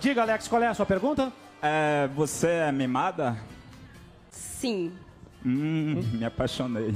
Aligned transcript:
Diga, 0.00 0.22
Alex, 0.22 0.48
qual 0.48 0.62
é 0.62 0.66
a 0.66 0.72
sua 0.72 0.86
pergunta? 0.86 1.30
É, 1.60 2.08
você 2.16 2.46
é 2.46 2.72
mimada? 2.72 3.36
Sim. 4.30 4.92
Hum, 5.44 6.02
me 6.14 6.24
apaixonei. 6.24 6.94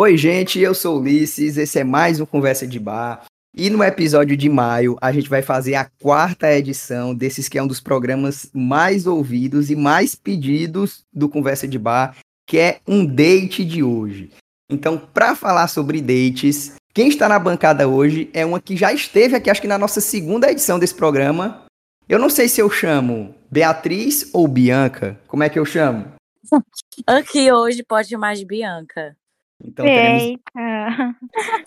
Oi, 0.00 0.16
gente, 0.16 0.58
eu 0.58 0.74
sou 0.74 0.98
Ulisses, 0.98 1.58
esse 1.58 1.78
é 1.78 1.84
mais 1.84 2.20
um 2.20 2.24
Conversa 2.24 2.66
de 2.66 2.80
Bar. 2.80 3.26
E 3.54 3.68
no 3.68 3.84
episódio 3.84 4.34
de 4.34 4.48
maio, 4.48 4.96
a 4.98 5.12
gente 5.12 5.28
vai 5.28 5.42
fazer 5.42 5.74
a 5.74 5.90
quarta 6.00 6.50
edição 6.50 7.14
desses 7.14 7.50
que 7.50 7.58
é 7.58 7.62
um 7.62 7.66
dos 7.66 7.80
programas 7.80 8.48
mais 8.54 9.06
ouvidos 9.06 9.70
e 9.70 9.76
mais 9.76 10.14
pedidos 10.14 11.04
do 11.12 11.28
Conversa 11.28 11.68
de 11.68 11.78
Bar, 11.78 12.16
que 12.46 12.56
é 12.58 12.80
um 12.88 13.04
date 13.04 13.62
de 13.62 13.82
hoje. 13.82 14.30
Então, 14.70 14.96
para 14.96 15.36
falar 15.36 15.68
sobre 15.68 16.00
dates, 16.00 16.76
quem 16.96 17.08
está 17.08 17.28
na 17.28 17.38
bancada 17.38 17.86
hoje 17.86 18.30
é 18.32 18.42
uma 18.42 18.58
que 18.58 18.74
já 18.74 18.90
esteve 18.90 19.36
aqui, 19.36 19.50
acho 19.50 19.60
que 19.60 19.68
na 19.68 19.76
nossa 19.76 20.00
segunda 20.00 20.50
edição 20.50 20.78
desse 20.78 20.94
programa. 20.94 21.66
Eu 22.08 22.18
não 22.18 22.30
sei 22.30 22.48
se 22.48 22.58
eu 22.58 22.70
chamo 22.70 23.34
Beatriz 23.50 24.30
ou 24.32 24.48
Bianca. 24.48 25.20
Como 25.26 25.42
é 25.42 25.50
que 25.50 25.58
eu 25.58 25.66
chamo? 25.66 26.06
Aqui 27.06 27.52
hoje 27.52 27.82
pode 27.82 28.08
chamar 28.08 28.34
de 28.34 28.46
Bianca. 28.46 29.14
Então 29.62 29.84
teremos... 29.84 30.22
Eita. 30.22 31.16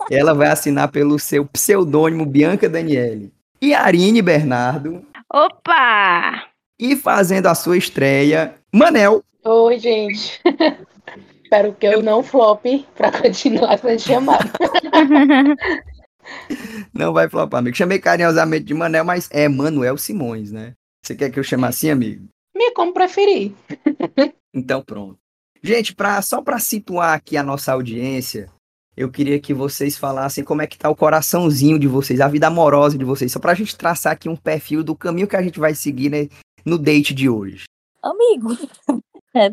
ela 0.09 0.34
vai 0.34 0.48
assinar 0.48 0.88
pelo 0.88 1.20
seu 1.20 1.45
pseudônimo 1.45 2.25
Bianca 2.25 2.67
Daniele. 2.67 3.31
E 3.61 3.75
Arine 3.75 4.23
Bernardo. 4.23 5.05
Opa! 5.31 6.48
E 6.80 6.95
fazendo 6.95 7.45
a 7.45 7.53
sua 7.53 7.77
estreia, 7.77 8.55
Manel. 8.73 9.23
Oi, 9.45 9.77
gente. 9.77 10.41
Espero 11.49 11.73
que 11.73 11.88
eu 11.88 12.03
não 12.03 12.21
flop 12.21 12.63
pra 12.95 13.12
continuar 13.12 13.80
sendo 13.80 13.99
chamado. 13.99 14.52
Não 16.94 17.12
vai 17.12 17.27
flopar, 17.27 17.58
amigo. 17.58 17.75
Chamei 17.75 17.98
carinhosamente 17.98 18.66
de 18.66 18.73
Manel, 18.75 19.03
mas 19.03 19.27
é 19.31 19.49
Manuel 19.49 19.98
Simões, 19.98 20.52
né? 20.52 20.75
Você 21.03 21.16
quer 21.16 21.31
que 21.31 21.39
eu 21.39 21.44
chame 21.44 21.66
assim, 21.66 21.89
amigo? 21.89 22.27
Me 22.55 22.72
como 22.73 22.94
preferir. 22.94 23.53
Então 24.53 24.83
pronto. 24.83 25.17
Gente, 25.64 25.95
pra, 25.95 26.22
só 26.22 26.39
para 26.39 26.59
situar 26.59 27.16
aqui 27.16 27.36
a 27.36 27.42
nossa 27.42 27.72
audiência, 27.72 28.47
eu 28.95 29.09
queria 29.09 29.39
que 29.39 29.52
vocês 29.52 29.97
falassem 29.97 30.44
como 30.44 30.61
é 30.61 30.67
que 30.67 30.77
tá 30.77 30.88
o 30.88 30.95
coraçãozinho 30.95 31.80
de 31.80 31.88
vocês, 31.88 32.22
a 32.22 32.27
vida 32.27 32.45
amorosa 32.45 32.95
de 32.95 33.05
vocês, 33.05 33.31
só 33.31 33.39
pra 33.39 33.55
gente 33.55 33.75
traçar 33.75 34.14
aqui 34.14 34.30
um 34.30 34.36
perfil 34.36 34.83
do 34.83 34.95
caminho 34.95 35.27
que 35.27 35.36
a 35.36 35.42
gente 35.42 35.59
vai 35.59 35.73
seguir 35.73 36.11
né, 36.11 36.27
no 36.64 36.77
date 36.77 37.11
de 37.11 37.27
hoje. 37.27 37.64
Amigo. 38.03 38.55
É, 39.35 39.49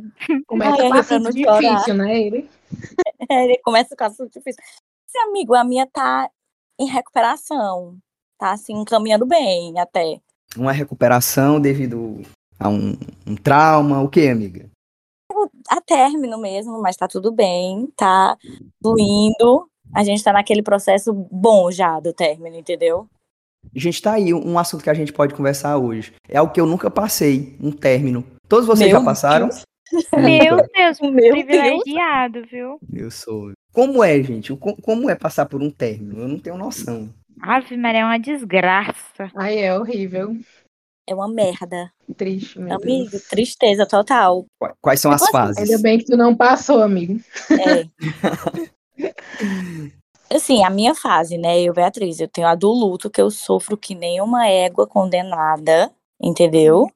Começa 0.47 0.83
Ai, 0.83 0.89
com 0.89 0.95
assunto 0.95 1.33
difícil, 1.33 1.95
né? 1.95 2.21
Ele? 2.21 2.51
é, 3.31 3.45
ele 3.45 3.59
começa 3.59 3.95
com 3.97 4.05
assunto 4.05 4.33
difícil. 4.33 4.63
Esse 5.07 5.19
amigo, 5.19 5.55
a 5.55 5.65
minha 5.65 5.87
tá 5.87 6.31
em 6.79 6.87
recuperação. 6.87 7.99
Tá 8.39 8.53
assim, 8.53 8.85
caminhando 8.85 9.27
bem 9.27 9.79
até. 9.79 10.21
Uma 10.57 10.73
recuperação 10.73 11.61
devido 11.61 12.23
a 12.59 12.69
um, 12.69 12.97
um 13.27 13.35
trauma, 13.35 14.03
o 14.03 14.09
que, 14.09 14.29
amiga? 14.29 14.71
A 15.69 15.81
término 15.81 16.39
mesmo, 16.39 16.81
mas 16.81 16.97
tá 16.97 17.07
tudo 17.09 17.33
bem, 17.33 17.87
tá 17.97 18.37
fluindo. 18.83 19.69
A 19.95 20.03
gente 20.03 20.23
tá 20.23 20.33
naquele 20.33 20.63
processo 20.63 21.13
bom 21.13 21.71
já 21.71 22.01
do 22.01 22.13
término, 22.13 22.57
entendeu? 22.57 23.09
Gente, 23.75 24.01
tá 24.01 24.13
aí 24.15 24.33
um 24.33 24.59
assunto 24.59 24.83
que 24.83 24.91
a 24.91 24.95
gente 24.95 25.13
pode 25.13 25.35
conversar 25.35 25.77
hoje. 25.77 26.15
É 26.29 26.39
algo 26.39 26.53
que 26.53 26.61
eu 26.61 26.67
nunca 26.67 26.91
passei, 26.91 27.57
um 27.61 27.73
término. 27.73 28.25
Todos 28.49 28.67
vocês 28.67 28.91
Meu 28.91 29.01
já 29.01 29.05
passaram? 29.05 29.49
Deus. 29.49 29.63
Meu 30.17 30.57
Deus, 30.75 31.01
Meu 31.01 31.13
Deus. 31.13 31.31
privilegiado, 31.45 32.45
viu? 32.51 32.79
Eu 32.93 33.11
sou. 33.11 33.53
Como 33.73 34.03
é, 34.03 34.21
gente? 34.23 34.55
Como 34.57 35.11
é 35.11 35.15
passar 35.15 35.47
por 35.47 35.63
um 35.63 35.71
término? 35.71 36.23
Eu 36.23 36.29
não 36.29 36.39
tenho 36.39 36.57
noção. 36.57 37.09
Ave 37.41 37.77
Maria, 37.77 38.01
é 38.01 38.05
uma 38.05 38.19
desgraça. 38.19 39.31
Ai, 39.37 39.59
é 39.59 39.79
horrível. 39.79 40.35
É 41.09 41.15
uma 41.15 41.29
merda. 41.29 41.93
Triste, 42.17 42.59
meu 42.59 42.75
Amigo, 42.75 43.11
Deus. 43.11 43.29
tristeza 43.29 43.87
total. 43.87 44.45
Qua- 44.59 44.75
Quais 44.81 45.01
são 45.01 45.13
as 45.13 45.23
Tipo 45.23 45.37
assim, 45.37 45.47
fases? 45.55 45.71
Ainda 45.71 45.83
bem 45.83 45.99
que 45.99 46.07
tu 46.07 46.17
não 46.17 46.35
passou, 46.35 46.83
amigo. 46.83 47.21
É. 47.51 47.87
Assim, 50.35 50.65
a 50.65 50.71
minha 50.71 50.95
fase, 50.95 51.39
né? 51.39 51.61
Eu, 51.63 51.73
Beatriz, 51.73 52.19
eu 52.19 52.27
tenho 52.27 52.49
a 52.49 52.55
do 52.57 52.69
luto, 52.73 53.09
que 53.09 53.21
eu 53.21 53.31
sofro 53.31 53.77
que 53.77 53.95
nem 53.95 54.21
uma 54.21 54.49
égua 54.49 54.85
condenada, 54.87 55.93
entendeu? 56.21 56.91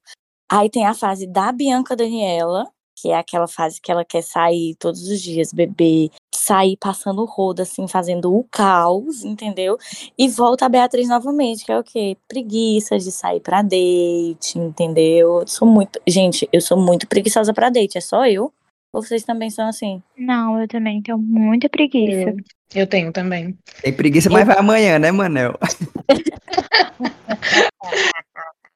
Aí 0.51 0.69
tem 0.69 0.85
a 0.85 0.95
fase 0.95 1.29
da 1.29 1.53
Bianca 1.53 1.95
Daniela, 1.95 2.67
que 3.01 3.11
é 3.11 3.17
aquela 3.17 3.47
fase 3.47 3.81
que 3.81 3.93
ela 3.93 4.05
quer 4.05 4.23
sair 4.23 4.75
todos 4.81 5.09
os 5.09 5.21
dias, 5.21 5.53
beber, 5.53 6.11
sair 6.35 6.77
passando 6.77 7.25
roda, 7.25 7.63
assim, 7.63 7.87
fazendo 7.87 8.35
o 8.35 8.45
caos, 8.51 9.25
entendeu? 9.25 9.79
E 10.19 10.29
volta 10.29 10.67
a 10.67 10.69
Beatriz 10.69 11.09
novamente, 11.09 11.65
que 11.65 11.71
é 11.71 11.79
o 11.79 11.85
quê? 11.85 12.17
Preguiça 12.27 12.99
de 12.99 13.13
sair 13.13 13.39
pra 13.39 13.63
date, 13.63 14.59
entendeu? 14.59 15.41
Eu 15.41 15.47
sou 15.47 15.69
muito. 15.69 16.01
Gente, 16.05 16.49
eu 16.53 16.61
sou 16.61 16.77
muito 16.77 17.07
preguiçosa 17.07 17.55
pra 17.55 17.71
date, 17.71 17.97
é 17.97 18.01
só 18.01 18.27
eu? 18.27 18.53
Ou 18.93 19.03
vocês 19.05 19.23
também 19.23 19.51
são 19.51 19.69
assim? 19.69 20.03
Não, 20.19 20.61
eu 20.61 20.67
também 20.67 21.01
tenho 21.01 21.17
muita 21.17 21.69
preguiça. 21.69 22.31
Eu, 22.31 22.37
eu 22.75 22.87
tenho 22.89 23.13
também. 23.13 23.57
Tem 23.83 23.93
preguiça, 23.93 24.29
mas 24.29 24.45
vai 24.45 24.59
amanhã, 24.59 24.99
né, 24.99 25.13
Manel? 25.13 25.57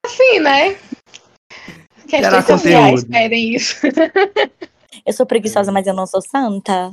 Assim, 0.05 0.39
né? 0.39 0.77
Questões 2.07 2.45
sociais 2.45 3.03
pedem 3.03 3.55
isso. 3.55 3.85
Eu 5.05 5.13
sou 5.13 5.25
preguiçosa, 5.25 5.71
mas 5.71 5.85
eu 5.87 5.93
não 5.93 6.05
sou 6.07 6.21
santa. 6.21 6.91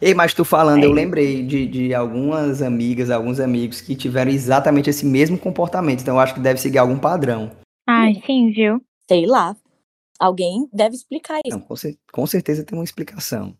Ei, 0.00 0.14
mas 0.14 0.34
tu 0.34 0.44
falando, 0.44 0.84
eu 0.84 0.90
É. 0.90 0.94
lembrei 0.94 1.42
de, 1.42 1.66
de 1.66 1.94
algumas 1.94 2.60
amigas, 2.62 3.10
alguns 3.10 3.40
amigos 3.40 3.80
que 3.80 3.94
tiveram 3.96 4.30
exatamente 4.30 4.90
esse 4.90 5.06
mesmo 5.06 5.38
comportamento. 5.38 6.00
Então 6.02 6.14
eu 6.16 6.20
acho 6.20 6.34
que 6.34 6.40
deve 6.40 6.60
seguir 6.60 6.78
algum 6.78 6.98
padrão. 6.98 7.50
Ai, 7.88 8.14
sim, 8.26 8.50
viu? 8.50 8.80
Sei 9.08 9.26
lá. 9.26 9.56
Alguém 10.18 10.68
deve 10.72 10.94
explicar 10.96 11.38
isso. 11.44 11.56
Não, 11.58 11.60
com, 11.64 11.76
cer- 11.76 11.96
com 12.12 12.26
certeza 12.26 12.64
tem 12.64 12.76
uma 12.78 12.84
explicação. 12.84 13.54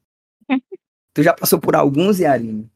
tu 1.15 1.23
já 1.23 1.33
passou 1.35 1.59
por 1.61 1.75
alguns, 1.77 2.19
Yarine? 2.19 2.69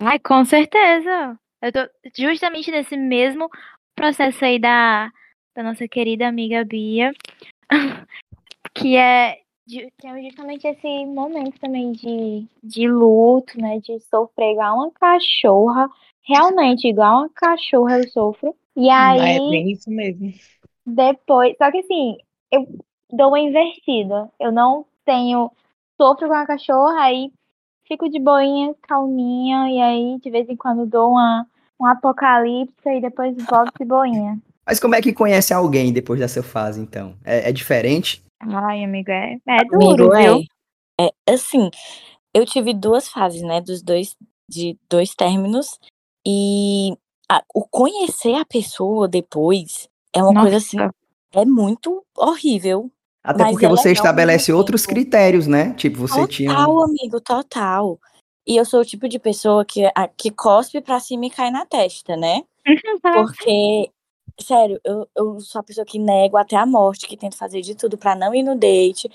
Ai, 0.00 0.18
com 0.18 0.44
certeza. 0.44 1.38
Eu 1.62 1.72
tô 1.72 1.80
justamente 2.16 2.70
nesse 2.70 2.96
mesmo 2.96 3.48
processo 3.94 4.44
aí 4.44 4.58
da, 4.58 5.10
da 5.56 5.62
nossa 5.62 5.88
querida 5.88 6.28
amiga 6.28 6.62
Bia, 6.64 7.12
que 8.74 8.94
é, 8.94 9.38
que 9.66 10.06
é 10.06 10.22
justamente 10.22 10.66
esse 10.66 11.06
momento 11.06 11.58
também 11.58 11.92
de, 11.92 12.46
de 12.62 12.86
luto, 12.86 13.58
né? 13.58 13.80
De 13.80 13.98
sofrer 14.00 14.52
igual 14.52 14.76
uma 14.76 14.90
cachorra. 14.92 15.90
Realmente, 16.22 16.86
igual 16.86 17.20
uma 17.20 17.30
cachorra 17.30 17.98
eu 17.98 18.08
sofro. 18.10 18.54
E 18.76 18.90
aí. 18.90 19.36
É 19.36 19.38
bem 19.38 19.72
isso 19.72 19.90
mesmo. 19.90 20.30
Depois, 20.84 21.56
só 21.56 21.70
que 21.70 21.78
assim, 21.78 22.18
eu 22.52 22.68
dou 23.10 23.28
uma 23.28 23.40
invertida. 23.40 24.30
Eu 24.38 24.52
não 24.52 24.84
tenho. 25.06 25.50
Sofro 25.98 26.28
com 26.28 26.34
a 26.34 26.46
cachorra, 26.46 27.04
aí 27.04 27.32
fico 27.88 28.10
de 28.10 28.20
boinha, 28.20 28.74
calminha, 28.82 29.70
e 29.70 29.80
aí 29.80 30.18
de 30.20 30.30
vez 30.30 30.46
em 30.50 30.56
quando 30.56 30.84
dou 30.84 31.12
uma, 31.12 31.46
um 31.80 31.86
apocalipse 31.86 32.86
e 32.86 33.00
depois 33.00 33.34
volto 33.46 33.72
de 33.78 33.86
boinha. 33.86 34.38
Mas 34.66 34.80
como 34.80 34.94
é 34.94 35.00
que 35.00 35.12
conhece 35.12 35.54
alguém 35.54 35.92
depois 35.92 36.18
dessa 36.18 36.42
fase, 36.42 36.80
então? 36.80 37.16
É, 37.24 37.48
é 37.48 37.52
diferente? 37.52 38.22
Ai, 38.40 38.84
amigo, 38.84 39.10
é, 39.10 39.36
é 39.48 39.64
duro, 39.64 40.12
Amigo, 40.12 40.16
viu? 40.16 40.40
é. 41.00 41.10
É 41.28 41.34
assim, 41.34 41.70
eu 42.34 42.44
tive 42.46 42.72
duas 42.72 43.06
fases, 43.08 43.42
né? 43.42 43.60
Dos 43.60 43.82
dois, 43.82 44.16
de 44.48 44.76
dois 44.88 45.14
términos. 45.14 45.78
E 46.26 46.96
a- 47.30 47.42
o 47.54 47.66
conhecer 47.68 48.34
a 48.34 48.44
pessoa 48.46 49.06
depois 49.06 49.88
é 50.14 50.22
uma 50.22 50.40
coisa 50.40 50.56
assim, 50.56 50.78
Nossa. 50.78 50.94
é 51.34 51.44
muito 51.44 52.02
horrível. 52.16 52.90
Até 53.22 53.50
porque 53.50 53.66
é 53.66 53.68
você 53.68 53.92
estabelece 53.92 54.52
outros 54.52 54.82
tempo. 54.82 54.94
critérios, 54.94 55.46
né? 55.46 55.74
Tipo, 55.74 55.98
você 55.98 56.14
Total, 56.20 56.28
tinha. 56.28 56.50
um- 56.68 56.82
amigo, 56.84 57.20
total. 57.20 58.00
E 58.46 58.56
eu 58.56 58.64
sou 58.64 58.80
o 58.80 58.84
tipo 58.84 59.06
de 59.08 59.18
pessoa 59.18 59.64
que, 59.64 59.84
a- 59.94 60.08
que 60.08 60.30
cospe 60.30 60.80
pra 60.80 60.98
cima 60.98 61.26
e 61.26 61.30
cai 61.30 61.50
na 61.50 61.66
testa, 61.66 62.16
né? 62.16 62.42
Porque, 63.46 63.90
sério, 64.40 64.80
eu, 64.84 65.08
eu 65.16 65.40
sou 65.40 65.60
a 65.60 65.62
pessoa 65.62 65.84
que 65.84 65.98
nego 65.98 66.36
até 66.36 66.56
a 66.56 66.66
morte, 66.66 67.06
que 67.06 67.16
tento 67.16 67.36
fazer 67.36 67.60
de 67.60 67.74
tudo 67.74 67.96
pra 67.96 68.14
não 68.14 68.34
ir 68.34 68.42
no 68.42 68.54
date. 68.56 69.10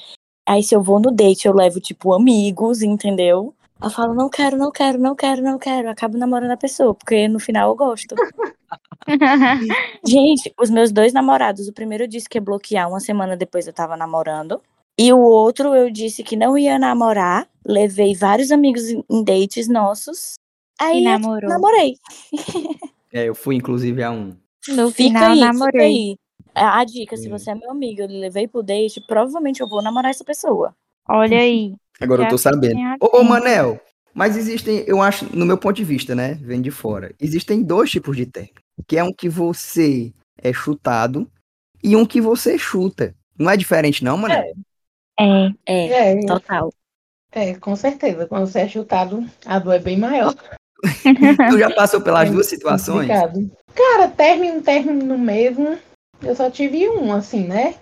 Aí, 0.47 0.63
se 0.63 0.75
eu 0.75 0.81
vou 0.81 0.99
no 0.99 1.11
date, 1.11 1.47
eu 1.47 1.53
levo, 1.53 1.79
tipo, 1.79 2.13
amigos, 2.13 2.81
entendeu? 2.81 3.53
Eu 3.81 3.89
falo, 3.89 4.13
não 4.13 4.29
quero, 4.29 4.57
não 4.57 4.71
quero, 4.71 4.99
não 4.99 5.15
quero, 5.15 5.41
não 5.41 5.57
quero. 5.57 5.87
Eu 5.87 5.91
acabo 5.91 6.17
namorando 6.17 6.51
a 6.51 6.57
pessoa, 6.57 6.93
porque 6.93 7.27
no 7.27 7.39
final 7.39 7.69
eu 7.69 7.75
gosto. 7.75 8.15
Gente, 10.05 10.53
os 10.59 10.69
meus 10.69 10.91
dois 10.91 11.13
namorados, 11.13 11.67
o 11.67 11.73
primeiro 11.73 12.03
eu 12.03 12.07
disse 12.07 12.29
que 12.29 12.37
ia 12.37 12.41
bloquear, 12.41 12.87
uma 12.87 12.99
semana 12.99 13.35
depois 13.35 13.65
eu 13.67 13.73
tava 13.73 13.97
namorando. 13.97 14.61
E 14.99 15.11
o 15.11 15.19
outro 15.19 15.73
eu 15.73 15.89
disse 15.89 16.23
que 16.23 16.35
não 16.35 16.57
ia 16.57 16.77
namorar. 16.77 17.47
Levei 17.65 18.13
vários 18.13 18.51
amigos 18.51 18.83
em 18.89 19.23
dates 19.23 19.67
nossos. 19.67 20.33
Aí 20.79 21.03
E 21.03 21.05
eu 21.05 21.11
namorou. 21.11 21.49
namorei. 21.49 21.95
É, 23.11 23.25
eu 23.25 23.35
fui, 23.35 23.55
inclusive, 23.55 24.03
a 24.03 24.11
um. 24.11 24.35
No 24.69 24.91
Fica 24.91 25.03
final, 25.03 25.31
aí, 25.31 25.35
fica 25.39 25.45
namorei. 25.53 25.81
aí. 25.81 26.17
A 26.53 26.79
a 26.79 26.83
dica, 26.83 27.15
se 27.17 27.27
Hum. 27.27 27.31
você 27.31 27.51
é 27.51 27.55
meu 27.55 27.71
amigo, 27.71 28.01
eu 28.01 28.07
lhe 28.07 28.19
levei 28.19 28.47
pro 28.47 28.61
date, 28.61 29.01
provavelmente 29.07 29.61
eu 29.61 29.67
vou 29.69 29.81
namorar 29.81 30.11
essa 30.11 30.23
pessoa. 30.23 30.75
Olha 31.07 31.37
aí. 31.39 31.73
Agora 31.99 32.23
eu 32.23 32.29
tô 32.29 32.37
sabendo. 32.37 32.77
Ô, 32.99 33.19
ô. 33.19 33.23
Manel, 33.23 33.79
mas 34.13 34.35
existem, 34.35 34.83
eu 34.87 35.01
acho, 35.01 35.25
no 35.35 35.45
meu 35.45 35.57
ponto 35.57 35.75
de 35.77 35.83
vista, 35.83 36.13
né? 36.13 36.33
Vendo 36.41 36.63
de 36.63 36.71
fora, 36.71 37.13
existem 37.19 37.63
dois 37.63 37.89
tipos 37.89 38.15
de 38.17 38.25
término. 38.25 38.55
Que 38.87 38.97
é 38.97 39.03
um 39.03 39.13
que 39.13 39.29
você 39.29 40.11
é 40.41 40.51
chutado 40.51 41.29
e 41.83 41.95
um 41.95 42.05
que 42.05 42.19
você 42.19 42.57
chuta. 42.57 43.15
Não 43.39 43.49
é 43.49 43.55
diferente, 43.57 44.03
não, 44.03 44.17
mano? 44.17 44.33
É. 44.33 44.51
É. 45.19 45.51
É, 45.65 46.11
É, 46.13 46.25
total. 46.25 46.73
é, 47.31 47.53
com 47.55 47.75
certeza. 47.75 48.27
Quando 48.27 48.47
você 48.47 48.59
é 48.61 48.67
chutado, 48.67 49.25
a 49.45 49.59
dor 49.59 49.73
é 49.75 49.79
bem 49.79 49.97
maior. 49.97 50.33
Tu 51.51 51.59
já 51.59 51.69
passou 51.73 52.01
pelas 52.01 52.27
É 52.29 52.31
duas 52.31 52.47
situações? 52.47 53.07
complicado. 53.07 53.51
Cara, 53.75 54.07
término, 54.07 54.61
término 54.61 55.17
mesmo. 55.17 55.77
Eu 56.21 56.35
só 56.35 56.49
tive 56.49 56.87
um, 56.89 57.11
assim, 57.13 57.45
né? 57.45 57.75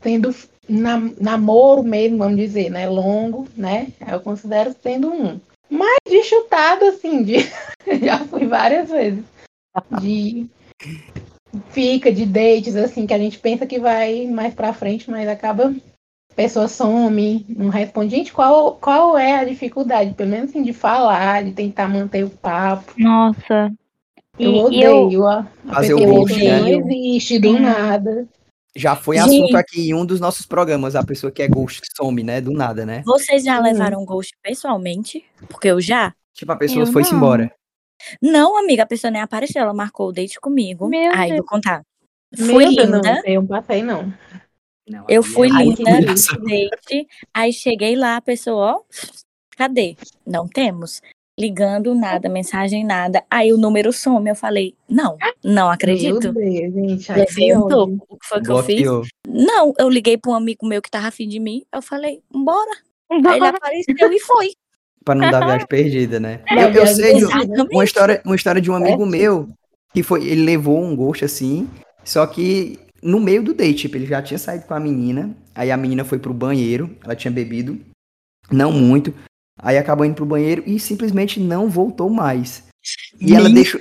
Tendo 0.00 0.34
nam- 0.68 1.14
namoro 1.20 1.82
mesmo, 1.82 2.18
vamos 2.18 2.36
dizer, 2.36 2.70
né? 2.70 2.88
Longo, 2.88 3.46
né? 3.56 3.88
Eu 4.10 4.20
considero 4.20 4.72
tendo 4.74 5.12
um. 5.12 5.38
Mas 5.68 5.98
de 6.08 6.22
chutado, 6.22 6.84
assim, 6.86 7.22
de... 7.22 7.36
já 8.02 8.18
fui 8.20 8.46
várias 8.46 8.88
vezes. 8.90 9.24
De 10.00 10.46
fica, 11.70 12.12
de 12.12 12.24
dates, 12.24 12.76
assim, 12.76 13.06
que 13.06 13.14
a 13.14 13.18
gente 13.18 13.38
pensa 13.38 13.66
que 13.66 13.78
vai 13.78 14.26
mais 14.26 14.54
pra 14.54 14.72
frente, 14.72 15.10
mas 15.10 15.28
acaba. 15.28 15.74
A 16.32 16.34
pessoa 16.34 16.66
some, 16.66 17.46
não 17.48 17.68
responde. 17.68 18.16
Gente, 18.16 18.32
qual, 18.32 18.74
qual 18.74 19.16
é 19.16 19.36
a 19.36 19.44
dificuldade? 19.44 20.14
Pelo 20.14 20.30
menos 20.30 20.50
assim, 20.50 20.64
de 20.64 20.72
falar, 20.72 21.44
de 21.44 21.52
tentar 21.52 21.86
manter 21.86 22.24
o 22.24 22.30
papo. 22.30 22.92
Nossa. 22.96 23.72
Eu 24.38 24.52
E- 24.52 24.56
e 24.56 24.60
odeio 24.86 25.26
a, 25.26 25.46
a 25.68 25.74
Fazer 25.74 25.94
o 25.94 25.98
pessoa 25.98 26.18
não 26.18 26.24
né? 26.24 26.70
existe 26.72 27.38
do 27.38 27.58
nada. 27.58 28.28
Já 28.76 28.96
foi 28.96 29.16
Gente. 29.16 29.28
assunto 29.28 29.56
aqui 29.56 29.90
em 29.90 29.94
um 29.94 30.04
dos 30.04 30.18
nossos 30.18 30.44
programas, 30.46 30.96
a 30.96 31.04
pessoa 31.04 31.30
que 31.30 31.40
é 31.42 31.46
ghost 31.48 31.80
que 31.80 31.86
some, 31.96 32.22
né? 32.24 32.40
Do 32.40 32.50
nada, 32.52 32.84
né? 32.84 33.02
Vocês 33.06 33.44
já 33.44 33.60
Hum. 33.60 33.62
levaram 33.62 34.04
ghost 34.04 34.34
pessoalmente? 34.42 35.24
Porque 35.48 35.68
eu 35.68 35.80
já. 35.80 36.12
Tipo, 36.32 36.50
a 36.52 36.56
pessoa 36.56 36.82
Eu 36.84 36.92
foi-se 36.92 37.14
embora. 37.14 37.54
Não, 38.20 38.58
amiga, 38.58 38.82
a 38.82 38.86
pessoa 38.86 39.10
nem 39.12 39.22
apareceu, 39.22 39.62
ela 39.62 39.72
marcou 39.72 40.08
o 40.08 40.12
date 40.12 40.40
comigo. 40.40 40.88
Meu 40.88 41.12
Aí, 41.14 41.28
Deus. 41.28 41.38
vou 41.38 41.46
contar. 41.46 41.82
Meu 42.36 42.46
Fui 42.48 42.64
Deus, 42.64 42.76
linda. 42.76 43.00
Não, 43.00 43.22
eu 43.24 43.40
não 43.42 43.46
passei, 43.46 43.82
não. 43.82 44.12
Não, 44.88 45.04
Eu 45.08 45.22
fui 45.22 45.48
é 45.48 45.52
Ai, 45.52 45.64
linda 45.66 46.14
date, 46.44 47.06
aí 47.32 47.52
cheguei 47.52 47.94
lá, 47.96 48.16
a 48.16 48.20
pessoa, 48.20 48.72
ó, 48.74 48.80
cadê? 49.56 49.96
Não 50.26 50.48
temos. 50.48 51.00
Ligando, 51.38 51.94
nada, 51.94 52.28
mensagem, 52.28 52.84
nada. 52.84 53.24
Aí 53.28 53.52
o 53.52 53.56
número 53.58 53.92
some, 53.92 54.28
eu 54.30 54.36
falei, 54.36 54.74
não, 54.88 55.16
não 55.44 55.68
acredito. 55.68 56.32
Meu 56.32 56.32
Deus, 56.32 56.74
gente. 56.74 57.12
Levei 57.12 57.56
um. 57.56 57.98
O 58.08 58.16
que 58.16 58.26
foi 58.28 58.40
que 58.40 58.50
eu 58.50 58.62
fiz? 58.62 58.86
Não, 59.26 59.72
eu 59.78 59.88
liguei 59.90 60.16
pra 60.16 60.30
um 60.30 60.34
amigo 60.34 60.64
meu 60.66 60.80
que 60.80 60.90
tava 60.90 61.08
afim 61.08 61.26
de 61.28 61.40
mim, 61.40 61.64
eu 61.74 61.82
falei, 61.82 62.20
bora. 62.32 62.70
Aí 63.10 63.36
ele 63.36 63.46
apareceu 63.48 64.12
e 64.12 64.20
foi. 64.20 64.52
Pra 65.04 65.14
não 65.16 65.28
dar 65.28 65.40
viagem 65.44 65.66
perdida, 65.66 66.20
né? 66.20 66.40
É, 66.48 66.64
Eu, 66.64 66.68
eu 66.70 66.86
sei 66.86 67.14
de 67.14 67.26
um- 67.26 67.28
uma 67.72 67.84
história, 67.84 68.22
uma 68.24 68.36
história 68.36 68.60
de 68.60 68.70
um 68.70 68.74
amigo 68.74 68.98
Certo. 69.02 69.10
meu 69.10 69.48
que 69.92 70.02
foi, 70.04 70.24
ele 70.26 70.44
levou 70.44 70.82
um 70.82 70.94
ghost 70.94 71.24
assim, 71.24 71.68
só 72.04 72.26
que 72.26 72.78
no 73.02 73.20
meio 73.20 73.42
do 73.42 73.52
date, 73.54 73.82
tipo, 73.82 73.96
ele 73.96 74.06
já 74.06 74.22
tinha 74.22 74.38
saído 74.38 74.64
com 74.66 74.74
a 74.74 74.80
menina, 74.80 75.36
aí 75.54 75.70
a 75.70 75.76
menina 75.76 76.04
foi 76.04 76.18
pro 76.18 76.32
banheiro, 76.34 76.96
ela 77.04 77.14
tinha 77.14 77.30
bebido, 77.30 77.78
não 78.50 78.72
muito, 78.72 79.14
aí 79.58 79.78
acabou 79.78 80.04
indo 80.04 80.14
pro 80.14 80.26
banheiro 80.26 80.62
e 80.66 80.78
simplesmente 80.78 81.40
não 81.40 81.68
voltou 81.68 82.10
mais. 82.10 82.64
E 83.20 83.34
ela 83.34 83.48
deixou, 83.48 83.80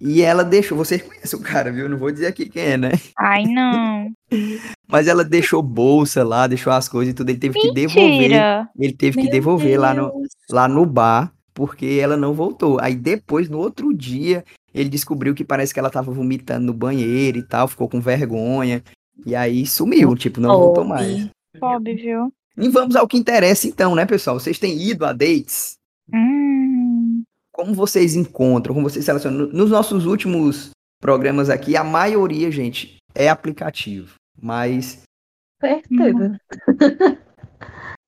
e 0.00 0.20
ela 0.20 0.44
deixou, 0.44 0.76
vocês 0.76 1.00
conhecem 1.00 1.38
o 1.38 1.42
cara, 1.42 1.72
viu? 1.72 1.88
Não 1.88 1.96
vou 1.96 2.12
dizer 2.12 2.26
aqui 2.26 2.48
quem 2.48 2.62
é, 2.62 2.76
né? 2.76 2.92
Ai, 3.18 3.44
não. 3.44 4.10
Mas 4.86 5.08
ela 5.08 5.24
deixou 5.24 5.62
bolsa 5.62 6.22
lá, 6.22 6.46
deixou 6.46 6.72
as 6.72 6.88
coisas 6.88 7.12
e 7.12 7.14
tudo, 7.14 7.30
ele 7.30 7.38
teve 7.38 7.58
que 7.58 7.72
devolver, 7.72 8.10
Mentira. 8.10 8.68
ele 8.78 8.92
teve 8.92 9.16
que 9.16 9.24
Meu 9.24 9.32
devolver 9.32 9.80
lá 9.80 9.94
no, 9.94 10.12
lá 10.50 10.68
no 10.68 10.84
bar, 10.84 11.32
porque 11.54 11.98
ela 12.00 12.16
não 12.16 12.34
voltou. 12.34 12.78
Aí 12.80 12.94
depois, 12.94 13.48
no 13.48 13.58
outro 13.58 13.92
dia, 13.94 14.44
ele 14.74 14.90
descobriu 14.90 15.34
que 15.34 15.42
parece 15.44 15.72
que 15.72 15.80
ela 15.80 15.90
tava 15.90 16.12
vomitando 16.12 16.66
no 16.66 16.74
banheiro 16.74 17.38
e 17.38 17.42
tal, 17.42 17.66
ficou 17.66 17.88
com 17.88 18.00
vergonha. 18.00 18.82
E 19.24 19.34
aí 19.34 19.64
sumiu, 19.66 20.14
tipo, 20.14 20.40
não 20.40 20.50
voltou 20.50 20.84
Pobre. 20.84 20.88
mais. 20.88 21.30
Pobre, 21.58 21.94
viu? 21.94 22.30
E 22.56 22.68
vamos 22.68 22.96
ao 22.96 23.06
que 23.06 23.18
interessa 23.18 23.66
então, 23.68 23.94
né, 23.94 24.06
pessoal? 24.06 24.38
Vocês 24.40 24.58
têm 24.58 24.80
ido 24.80 25.04
a 25.04 25.12
dates? 25.12 25.76
Hum. 26.12 27.22
Como 27.52 27.74
vocês 27.74 28.14
encontram? 28.16 28.74
Como 28.74 28.88
vocês 28.88 29.04
selecionam? 29.04 29.46
Nos 29.48 29.70
nossos 29.70 30.06
últimos 30.06 30.70
programas 31.00 31.50
aqui, 31.50 31.76
a 31.76 31.84
maioria, 31.84 32.50
gente, 32.50 32.96
é 33.14 33.28
aplicativo. 33.28 34.14
Mas, 34.40 35.02
Certeza. 35.60 36.38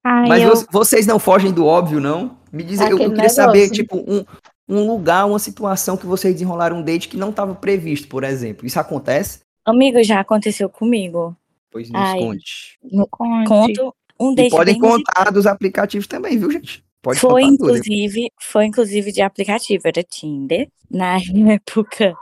Ai, 0.05 0.29
mas 0.29 0.43
eu... 0.43 0.55
vo- 0.57 0.67
vocês 0.71 1.07
não 1.07 1.19
fogem 1.19 1.53
do 1.53 1.67
óbvio, 1.67 2.01
não? 2.01 2.39
Me 2.51 2.63
diz, 2.63 2.81
eu, 2.81 2.99
eu 2.99 3.11
queria 3.11 3.29
saber, 3.29 3.71
negócio. 3.71 3.75
tipo, 3.75 3.97
um, 4.07 4.25
um 4.69 4.87
lugar, 4.87 5.27
uma 5.27 5.39
situação 5.39 5.97
que 5.97 6.07
vocês 6.07 6.33
desenrolaram 6.35 6.79
um 6.79 6.83
date 6.83 7.09
que 7.09 7.17
não 7.17 7.31
estava 7.31 7.55
previsto, 7.55 8.09
por 8.09 8.25
exemplo. 8.25 8.67
Isso 8.67 8.81
acontece? 8.81 9.41
Amigo, 9.65 10.03
já 10.03 10.21
aconteceu 10.21 10.69
comigo. 10.71 11.37
Pois 11.71 11.91
nos 11.91 12.01
Ai. 12.01 12.19
conte. 12.19 12.79
Conte. 13.11 13.49
Conto 13.49 13.95
um 14.19 14.35
E 14.37 14.51
podem 14.51 14.79
bem 14.79 14.91
contar 14.91 15.31
dos 15.31 15.47
aplicativos 15.47 16.07
também, 16.07 16.39
viu, 16.39 16.51
gente? 16.51 16.85
Pode 17.01 17.21
Foi 17.21 17.43
contar 17.43 17.57
tudo. 17.57 17.77
inclusive, 17.77 18.33
foi 18.41 18.65
inclusive 18.67 19.13
de 19.13 19.23
aplicativo, 19.23 19.87
era 19.87 20.03
Tinder. 20.03 20.69
Na 20.91 21.17
época, 21.55 22.15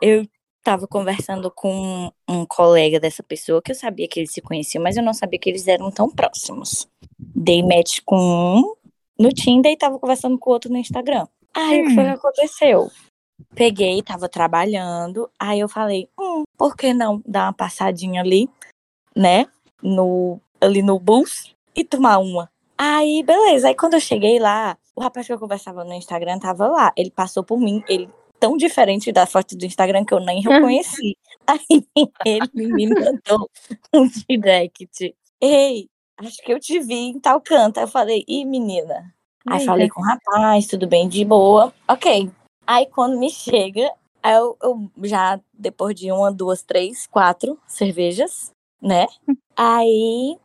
eu 0.00 0.26
tava 0.62 0.88
conversando 0.88 1.50
com 1.50 2.10
um 2.28 2.44
colega 2.44 2.98
dessa 2.98 3.22
pessoa 3.22 3.62
que 3.62 3.70
eu 3.70 3.76
sabia 3.76 4.08
que 4.08 4.18
eles 4.18 4.32
se 4.32 4.40
conheciam, 4.40 4.82
mas 4.82 4.96
eu 4.96 5.02
não 5.02 5.14
sabia 5.14 5.38
que 5.38 5.48
eles 5.48 5.68
eram 5.68 5.90
tão 5.92 6.10
próximos. 6.10 6.88
Dei 7.18 7.62
match 7.62 8.00
com 8.04 8.18
um 8.18 8.74
no 9.18 9.30
Tinder 9.30 9.72
e 9.72 9.76
tava 9.76 9.98
conversando 9.98 10.36
com 10.38 10.50
o 10.50 10.52
outro 10.52 10.70
no 10.70 10.76
Instagram. 10.76 11.28
Aí 11.54 11.82
o 11.82 11.86
que 11.86 11.94
foi 11.94 12.04
que 12.04 12.10
aconteceu? 12.10 12.90
Peguei, 13.54 14.02
tava 14.02 14.28
trabalhando, 14.28 15.30
aí 15.38 15.60
eu 15.60 15.68
falei, 15.68 16.08
hum, 16.18 16.42
por 16.58 16.76
que 16.76 16.92
não 16.92 17.22
dar 17.24 17.44
uma 17.44 17.52
passadinha 17.52 18.20
ali, 18.20 18.48
né? 19.14 19.46
No, 19.82 20.40
ali 20.60 20.82
no 20.82 20.98
bus 20.98 21.54
e 21.74 21.84
tomar 21.84 22.18
uma. 22.18 22.50
Aí, 22.78 23.22
beleza. 23.22 23.68
Aí 23.68 23.74
quando 23.74 23.94
eu 23.94 24.00
cheguei 24.00 24.38
lá, 24.38 24.76
o 24.94 25.02
rapaz 25.02 25.26
que 25.26 25.32
eu 25.32 25.38
conversava 25.38 25.84
no 25.84 25.94
Instagram 25.94 26.38
tava 26.38 26.66
lá. 26.66 26.92
Ele 26.96 27.10
passou 27.10 27.42
por 27.42 27.58
mim, 27.58 27.82
ele 27.88 28.08
tão 28.38 28.56
diferente 28.56 29.12
da 29.12 29.26
foto 29.26 29.56
do 29.56 29.64
Instagram 29.64 30.04
que 30.04 30.14
eu 30.14 30.20
nem 30.20 30.40
reconheci. 30.40 31.16
Aí 31.46 31.86
ele 32.24 32.72
me 32.72 32.86
mandou 32.88 33.48
um 33.94 34.08
direct. 34.28 35.14
Ei, 35.40 35.88
acho 36.18 36.38
que 36.42 36.52
eu 36.52 36.58
te 36.58 36.80
vi 36.80 37.10
em 37.10 37.20
tal 37.20 37.40
canto. 37.40 37.78
Aí 37.78 37.84
eu 37.84 37.88
falei, 37.88 38.24
ih, 38.26 38.44
menina. 38.44 39.14
Aí 39.46 39.60
Eita. 39.60 39.66
falei 39.66 39.88
com 39.88 40.00
o 40.00 40.04
rapaz, 40.04 40.66
tudo 40.66 40.86
bem, 40.86 41.08
de 41.08 41.24
boa. 41.24 41.72
Ok. 41.88 42.30
Aí 42.66 42.86
quando 42.86 43.18
me 43.18 43.30
chega, 43.30 43.92
aí 44.22 44.34
eu, 44.34 44.56
eu 44.60 44.90
já, 45.04 45.40
depois 45.54 45.94
de 45.94 46.10
uma, 46.10 46.32
duas, 46.32 46.62
três, 46.62 47.06
quatro 47.06 47.56
cervejas, 47.66 48.50
né? 48.82 49.06
Aí 49.56 50.36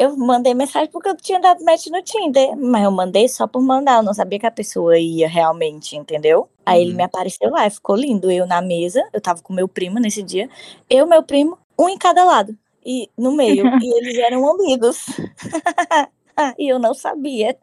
eu 0.00 0.16
mandei 0.16 0.54
mensagem 0.54 0.88
porque 0.90 1.10
eu 1.10 1.16
tinha 1.16 1.38
dado 1.38 1.62
match 1.62 1.88
no 1.88 2.02
Tinder, 2.02 2.56
mas 2.56 2.82
eu 2.84 2.90
mandei 2.90 3.28
só 3.28 3.46
por 3.46 3.60
mandar, 3.60 3.98
eu 3.98 4.02
não 4.02 4.14
sabia 4.14 4.38
que 4.38 4.46
a 4.46 4.50
pessoa 4.50 4.98
ia 4.98 5.28
realmente, 5.28 5.94
entendeu? 5.94 6.48
Aí 6.64 6.80
ele 6.80 6.92
Uhum. 6.92 6.96
me 6.96 7.02
apareceu 7.02 7.50
lá, 7.50 7.66
e 7.66 7.70
ficou 7.70 7.96
lindo. 7.96 8.30
Eu 8.30 8.46
na 8.46 8.62
mesa, 8.62 9.06
eu 9.12 9.20
tava 9.20 9.42
com 9.42 9.52
meu 9.52 9.68
primo 9.68 10.00
nesse 10.00 10.22
dia, 10.22 10.48
eu 10.88 11.06
meu 11.06 11.22
primo, 11.22 11.58
um 11.78 11.86
em 11.86 11.98
cada 11.98 12.24
lado, 12.24 12.56
e 12.84 13.10
no 13.16 13.32
meio, 13.32 13.62
e 13.84 13.98
eles 13.98 14.16
eram 14.16 14.50
amigos. 14.50 15.04
e 16.58 16.66
eu 16.66 16.78
não 16.78 16.94
sabia. 16.94 17.54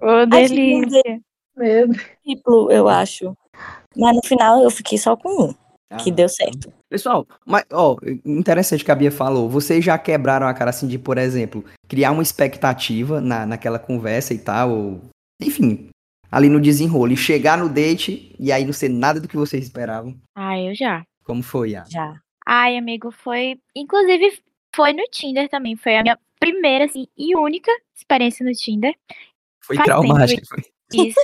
Ô, 0.00 0.24
delícia. 0.24 1.02
Meu 1.56 1.88
Triplo, 2.22 2.70
eu 2.70 2.88
acho. 2.88 3.36
Mas 3.96 4.14
no 4.14 4.22
final 4.24 4.62
eu 4.62 4.70
fiquei 4.70 4.96
só 4.96 5.16
com 5.16 5.46
um, 5.46 5.54
que 6.02 6.10
Ah. 6.10 6.14
deu 6.14 6.28
certo. 6.28 6.72
Pessoal, 6.88 7.26
mas, 7.46 7.64
ó, 7.72 7.96
interessante 8.24 8.84
que 8.84 8.90
a 8.90 8.94
Bia 8.94 9.10
falou. 9.10 9.48
Vocês 9.48 9.84
já 9.84 9.96
quebraram 9.98 10.46
a 10.46 10.54
cara 10.54 10.70
assim 10.70 10.86
de, 10.86 10.98
por 10.98 11.16
exemplo, 11.18 11.64
criar 11.88 12.10
uma 12.12 12.22
expectativa 12.22 13.20
na, 13.20 13.46
naquela 13.46 13.78
conversa 13.78 14.34
e 14.34 14.38
tal, 14.38 14.70
ou, 14.70 15.00
enfim, 15.40 15.88
ali 16.30 16.48
no 16.48 16.60
desenrolo, 16.60 17.12
e 17.12 17.16
chegar 17.16 17.56
no 17.58 17.68
date 17.68 18.34
e 18.38 18.52
aí 18.52 18.64
não 18.64 18.72
ser 18.72 18.88
nada 18.90 19.20
do 19.20 19.28
que 19.28 19.36
vocês 19.36 19.64
esperavam. 19.64 20.14
Ai, 20.36 20.68
eu 20.68 20.74
já. 20.74 21.02
Como 21.24 21.42
foi, 21.42 21.74
a? 21.74 21.84
Já. 21.88 22.20
Ai, 22.46 22.76
amigo, 22.76 23.10
foi. 23.10 23.58
Inclusive, 23.74 24.38
foi 24.74 24.92
no 24.92 25.04
Tinder 25.10 25.48
também. 25.48 25.76
Foi 25.76 25.96
a 25.96 26.02
minha 26.02 26.18
primeira, 26.40 26.84
assim, 26.86 27.06
e 27.16 27.36
única 27.36 27.70
experiência 27.94 28.44
no 28.44 28.52
Tinder. 28.52 28.94
Foi 29.60 29.76
Faz 29.76 29.86
tempo 29.88 30.00
traumático. 30.02 30.46
Foi. 30.46 30.64
Isso. 30.94 31.20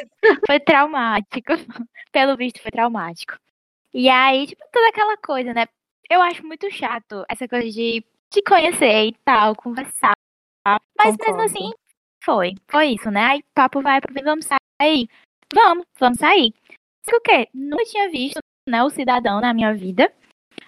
foi 0.47 0.61
traumático. 0.61 1.53
Pelo 2.13 2.37
visto, 2.37 2.61
foi 2.61 2.71
traumático. 2.71 3.35
E 3.95 4.09
aí, 4.09 4.49
tipo, 4.49 4.61
toda 4.73 4.89
aquela 4.89 5.17
coisa, 5.17 5.55
né? 5.55 5.67
Eu 6.11 6.21
acho 6.21 6.45
muito 6.45 6.69
chato 6.71 7.25
essa 7.29 7.47
coisa 7.47 7.71
de 7.71 8.05
te 8.29 8.43
conhecer 8.43 9.07
e 9.07 9.13
tal, 9.25 9.55
conversar. 9.55 10.13
Mas 10.99 11.17
Concordo. 11.17 11.25
mesmo 11.25 11.43
assim, 11.43 11.73
foi. 12.25 12.55
Foi 12.69 12.89
isso, 12.89 13.09
né? 13.09 13.23
Aí, 13.23 13.45
papo 13.55 13.81
vai 13.81 14.01
pro 14.01 14.13
vamos 14.25 14.47
sair. 14.47 15.09
Vamos, 15.55 15.87
vamos 15.99 16.19
sair. 16.19 16.53
Só 17.05 17.13
que 17.13 17.17
o 17.17 17.21
quê? 17.21 17.49
Nunca 17.55 17.85
tinha 17.85 18.11
visto, 18.11 18.41
né, 18.69 18.83
o 18.83 18.91
cidadão 18.91 19.41
na 19.41 19.55
minha 19.55 19.73
vida. 19.73 20.13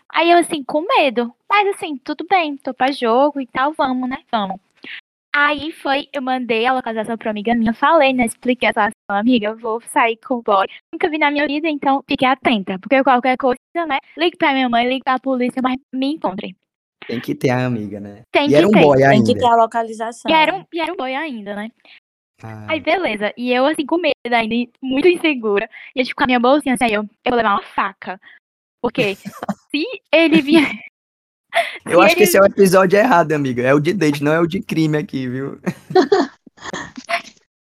Aí 0.08 0.30
eu, 0.30 0.38
assim, 0.38 0.62
com 0.62 0.82
medo. 0.82 1.34
Mas, 1.50 1.66
assim, 1.74 1.96
tudo 1.98 2.24
bem, 2.28 2.56
tô 2.56 2.72
pra 2.72 2.92
jogo 2.92 3.40
e 3.40 3.46
tal, 3.46 3.72
vamos, 3.72 4.08
né? 4.08 4.22
Vamos. 4.30 4.60
Aí 5.38 5.70
foi, 5.70 6.08
eu 6.14 6.22
mandei 6.22 6.64
a 6.64 6.72
localização 6.72 7.14
pra 7.18 7.30
amiga 7.30 7.54
minha, 7.54 7.74
falei, 7.74 8.10
né? 8.14 8.24
Expliquei 8.24 8.70
a 8.70 8.72
situação, 8.72 8.92
amiga, 9.10 9.48
eu 9.48 9.58
vou 9.58 9.82
sair 9.82 10.16
com 10.16 10.36
o 10.36 10.42
boy. 10.42 10.66
Nunca 10.90 11.10
vi 11.10 11.18
na 11.18 11.30
minha 11.30 11.46
vida, 11.46 11.68
então 11.68 12.02
fique 12.08 12.24
atenta. 12.24 12.78
Porque 12.78 13.04
qualquer 13.04 13.36
coisa, 13.36 13.58
né? 13.86 13.98
Ligue 14.16 14.38
pra 14.38 14.54
minha 14.54 14.66
mãe, 14.70 14.88
ligue 14.88 15.04
pra 15.04 15.18
polícia, 15.18 15.60
mas 15.62 15.76
me 15.92 16.14
encontrem. 16.14 16.56
Tem 17.06 17.20
que 17.20 17.34
ter 17.34 17.50
a 17.50 17.66
amiga, 17.66 18.00
né? 18.00 18.22
Tem 18.32 18.46
e 18.46 18.48
que 18.48 18.54
era 18.54 18.66
um 18.66 18.70
ter. 18.70 18.80
boy 18.80 18.96
Tem 18.96 19.08
ainda. 19.08 19.34
que 19.34 19.38
ter 19.38 19.44
a 19.44 19.56
localização. 19.56 20.30
E 20.30 20.34
era, 20.34 20.56
um, 20.56 20.64
e 20.72 20.80
era 20.80 20.92
um 20.94 20.96
boy 20.96 21.14
ainda, 21.14 21.54
né? 21.54 21.70
Ah, 22.42 22.68
Aí, 22.70 22.80
beleza. 22.80 23.34
E 23.36 23.52
eu, 23.52 23.66
assim, 23.66 23.84
com 23.84 23.98
medo 23.98 24.14
ainda, 24.32 24.72
muito 24.80 25.06
insegura. 25.06 25.68
E 25.94 26.00
eu, 26.00 26.04
tipo, 26.06 26.16
com 26.16 26.24
a 26.24 26.28
minha 26.28 26.40
bolsinha, 26.40 26.76
assim, 26.76 26.84
aí 26.84 26.94
eu, 26.94 27.02
eu 27.02 27.30
vou 27.30 27.36
levar 27.36 27.52
uma 27.52 27.62
faca. 27.62 28.18
Porque 28.80 29.16
se 29.70 29.84
ele 30.10 30.40
vier. 30.40 30.72
eu 31.86 32.00
acho 32.02 32.16
que 32.16 32.24
esse 32.24 32.36
é 32.36 32.40
o 32.40 32.46
episódio 32.46 32.98
errado, 32.98 33.32
amiga. 33.32 33.62
É 33.62 33.72
o 33.74 33.80
de 33.80 33.92
date, 33.92 34.22
não 34.22 34.32
é 34.32 34.40
o 34.40 34.46
de 34.46 34.60
crime 34.60 34.98
aqui, 34.98 35.28
viu? 35.28 35.60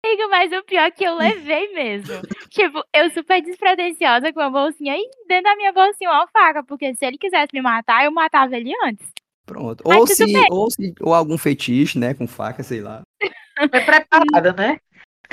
Amiga, 0.04 0.28
mas 0.28 0.52
o 0.52 0.62
pior 0.64 0.84
é 0.84 0.90
que 0.90 1.04
eu 1.04 1.16
levei 1.16 1.72
mesmo. 1.74 2.14
tipo, 2.50 2.82
eu 2.94 3.10
super 3.10 3.42
despretensiosa 3.42 4.32
com 4.32 4.40
a 4.40 4.48
bolsinha 4.48 4.96
e 4.96 5.10
dentro 5.28 5.44
da 5.44 5.56
minha 5.56 5.72
bolsinha 5.72 6.10
uma 6.10 6.26
faca. 6.28 6.62
Porque 6.62 6.94
se 6.94 7.04
ele 7.04 7.18
quisesse 7.18 7.48
me 7.52 7.60
matar, 7.60 8.04
eu 8.04 8.10
matava 8.12 8.56
ele 8.56 8.72
antes. 8.84 9.06
Pronto. 9.44 9.82
Mas 9.86 9.96
Ou 9.98 10.06
se, 10.06 10.24
bem. 10.24 10.46
ou 10.50 10.70
se, 10.70 10.94
ou 11.00 11.14
algum 11.14 11.36
fetiche, 11.36 11.98
né, 11.98 12.14
com 12.14 12.26
faca, 12.26 12.62
sei 12.62 12.80
lá. 12.80 13.02
Foi 13.58 13.68
preparada, 13.68 14.52
né? 14.52 14.78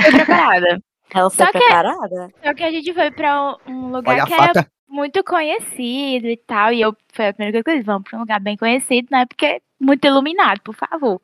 Foi 0.01 0.11
preparada. 0.11 0.79
Ela 1.13 1.29
foi 1.29 1.45
Só 1.45 1.51
que- 1.51 1.59
preparada? 1.59 2.29
Só 2.43 2.53
que 2.53 2.63
a 2.63 2.71
gente 2.71 2.93
foi 2.93 3.11
pra 3.11 3.55
um- 3.67 3.91
lugar 3.91 4.13
Olha 4.13 4.23
a 4.23 4.27
que 4.27 4.33
era 4.33 4.43
faca. 4.47 4.71
Muito 4.87 5.23
conhecido 5.23 6.27
e 6.27 6.37
tal. 6.37 6.71
E 6.71 6.81
eu 6.81 6.95
foi 7.13 7.27
a 7.27 7.33
primeira 7.33 7.53
coisa 7.53 7.63
que 7.63 7.69
eu 7.69 7.75
disse, 7.75 7.85
vamos 7.85 8.09
pra 8.09 8.17
um 8.17 8.21
lugar 8.21 8.39
bem 8.39 8.57
conhecido, 8.57 9.07
né? 9.11 9.25
Porque 9.25 9.61
muito 9.79 10.05
iluminado, 10.05 10.61
por 10.61 10.75
favor. 10.75 11.21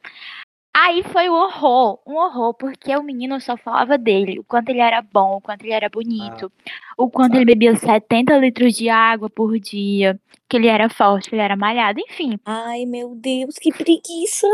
Aí 0.73 1.03
foi 1.03 1.27
o 1.27 1.33
horror, 1.33 1.99
um 2.07 2.15
horror, 2.15 2.53
porque 2.53 2.95
o 2.95 3.03
menino 3.03 3.41
só 3.41 3.57
falava 3.57 3.97
dele, 3.97 4.39
o 4.39 4.43
quanto 4.43 4.69
ele 4.69 4.79
era 4.79 5.01
bom, 5.01 5.35
o 5.35 5.41
quanto 5.41 5.63
ele 5.63 5.73
era 5.73 5.89
bonito, 5.89 6.49
o 6.97 7.09
quanto 7.09 7.35
ele 7.35 7.43
bebia 7.43 7.75
70 7.75 8.37
litros 8.37 8.73
de 8.73 8.87
água 8.87 9.29
por 9.29 9.59
dia, 9.59 10.17
que 10.47 10.55
ele 10.55 10.67
era 10.67 10.87
forte, 10.87 11.29
que 11.29 11.35
ele 11.35 11.41
era 11.41 11.57
malhado, 11.57 11.99
enfim. 11.99 12.39
Ai, 12.45 12.85
meu 12.85 13.13
Deus, 13.15 13.55
que 13.55 13.69
preguiça. 13.73 14.47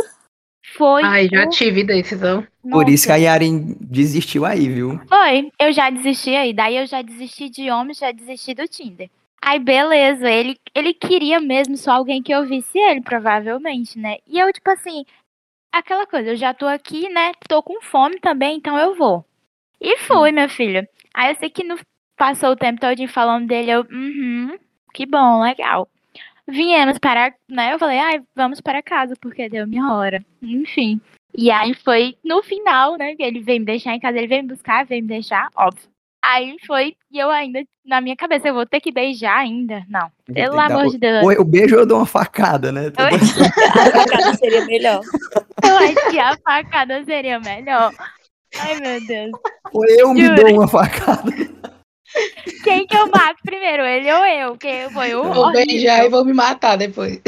Foi. 0.75 1.03
Ai, 1.03 1.27
já 1.29 1.45
o- 1.45 1.49
tive 1.49 1.83
decisão. 1.83 2.45
Por 2.69 2.89
isso 2.89 3.05
que 3.05 3.11
Nossa. 3.11 3.13
a 3.13 3.15
Yaren 3.17 3.75
desistiu 3.79 4.45
aí, 4.45 4.67
viu? 4.67 4.99
Foi, 5.07 5.51
eu 5.59 5.71
já 5.71 5.89
desisti 5.89 6.35
aí. 6.35 6.53
Daí 6.53 6.77
eu 6.77 6.85
já 6.85 7.01
desisti 7.01 7.49
de 7.49 7.69
homem, 7.71 7.93
já 7.93 8.11
desisti 8.11 8.53
do 8.53 8.67
Tinder. 8.67 9.09
Aí, 9.41 9.59
beleza, 9.59 10.29
ele, 10.29 10.57
ele 10.75 10.93
queria 10.93 11.39
mesmo 11.39 11.77
só 11.77 11.91
alguém 11.91 12.21
que 12.21 12.35
ouvisse 12.35 12.77
ele, 12.77 13.01
provavelmente, 13.01 13.97
né? 13.97 14.17
E 14.27 14.37
eu, 14.39 14.51
tipo 14.51 14.69
assim, 14.71 15.05
aquela 15.71 16.05
coisa, 16.07 16.31
eu 16.31 16.35
já 16.35 16.53
tô 16.53 16.65
aqui, 16.67 17.09
né? 17.09 17.31
Tô 17.47 17.63
com 17.63 17.81
fome 17.81 18.19
também, 18.19 18.57
então 18.57 18.77
eu 18.77 18.95
vou. 18.95 19.25
E 19.79 19.97
fui, 19.99 20.31
minha 20.31 20.49
filha. 20.49 20.87
Aí 21.13 21.31
eu 21.31 21.35
sei 21.35 21.49
que 21.49 21.63
não 21.63 21.77
passou 22.17 22.51
o 22.51 22.55
tempo 22.55 22.81
todo 22.81 23.07
falando 23.07 23.47
dele, 23.47 23.71
eu, 23.71 23.81
uhum, 23.91 24.57
que 24.93 25.05
bom, 25.05 25.41
legal. 25.41 25.87
Viemos 26.49 26.97
para, 26.97 27.33
né? 27.49 27.73
Eu 27.73 27.79
falei, 27.79 27.99
ai, 27.99 28.21
vamos 28.35 28.61
para 28.61 28.81
casa, 28.81 29.15
porque 29.19 29.49
deu 29.49 29.67
minha 29.67 29.91
hora. 29.91 30.23
Enfim. 30.41 31.01
E 31.35 31.51
aí 31.51 31.73
foi 31.73 32.15
no 32.23 32.41
final, 32.41 32.97
né? 32.97 33.15
que 33.15 33.23
Ele 33.23 33.41
veio 33.41 33.59
me 33.59 33.65
deixar 33.65 33.93
em 33.93 33.99
casa, 33.99 34.17
ele 34.17 34.27
veio 34.27 34.43
me 34.43 34.49
buscar, 34.49 34.85
veio 34.85 35.01
me 35.01 35.09
deixar, 35.09 35.49
óbvio. 35.55 35.89
Aí 36.23 36.57
foi, 36.65 36.95
e 37.11 37.19
eu 37.19 37.29
ainda, 37.29 37.63
na 37.85 38.01
minha 38.01 38.15
cabeça, 38.15 38.47
eu 38.47 38.53
vou 38.53 38.65
ter 38.65 38.81
que 38.81 38.91
beijar 38.91 39.37
ainda. 39.37 39.83
Não, 39.87 40.09
pelo 40.25 40.59
amor 40.59 40.87
de 40.87 40.97
Deus. 40.97 41.25
O, 41.39 41.43
beijo 41.45 41.75
eu 41.75 41.85
dou 41.85 41.99
uma 41.99 42.05
facada, 42.05 42.71
né? 42.71 42.91
A 42.97 43.91
facada 43.91 44.33
seria 44.35 44.65
melhor. 44.65 45.01
Eu 45.63 45.77
acho 45.77 46.09
que 46.09 46.19
a 46.19 46.37
facada 46.37 47.05
seria 47.05 47.39
melhor. 47.39 47.93
Ai, 48.59 48.79
meu 48.79 49.05
Deus. 49.05 49.31
Ou 49.71 49.85
eu 49.87 50.13
me 50.13 50.25
Juro. 50.25 50.35
dou 50.35 50.53
uma 50.53 50.67
facada. 50.67 51.31
Quem 52.63 52.87
que 52.87 52.95
eu 52.95 53.07
mato 53.07 53.37
primeiro, 53.43 53.83
ele 53.83 54.11
ou 54.11 54.25
eu? 54.25 54.51
Porque 54.51 54.87
foi 54.93 55.13
o 55.15 55.23
Vou 55.23 55.45
horrível. 55.47 55.65
beijar 55.65 56.05
e 56.05 56.09
vou 56.09 56.25
me 56.25 56.33
matar 56.33 56.77
depois. 56.77 57.21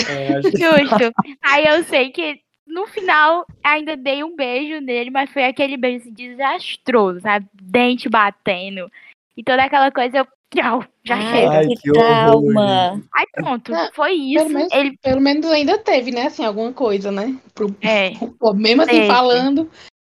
Justo. 0.43 1.13
Aí 1.43 1.65
eu 1.65 1.83
sei 1.83 2.09
que 2.11 2.39
no 2.65 2.87
final 2.87 3.45
ainda 3.63 3.97
dei 3.97 4.23
um 4.23 4.35
beijo 4.35 4.79
nele, 4.79 5.09
mas 5.09 5.29
foi 5.31 5.45
aquele 5.45 5.75
beijo 5.75 6.03
assim, 6.03 6.13
desastroso, 6.13 7.21
sabe? 7.21 7.47
Dente 7.53 8.07
batendo. 8.07 8.89
E 9.35 9.43
toda 9.43 9.63
aquela 9.63 9.91
coisa, 9.91 10.19
eu. 10.19 10.27
Tchau, 10.51 10.83
já 11.03 11.15
Ai, 11.15 11.31
chega. 11.31 11.51
Ai, 11.59 11.67
que 11.67 11.91
trauma. 11.91 13.03
Aí 13.13 13.25
pronto, 13.33 13.71
foi 13.93 14.13
isso. 14.13 14.45
Pelo 14.45 14.49
menos, 14.49 14.73
Ele. 14.73 14.97
pelo 14.97 15.21
menos 15.21 15.45
ainda 15.45 15.77
teve, 15.77 16.09
né? 16.09 16.23
Assim, 16.23 16.43
alguma 16.43 16.73
coisa, 16.73 17.11
né? 17.11 17.37
Pro, 17.53 17.67
É. 17.81 18.13
Mesmo 18.55 18.81
assim 18.81 18.93
Teve. 18.93 19.07
falando. 19.07 19.69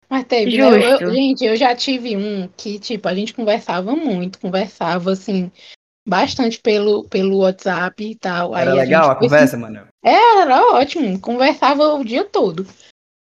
Mas 0.09 0.23
teve, 0.25 0.57
né? 0.57 0.93
Eu- 0.93 0.99
Justo. 0.99 1.13
gente, 1.13 1.43
eu 1.45 1.55
já 1.55 1.75
tive 1.75 2.15
um 2.15 2.47
que, 2.55 2.79
tipo, 2.79 3.07
a 3.07 3.15
gente 3.15 3.33
conversava 3.33 3.95
muito, 3.95 4.39
conversava, 4.39 5.11
assim, 5.11 5.51
bastante 6.07 6.59
pelo, 6.59 7.03
pelo 7.05 7.39
WhatsApp 7.39 8.03
e 8.03 8.15
tal. 8.15 8.55
Era 8.55 8.71
Aí 8.71 8.77
legal 8.77 9.01
a 9.01 9.05
gente 9.07 9.17
foi 9.17 9.27
conversa, 9.27 9.57
mano? 9.57 9.87
Era 10.03 10.73
ótimo, 10.73 11.19
conversava 11.19 11.95
o 11.95 12.03
dia 12.03 12.23
todo. 12.23 12.67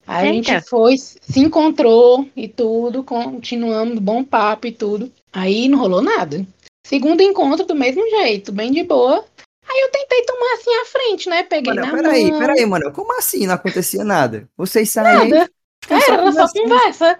Aí 0.08 0.30
a 0.30 0.34
Eita. 0.34 0.54
gente 0.54 0.70
foi, 0.70 0.98
se 0.98 1.40
encontrou 1.40 2.28
e 2.36 2.48
tudo, 2.48 3.04
continuamos, 3.04 4.00
bom 4.00 4.24
papo 4.24 4.66
e 4.66 4.72
tudo. 4.72 5.12
Aí 5.32 5.68
não 5.68 5.78
rolou 5.78 6.02
nada. 6.02 6.46
Segundo 6.88 7.22
encontro, 7.22 7.66
do 7.66 7.76
mesmo 7.76 8.02
jeito, 8.10 8.52
bem 8.52 8.72
de 8.72 8.84
boa. 8.84 9.24
Aí 9.70 9.82
eu 9.82 9.92
tentei 9.92 10.24
tomar 10.26 10.54
assim 10.56 10.74
à 10.82 10.86
frente, 10.86 11.30
né? 11.30 11.44
Peguei 11.44 11.76
Mano, 11.76 11.86
na 11.86 11.96
peraí, 11.96 12.32
mão. 12.32 12.40
peraí, 12.40 12.66
mano. 12.66 12.92
Como 12.92 13.16
assim 13.16 13.46
não 13.46 13.54
acontecia 13.54 14.04
nada? 14.04 14.50
Vocês 14.58 14.90
saem. 14.90 15.30
Nada. 15.30 15.50
Ficam 15.84 15.98
Era, 15.98 16.22
era 16.22 16.32
só 16.48 16.48
conversa. 16.62 17.20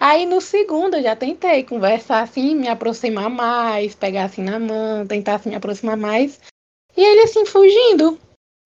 Aí 0.00 0.26
no 0.26 0.40
segundo 0.40 0.96
eu 0.96 1.02
já 1.02 1.14
tentei 1.14 1.62
conversar 1.62 2.22
assim, 2.22 2.54
me 2.54 2.68
aproximar 2.68 3.28
mais, 3.28 3.94
pegar 3.94 4.24
assim 4.24 4.42
na 4.42 4.58
mão, 4.58 5.06
tentar 5.06 5.36
assim, 5.36 5.50
me 5.50 5.56
aproximar 5.56 5.96
mais. 5.96 6.40
E 6.96 7.04
ele 7.04 7.22
assim, 7.22 7.44
fugindo. 7.44 8.18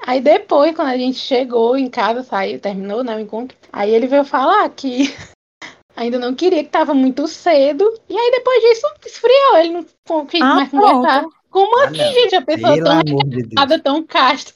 Aí 0.04 0.20
depois, 0.20 0.74
quando 0.74 0.88
a 0.88 0.96
gente 0.96 1.18
chegou 1.18 1.76
em 1.76 1.88
casa, 1.88 2.22
saiu, 2.22 2.58
terminou 2.58 3.04
né, 3.04 3.14
o 3.16 3.20
encontro, 3.20 3.56
aí 3.72 3.94
ele 3.94 4.06
veio 4.06 4.24
falar 4.24 4.68
que 4.70 5.04
ainda 5.94 6.18
não 6.18 6.34
queria, 6.34 6.64
que 6.64 6.70
tava 6.70 6.94
muito 6.94 7.26
cedo. 7.28 7.84
E 8.08 8.16
aí 8.16 8.30
depois 8.32 8.60
disso 8.62 8.86
esfriou, 9.06 9.56
ele 9.58 9.86
não 10.08 10.26
quis 10.26 10.40
Ah, 10.40 10.54
mais 10.54 10.70
conversar. 10.70 11.24
Como 11.50 11.78
Ah, 11.78 11.84
assim, 11.84 11.98
não. 11.98 12.12
gente? 12.14 12.34
A 12.34 12.42
pessoa 12.42 12.72
Pelo 12.74 12.84
tão 12.84 13.00
amor 13.00 13.24
de 13.24 13.82
tão 13.82 14.02
casta. 14.02 14.54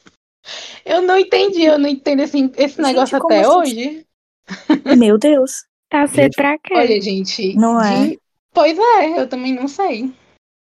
Eu 0.85 1.03
não 1.03 1.19
entendi, 1.19 1.65
eu 1.65 1.79
não 1.79 1.89
entendo 1.89 2.21
esse, 2.21 2.39
esse 2.57 2.77
Gente, 2.77 2.81
negócio 2.81 3.21
como 3.21 3.35
até 3.35 3.41
assim? 3.41 3.59
hoje. 3.59 4.07
Meu 4.97 5.19
Deus. 5.19 5.65
Tá 5.91 6.07
Gente, 6.07 6.35
pra 6.35 6.59
quê? 6.59 6.75
Olha, 6.75 7.01
gente. 7.01 7.55
Não 7.57 7.81
é? 7.81 8.09
de- 8.09 8.21
Pois 8.53 8.79
é, 8.79 9.21
eu 9.21 9.29
também 9.29 9.55
não 9.55 9.69
sei. 9.69 10.11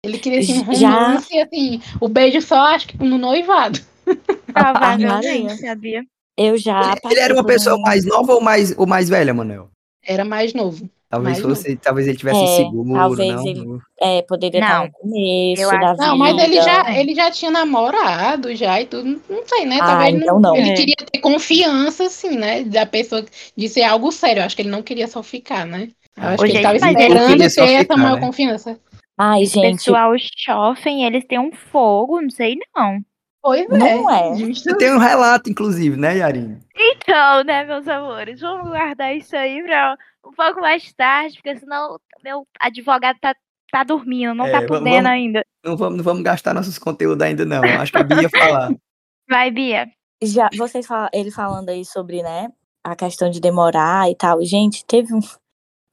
Ele 0.04 0.18
queria 0.18 0.40
assim, 0.40 0.66
um 0.68 0.74
Já- 0.74 0.90
romance, 0.92 1.40
assim, 1.40 1.82
o 2.02 2.10
beijo 2.10 2.42
só 2.42 2.58
acho 2.68 2.88
que 2.88 2.98
no 2.98 3.18
noivado. 3.18 3.80
Provavelmente, 4.54 5.58
sabia? 5.58 6.04
Eu 6.38 6.58
já 6.58 6.92
Ele 6.92 7.02
passei 7.02 7.20
era 7.20 7.34
uma 7.34 7.46
pessoa 7.46 7.80
mais 7.80 8.06
nova 8.06 8.34
ou 8.34 8.42
mais, 8.42 8.78
ou 8.78 8.86
mais 8.88 9.08
velha, 9.08 9.34
Manuel? 9.34 9.70
Era 10.06 10.24
mais 10.26 10.54
novo. 10.54 10.90
Talvez 11.10 11.40
Mais 11.40 11.60
fosse, 11.60 11.76
talvez 11.76 12.08
ele 12.08 12.18
tivesse 12.18 12.40
É, 12.40 12.44
inseguro, 12.44 12.94
talvez 12.94 13.36
não. 13.36 13.48
ele- 13.48 13.80
É, 14.02 14.22
poderia 14.24 14.60
estar 14.60 14.80
Não. 14.80 14.86
no 14.86 14.92
começo 14.94 15.62
Eu 15.62 15.70
da 15.70 15.76
acho- 15.78 15.92
vida. 15.94 16.08
Não, 16.08 16.18
mas 16.18 16.44
ele 16.44 16.56
já, 16.62 17.00
ele 17.00 17.14
já 17.16 17.30
tinha 17.32 17.52
namorado 17.52 18.56
já 18.56 18.82
e 18.82 18.86
tudo. 18.88 19.22
Não 19.30 19.44
sei, 19.46 19.66
né? 19.66 19.78
Ah, 19.80 19.86
Talvez 19.86 20.16
então 20.16 20.40
não. 20.40 20.56
ele 20.56 20.70
É. 20.72 20.74
queria 20.74 20.96
ter 20.96 21.20
confiança, 21.20 22.06
assim, 22.06 22.36
né? 22.36 22.64
Da 22.64 22.86
pessoa 22.88 23.24
de 23.56 23.70
ser 23.70 23.84
algo 23.84 24.12
sério. 24.12 24.42
Eu 24.42 24.46
acho 24.46 24.56
que 24.56 24.64
ele 24.64 24.70
não 24.72 24.82
queria 24.82 25.08
só 25.08 25.22
ficar, 25.22 25.66
né? 25.68 25.90
Eu 26.18 26.24
acho 26.30 26.38
que 26.38 26.44
ele 26.46 26.54
gente, 26.54 26.62
tava 26.64 26.80
mas 26.80 26.96
ele 26.96 27.04
esperando 27.04 27.38
ter 27.38 27.44
essa 27.46 27.66
ficar, 27.80 27.98
maior 27.98 28.16
né? 28.16 28.22
confiança. 28.26 28.80
Ai, 29.16 29.46
gente, 29.46 29.76
Pessoal 29.86 30.12
jovem, 30.48 31.06
eles 31.06 31.26
têm 31.26 31.38
um 31.40 31.52
fogo, 31.72 32.20
não 32.20 32.30
sei 32.32 32.56
não. 32.76 32.98
Pois 33.44 33.62
é. 33.70 33.78
Não 33.78 34.10
é. 34.10 34.32
Eu 34.66 34.78
tenho 34.78 34.96
um 34.96 35.00
relato, 35.00 35.50
inclusive, 35.50 35.98
né, 35.98 36.18
Yarin? 36.18 36.60
Então, 36.76 37.44
né, 37.44 37.66
meus 37.66 37.86
amores, 37.88 38.40
vamos 38.40 38.70
guardar 38.70 39.16
isso 39.16 39.36
aí 39.36 39.62
pra 39.64 39.98
um 40.26 40.32
pouco 40.32 40.62
mais 40.62 40.92
tarde, 40.94 41.36
porque 41.36 41.58
senão 41.60 42.00
meu 42.24 42.48
advogado 42.60 43.18
tá, 43.20 43.36
tá 43.70 43.84
dormindo, 43.84 44.34
não 44.34 44.48
É, 44.48 44.52
tá 44.52 44.60
podendo 44.66 44.86
vamos- 44.96 45.06
ainda. 45.10 45.46
Não 45.64 45.76
vamos, 45.76 45.98
não 45.98 46.04
vamos 46.04 46.24
gastar 46.24 46.54
nossos 46.54 46.80
conteúdos 46.80 47.22
ainda, 47.22 47.44
não. 47.46 47.62
Acho 47.64 47.92
que 47.92 47.98
a 47.98 48.04
Bia 48.04 48.22
ia 48.22 48.30
falar. 48.30 48.70
Vai, 49.30 49.52
Bia. 49.52 49.92
já, 50.24 50.50
vocês 50.58 50.88
falam, 50.88 51.10
ele 51.14 51.30
falando 51.32 51.68
aí 51.70 51.84
sobre, 51.84 52.24
né, 52.24 52.50
a 52.82 52.96
questão 52.96 53.30
de 53.30 53.42
demorar 53.42 54.10
e 54.10 54.16
tal. 54.16 54.42
Gente, 54.44 54.86
teve 54.86 55.14
um. 55.14 55.20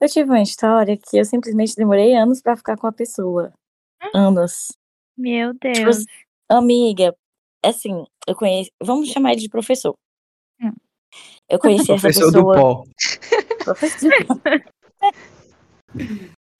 Eu 0.00 0.08
tive 0.08 0.30
uma 0.30 0.40
história 0.40 0.96
que 0.96 1.16
eu 1.18 1.24
simplesmente 1.24 1.74
demorei 1.76 2.14
anos 2.14 2.40
pra 2.40 2.56
ficar 2.56 2.76
com 2.76 2.86
a 2.86 2.92
pessoa. 2.92 3.52
Anos. 4.14 4.68
Meu 5.18 5.52
Tipo, 5.54 5.72
Deus. 5.84 6.04
amiga, 6.48 7.14
assim, 7.64 8.04
eu 8.26 8.34
conheço. 8.34 8.70
Vamos 8.82 9.08
chamar 9.08 9.32
ele 9.32 9.40
de 9.42 9.48
professor. 9.48 9.94
Hum. 10.62 10.72
Eu 11.48 11.58
conheci 11.58 11.90
essa 11.90 12.00
Professor 12.00 12.32
pessoa. 12.32 12.54
do 12.56 12.60
pó. 12.60 12.84
Professor. 13.64 14.10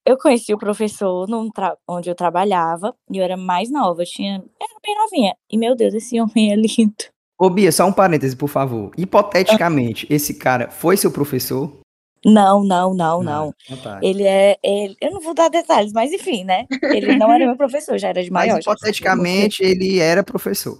eu 0.05 0.17
conheci 0.19 0.53
o 0.53 0.59
professor 0.59 1.29
num 1.29 1.49
tra- 1.51 1.77
onde 1.89 2.11
eu 2.11 2.15
trabalhava 2.15 2.95
e 3.11 3.19
eu 3.19 3.25
era 3.25 3.37
mais 3.37 3.71
nova, 3.71 4.03
eu 4.03 4.07
tinha, 4.07 4.35
era 4.35 4.75
bem 4.85 4.95
novinha. 4.97 5.35
E 5.51 5.57
meu 5.57 5.77
Deus, 5.77 5.95
esse 5.95 6.21
homem 6.21 6.53
é 6.53 6.57
lindo. 6.57 6.95
Ô, 7.39 7.49
Bia, 7.49 7.71
só 7.73 7.87
um 7.87 7.93
parêntese, 7.93 8.37
por 8.37 8.49
favor. 8.49 8.91
Hipoteticamente, 8.99 10.07
esse 10.11 10.35
cara 10.35 10.71
foi 10.71 10.97
seu 10.97 11.11
professor? 11.11 11.79
Não, 12.23 12.63
não, 12.63 12.93
não, 12.93 13.23
não. 13.23 13.55
Então 13.65 13.79
tá. 13.83 13.99
Ele 14.03 14.25
é. 14.25 14.59
Ele, 14.63 14.95
eu 15.01 15.11
não 15.13 15.21
vou 15.23 15.33
dar 15.33 15.49
detalhes, 15.49 15.91
mas 15.91 16.13
enfim, 16.13 16.45
né? 16.45 16.67
Ele 16.83 17.17
não 17.17 17.33
era 17.33 17.47
meu 17.47 17.57
professor, 17.57 17.97
já 17.97 18.09
era 18.09 18.23
de 18.23 18.31
Mas 18.31 18.47
maior. 18.49 18.57
já 18.57 18.73
hipoteticamente 18.73 19.63
ele 19.63 20.01
era 20.01 20.23
professor. 20.23 20.79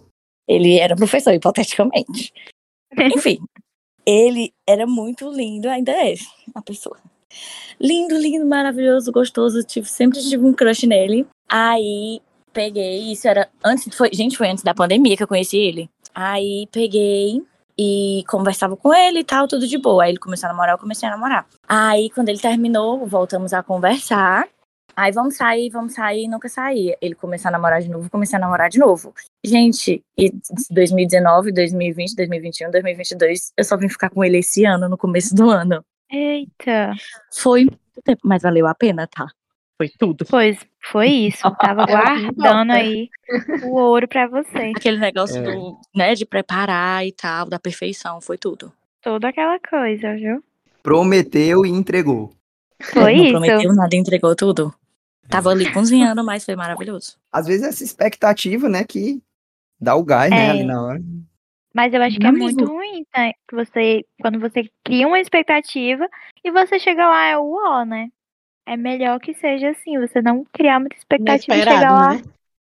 Ele 0.49 0.79
era 0.79 0.97
professor, 0.97 1.33
hipoteticamente. 1.33 2.33
Enfim, 3.15 3.39
ele 4.05 4.53
era 4.67 4.87
muito 4.87 5.31
lindo, 5.31 5.69
ainda 5.69 5.93
é 5.93 6.15
a 6.55 6.63
pessoa. 6.63 6.99
Lindo, 7.81 8.17
lindo, 8.19 8.45
maravilhoso, 8.47 9.13
gostoso. 9.13 9.63
Tive, 9.63 9.89
sempre 9.89 10.21
tive 10.21 10.45
um 10.45 10.53
crush 10.53 10.87
nele. 10.87 11.27
Aí 11.49 12.21
peguei, 12.53 13.13
isso 13.13 13.29
era 13.29 13.49
antes, 13.65 13.97
foi, 13.97 14.11
gente, 14.13 14.37
foi 14.37 14.49
antes 14.49 14.65
da 14.65 14.75
pandemia 14.75 15.17
que 15.17 15.23
eu 15.23 15.29
conheci 15.29 15.57
ele. 15.57 15.89
Aí 16.15 16.69
peguei 16.73 17.43
e 17.79 18.25
conversava 18.29 18.77
com 18.77 18.93
ele 18.93 19.21
e 19.21 19.25
tal, 19.25 19.49
tudo 19.49 19.67
de 19.67 19.79
boa. 19.79 20.05
Aí 20.05 20.11
ele 20.11 20.19
começou 20.19 20.49
a 20.49 20.53
namorar, 20.53 20.75
eu 20.75 20.79
comecei 20.79 21.09
a 21.09 21.13
namorar. 21.13 21.47
Aí 21.69 22.11
quando 22.11 22.29
ele 22.29 22.39
terminou, 22.39 23.07
voltamos 23.07 23.53
a 23.53 23.63
conversar. 23.63 24.49
Aí 25.01 25.13
vamos 25.13 25.35
sair, 25.37 25.71
vamos 25.71 25.95
sair, 25.95 26.29
nunca 26.29 26.47
saía. 26.47 26.95
Ele 27.01 27.15
começou 27.15 27.49
a 27.49 27.53
namorar 27.53 27.81
de 27.81 27.89
novo, 27.89 28.11
comecei 28.11 28.37
a 28.37 28.39
namorar 28.39 28.69
de 28.69 28.79
novo. 28.79 29.15
Gente, 29.43 30.05
e 30.15 30.31
2019, 30.71 31.53
2020, 31.53 32.15
2021, 32.17 32.71
2022, 32.71 33.53
eu 33.57 33.65
só 33.65 33.79
vim 33.79 33.89
ficar 33.89 34.11
com 34.11 34.23
ele 34.23 34.37
esse 34.41 34.63
ano, 34.67 34.91
no 34.91 34.99
começo 34.99 35.35
do 35.35 35.49
ano. 35.49 35.83
Eita. 36.13 36.93
Foi 37.33 37.65
muito 37.65 37.79
tempo, 38.05 38.21
mas 38.25 38.43
valeu 38.43 38.67
a 38.67 38.75
pena, 38.75 39.07
tá? 39.07 39.27
Foi 39.79 39.89
tudo. 39.89 40.27
Pois 40.29 40.59
foi 40.93 41.07
isso. 41.09 41.51
Tava 41.59 41.87
guardando 42.37 42.73
aí 42.73 43.09
o 43.65 43.77
ouro 43.77 44.07
pra 44.07 44.27
você. 44.29 44.73
Aquele 44.77 44.99
negócio 44.99 45.39
É. 45.39 45.43
do, 45.43 45.79
né, 45.97 46.15
de 46.15 46.27
preparar 46.27 47.07
e 47.07 47.13
tal, 47.13 47.47
da 47.49 47.59
perfeição, 47.59 48.21
foi 48.21 48.37
tudo. 48.37 48.71
Toda 49.01 49.29
aquela 49.29 49.59
coisa, 49.59 50.15
viu? 50.15 50.45
Prometeu 50.83 51.65
e 51.65 51.71
entregou. 51.71 52.31
Foi 52.83 53.17
não 53.17 53.23
isso. 53.25 53.31
prometeu 53.33 53.75
nada, 53.75 53.97
entregou 53.97 54.37
tudo. 54.37 54.75
Tava 55.31 55.51
ali 55.51 55.73
cozinhando, 55.73 56.25
mas 56.25 56.45
foi 56.45 56.57
maravilhoso. 56.57 57.17
Às 57.33 57.47
vezes 57.47 57.67
essa 57.67 57.85
expectativa, 57.85 58.69
né, 58.69 58.85
que 58.85 59.23
dá 59.81 59.95
o 59.95 60.03
gás, 60.05 60.31
né, 60.31 60.47
É. 60.47 60.51
ali 60.51 60.65
na 60.65 60.83
hora. 60.83 61.01
Mas 61.75 61.95
eu 61.95 62.03
acho 62.03 62.17
que 62.17 62.23
Não 62.23 62.31
é 62.31 62.33
mesmo. 62.33 62.45
muito 62.61 62.65
ruim, 62.73 63.05
tá? 63.13 63.33
Que 63.49 63.55
você, 63.55 64.05
quando 64.21 64.41
você 64.41 64.69
cria 64.85 65.07
uma 65.07 65.21
expectativa 65.21 66.09
e 66.45 66.51
você 66.51 66.79
chega 66.81 67.07
lá, 67.09 67.27
é 67.27 67.39
o 67.39 67.55
ó, 67.65 67.85
né? 67.85 68.09
É 68.67 68.77
melhor 68.77 69.19
que 69.21 69.33
seja 69.35 69.71
assim, 69.71 69.99
você 69.99 70.21
não 70.21 70.45
criar 70.53 70.81
muita 70.81 70.97
expectativa 70.97 71.57
e 71.57 71.63
chegar 71.63 71.93
lá. 71.93 72.15
né? 72.15 72.23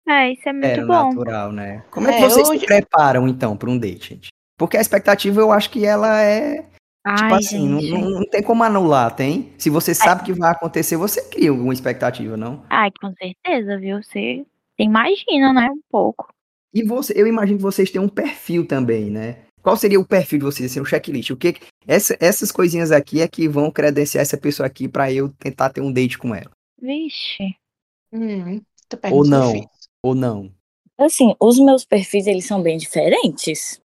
É, 0.08 0.32
isso 0.34 0.48
é 0.48 0.54
muito 0.54 0.66
Era 0.66 0.86
bom. 0.86 1.10
natural, 1.14 1.52
né? 1.52 1.84
Como 1.92 2.08
é 2.08 2.14
que 2.14 2.24
É, 2.24 2.30
vocês 2.30 2.48
se 2.48 2.54
hoje- 2.56 2.66
preparam, 2.66 3.28
então, 3.28 3.56
para 3.58 3.70
um 3.70 3.78
date, 3.78 4.10
gente? 4.16 4.30
Porque 4.58 4.78
a 4.78 4.82
expectativa, 4.82 5.40
eu 5.42 5.52
acho 5.52 5.70
que 5.70 5.86
ela 5.86 6.22
é, 6.22 6.64
tipo 7.06 7.34
Ai, 7.34 7.36
assim, 7.40 7.68
não, 7.68 7.80
gente. 7.80 7.92
não- 7.92 8.10
não 8.10 8.26
tem 8.30 8.42
como 8.42 8.64
anular, 8.64 9.16
tem? 9.16 9.54
Se 9.58 9.70
você 9.70 9.94
sabe 9.94 10.24
que 10.24 10.34
vai 10.34 10.52
acontecer, 10.52 10.98
você 10.98 11.22
cria 11.30 11.50
alguma 11.52 11.74
expectativa, 11.74 12.36
não? 12.36 12.64
Ai, 12.70 12.90
com 13.00 13.14
certeza, 13.14 13.78
viu? 13.78 14.02
Você, 14.02 14.46
imagina, 14.80 15.54
né? 15.54 15.70
Um 15.72 15.82
pouco. 15.92 16.28
E 16.74 16.84
você, 16.84 17.14
eu 17.16 17.28
imagino 17.28 17.58
que 17.58 17.64
vocês 17.64 17.90
têm 17.92 18.02
um 18.02 18.10
perfil 18.10 18.68
também, 18.68 19.10
né? 19.10 19.38
Qual 19.62 19.78
seria 19.78 20.00
o 20.00 20.06
perfil 20.06 20.40
de 20.40 20.46
vocês, 20.46 20.70
assim, 20.70 20.82
um 20.82 20.86
checklist? 20.86 21.30
O 21.32 21.38
que 21.38 21.56
essa- 21.88 22.18
essas 22.20 22.52
coisinhas 22.52 22.92
aqui 22.92 23.22
é 23.22 23.28
que 23.28 23.48
vão 23.48 23.72
credenciar 23.72 24.22
essa 24.22 24.38
pessoa 24.38 24.68
aqui 24.68 24.88
pra 24.88 25.12
eu 25.12 25.30
tentar 25.40 25.70
ter 25.70 25.82
um 25.82 25.92
date 25.92 26.18
com 26.18 26.36
ela, 26.36 26.52
Vixe. 26.82 27.56
Hum, 28.12 28.62
Ou 29.12 29.26
não. 29.26 29.48
difícil. 29.54 29.70
ou 30.04 30.14
não? 30.16 30.52
Assim, 30.98 31.34
os 31.40 31.58
meus 31.60 31.84
perfis, 31.84 32.28
eles 32.28 32.46
são 32.46 32.62
bem 32.62 32.78
diferentes. 32.78 33.80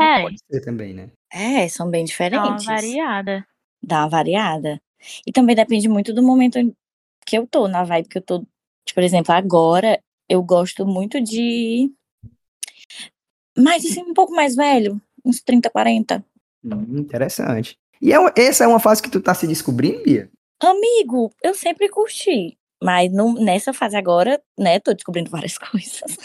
É, 0.00 0.22
Pode 0.22 0.38
ser 0.50 0.60
também, 0.60 0.94
né? 0.94 1.10
É, 1.32 1.68
são 1.68 1.90
bem 1.90 2.04
dá 2.04 2.10
uma 2.10 2.56
diferentes. 2.56 2.64
variada. 2.64 3.46
Dá 3.82 3.98
uma 4.00 4.08
variada. 4.08 4.80
E 5.26 5.32
também 5.32 5.54
depende 5.54 5.88
muito 5.88 6.12
do 6.12 6.22
momento 6.22 6.58
que 7.26 7.36
eu 7.36 7.46
tô, 7.46 7.68
na 7.68 7.84
vibe 7.84 8.08
que 8.08 8.18
eu 8.18 8.22
tô. 8.22 8.38
Tipo, 8.84 8.94
por 8.94 9.02
exemplo, 9.02 9.32
agora 9.32 10.00
eu 10.28 10.42
gosto 10.42 10.86
muito 10.86 11.20
de. 11.20 11.92
Mas 13.56 13.84
assim, 13.84 14.02
um 14.02 14.14
pouco 14.14 14.32
mais 14.32 14.54
velho, 14.54 15.00
uns 15.24 15.40
30, 15.40 15.68
40. 15.70 16.24
Hum, 16.64 16.98
interessante. 16.98 17.76
E 18.00 18.12
é, 18.12 18.16
essa 18.36 18.64
é 18.64 18.66
uma 18.66 18.80
fase 18.80 19.02
que 19.02 19.10
tu 19.10 19.20
tá 19.20 19.34
se 19.34 19.46
descobrindo, 19.46 20.02
Bia? 20.02 20.30
Amigo, 20.60 21.32
eu 21.42 21.54
sempre 21.54 21.88
curti. 21.88 22.56
Mas 22.82 23.12
não- 23.12 23.34
nessa 23.34 23.72
fase 23.72 23.96
agora, 23.96 24.40
né, 24.56 24.78
tô 24.78 24.94
descobrindo 24.94 25.30
várias 25.30 25.58
coisas. 25.58 26.16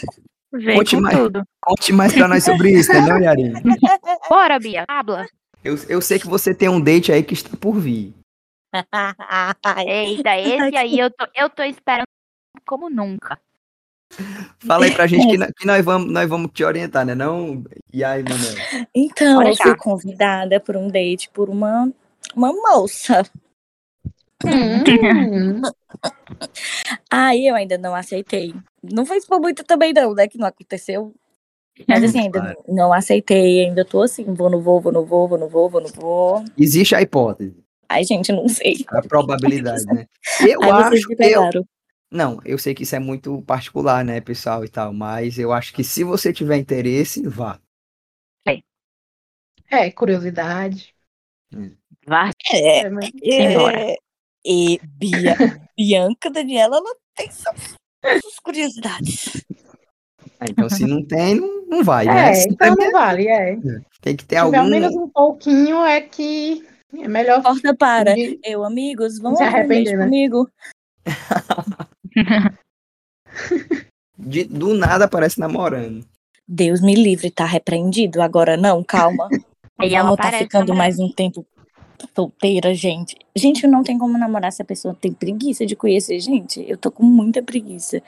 Vem 0.54 0.76
Conte 0.78 0.96
com 0.96 1.02
mais. 1.02 1.18
tudo. 1.18 1.42
Conte 1.60 1.92
mais 1.92 2.12
pra 2.12 2.28
nós 2.28 2.44
sobre 2.44 2.70
isso, 2.70 2.92
né, 2.92 3.00
não, 3.00 3.18
Yarine? 3.20 3.54
Bora, 4.28 4.58
Bia, 4.58 4.84
habla. 4.88 5.26
Eu, 5.64 5.76
eu 5.88 6.00
sei 6.00 6.18
que 6.18 6.26
você 6.28 6.54
tem 6.54 6.68
um 6.68 6.80
date 6.80 7.10
aí 7.10 7.22
que 7.22 7.34
está 7.34 7.56
por 7.56 7.78
vir. 7.80 8.14
Eita, 9.86 10.36
esse 10.38 10.76
aí 10.76 10.98
eu 10.98 11.10
tô, 11.10 11.26
eu 11.34 11.48
tô 11.50 11.62
esperando 11.62 12.06
como 12.66 12.88
nunca. 12.90 13.38
Fala 14.58 14.84
aí 14.84 14.92
pra 14.92 15.06
gente 15.06 15.26
que, 15.26 15.36
nó- 15.38 15.48
que 15.56 15.66
nós, 15.66 15.84
vamos, 15.84 16.12
nós 16.12 16.28
vamos 16.28 16.50
te 16.52 16.62
orientar, 16.64 17.04
né? 17.04 17.14
Não? 17.14 17.64
E 17.92 18.04
aí, 18.04 18.22
Manuel? 18.22 18.86
Então, 18.94 19.42
eu 19.42 19.56
fui 19.56 19.76
convidada 19.76 20.60
por 20.60 20.76
um 20.76 20.88
date 20.88 21.28
por 21.30 21.48
uma, 21.48 21.90
uma 22.34 22.52
moça. 22.52 23.24
Hum, 24.44 25.62
Aí 27.10 27.46
eu 27.46 27.54
ainda 27.54 27.78
não 27.78 27.94
aceitei. 27.94 28.54
Não 28.82 29.06
fez 29.06 29.24
por 29.26 29.40
muito 29.40 29.64
também, 29.64 29.92
não, 29.92 30.14
né? 30.14 30.28
Que 30.28 30.38
não 30.38 30.46
aconteceu. 30.46 31.14
Mas 31.88 32.04
assim, 32.04 32.20
ainda 32.20 32.40
Claro. 32.40 32.62
não 32.68 32.92
aceitei, 32.92 33.64
ainda 33.66 33.84
tô 33.84 34.02
assim, 34.02 34.24
vou, 34.34 34.48
não 34.50 34.60
vou, 34.60 34.80
vou, 34.80 34.92
não 34.92 35.04
vou, 35.04 35.28
vou, 35.28 35.38
não 35.38 35.48
vou, 35.48 35.68
vou, 35.68 35.80
não 35.80 35.88
vou. 35.88 36.44
Existe 36.56 36.94
a 36.94 37.02
hipótese, 37.02 37.54
Ai, 37.88 38.04
gente, 38.04 38.32
não 38.32 38.48
sei. 38.48 38.76
a 38.88 39.02
probabilidade, 39.02 39.84
né? 39.86 40.06
Eu 40.40 40.62
Aí 40.62 40.70
acho 40.70 41.06
que 41.08 41.16
eu. 41.24 41.50
Não, 42.10 42.38
eu 42.44 42.58
sei 42.58 42.74
que 42.74 42.84
isso 42.84 42.94
é 42.94 43.00
muito 43.00 43.42
particular, 43.42 44.04
né, 44.04 44.20
pessoal 44.20 44.64
e 44.64 44.68
tal, 44.68 44.92
mas 44.92 45.36
eu 45.38 45.52
acho 45.52 45.72
que 45.74 45.82
se 45.82 46.04
você 46.04 46.32
tiver 46.32 46.56
interesse, 46.58 47.26
vá. 47.28 47.58
é, 49.70 49.90
curiosidade. 49.90 50.94
Vá. 52.06 52.30
É, 52.52 52.78
É, 52.86 52.90
mas- 52.90 53.10
Simbora. 53.30 53.80
é, 53.80 53.96
e 54.44 54.78
Bia, 54.84 55.36
Bianca 55.76 56.30
Daniela, 56.30 56.76
ela 56.76 56.94
tem 57.16 57.30
suas, 57.30 57.74
suas 58.20 58.34
curiosidades. 58.42 59.44
Ah, 60.40 60.46
Então, 60.50 60.68
se 60.68 60.84
não 60.84 61.04
tem, 61.04 61.34
não, 61.36 61.66
não 61.66 61.84
vai, 61.84 62.04
né? 62.06 62.30
É, 62.30 62.34
Se 62.34 62.48
então 62.48 62.74
tem, 62.76 62.86
não 62.86 62.92
vale, 62.92 63.28
é. 63.28 63.56
tem 64.00 64.16
que 64.16 64.24
ter 64.24 64.36
algum. 64.36 64.64
menos 64.64 64.94
um 64.94 65.08
pouquinho, 65.08 65.84
é 65.84 66.00
que 66.00 66.66
é 66.96 67.08
melhor 67.08 67.42
Porta 67.42 67.74
para. 67.74 68.14
de- 68.14 68.38
Eu, 68.44 68.64
amigos, 68.64 69.18
vamos 69.18 69.38
se 69.38 69.44
arrepender, 69.44 69.96
né? 69.96 70.04
comigo. 70.04 70.48
de- 74.18 74.44
do 74.44 74.74
nada 74.74 75.04
aparece 75.06 75.38
namorando. 75.40 76.04
Deus 76.46 76.80
me 76.82 76.94
livre, 76.94 77.30
tá 77.30 77.44
repreendido. 77.46 78.20
Agora 78.20 78.56
não, 78.56 78.82
calma. 78.84 79.28
Aí 79.78 79.94
ela 79.94 80.10
Vamos 80.10 80.16
tá 80.18 80.32
ficando 80.38 80.68
namorando. 80.68 80.76
mais 80.78 80.98
um 80.98 81.10
tempo 81.12 81.44
solteira, 82.14 82.74
gente. 82.74 83.16
Gente, 83.36 83.66
não 83.66 83.82
tem 83.82 83.98
como 83.98 84.18
namorar 84.18 84.52
se 84.52 84.62
a 84.62 84.64
pessoa 84.64 84.94
tem 84.94 85.12
preguiça 85.12 85.66
de 85.66 85.76
conhecer 85.76 86.18
gente. 86.20 86.64
Eu 86.68 86.76
tô 86.76 86.90
com 86.90 87.04
muita 87.04 87.42
preguiça. 87.42 88.02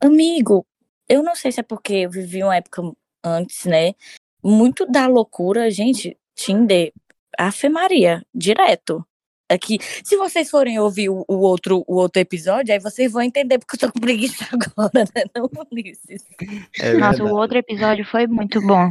Amigo, 0.00 0.64
eu 1.08 1.22
não 1.22 1.34
sei 1.34 1.52
se 1.52 1.60
é 1.60 1.62
porque 1.62 1.94
eu 1.94 2.10
vivi 2.10 2.42
uma 2.42 2.56
época 2.56 2.82
antes, 3.24 3.64
né? 3.64 3.94
Muito 4.42 4.86
da 4.86 5.06
loucura, 5.06 5.70
gente. 5.70 6.16
Tinder, 6.34 6.92
Afe 7.38 7.68
Maria, 7.68 8.24
direto. 8.34 9.04
Aqui, 9.48 9.78
se 10.04 10.16
vocês 10.16 10.50
forem 10.50 10.78
ouvir 10.78 11.08
o, 11.08 11.24
o 11.28 11.36
outro, 11.36 11.84
o 11.86 11.94
outro 11.94 12.20
episódio, 12.20 12.72
aí 12.72 12.80
vocês 12.80 13.12
vão 13.12 13.22
entender 13.22 13.58
porque 13.58 13.76
eu 13.76 13.88
tô 13.88 13.92
com 13.92 14.00
preguiça 14.00 14.44
agora, 14.52 15.04
né? 15.14 15.22
Não, 15.34 15.48
Ulisses. 15.70 16.24
É 16.80 16.94
Nossa, 16.94 17.22
o 17.22 17.32
outro 17.32 17.56
episódio 17.56 18.04
foi 18.04 18.26
muito 18.26 18.60
bom. 18.60 18.90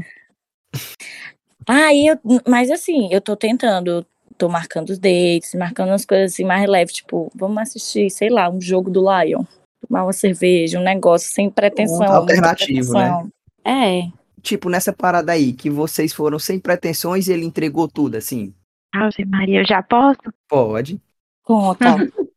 Aí 1.67 2.07
eu, 2.07 2.19
mas 2.47 2.71
assim, 2.71 3.09
eu 3.11 3.19
tô 3.19 3.35
tentando, 3.35 4.05
tô 4.37 4.49
marcando 4.49 4.89
os 4.89 4.99
dates, 4.99 5.53
marcando 5.55 5.91
as 5.91 6.05
coisas 6.05 6.33
assim 6.33 6.43
mais 6.43 6.67
leves, 6.69 6.95
tipo, 6.95 7.31
vamos 7.35 7.57
assistir, 7.57 8.09
sei 8.09 8.29
lá, 8.29 8.49
um 8.49 8.61
jogo 8.61 8.89
do 8.89 9.01
Lion, 9.01 9.43
tomar 9.87 10.03
uma 10.03 10.13
cerveja, 10.13 10.79
um 10.79 10.83
negócio 10.83 11.31
sem 11.31 11.49
pretensão. 11.49 11.97
muita 11.97 12.15
alternativo, 12.15 12.93
né? 12.93 13.09
pretensão. 13.09 13.31
É, 13.65 14.09
Tipo, 14.45 14.69
nessa 14.69 14.93
parada 14.93 15.31
aí, 15.31 15.53
que 15.53 15.71
vocês 15.71 16.13
foram 16.13 16.37
sem 16.37 16.59
pretensões 16.59 17.27
e 17.27 17.33
ele 17.33 17.45
entregou 17.45 17.87
tudo, 17.87 18.15
assim. 18.15 18.53
Ave 18.93 19.25
Maria, 19.25 19.61
eu 19.61 19.67
já 19.67 19.81
posso? 19.81 20.21
Pode. 20.47 21.01
conta. 21.41 21.83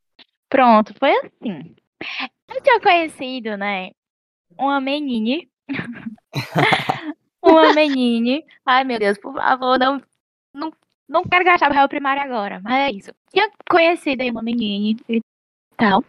Pronto, 0.49 0.95
foi 0.99 1.11
assim. 1.19 1.77
Eu 2.49 2.63
tinha 2.63 2.81
conhecido, 2.81 3.59
né, 3.59 3.91
uma 4.59 4.81
menina. 4.81 5.47
uma 7.45 7.75
menina. 7.75 8.43
Ai, 8.65 8.85
meu 8.85 8.99
Deus, 8.99 9.19
por 9.19 9.35
favor, 9.35 9.79
não, 9.79 10.03
não, 10.55 10.73
não 11.09 11.25
quero 11.25 11.45
gastar 11.45 11.71
o 11.71 11.75
réu 11.75 11.89
primário 11.89 12.23
agora, 12.23 12.61
mas 12.63 12.75
é 12.75 12.91
isso. 12.91 13.11
Tinha 13.33 13.51
conhecido 13.69 14.23
aí 14.23 14.31
uma 14.31 14.43
menina 14.43 14.99
e 15.09 15.21
tal. 15.77 16.05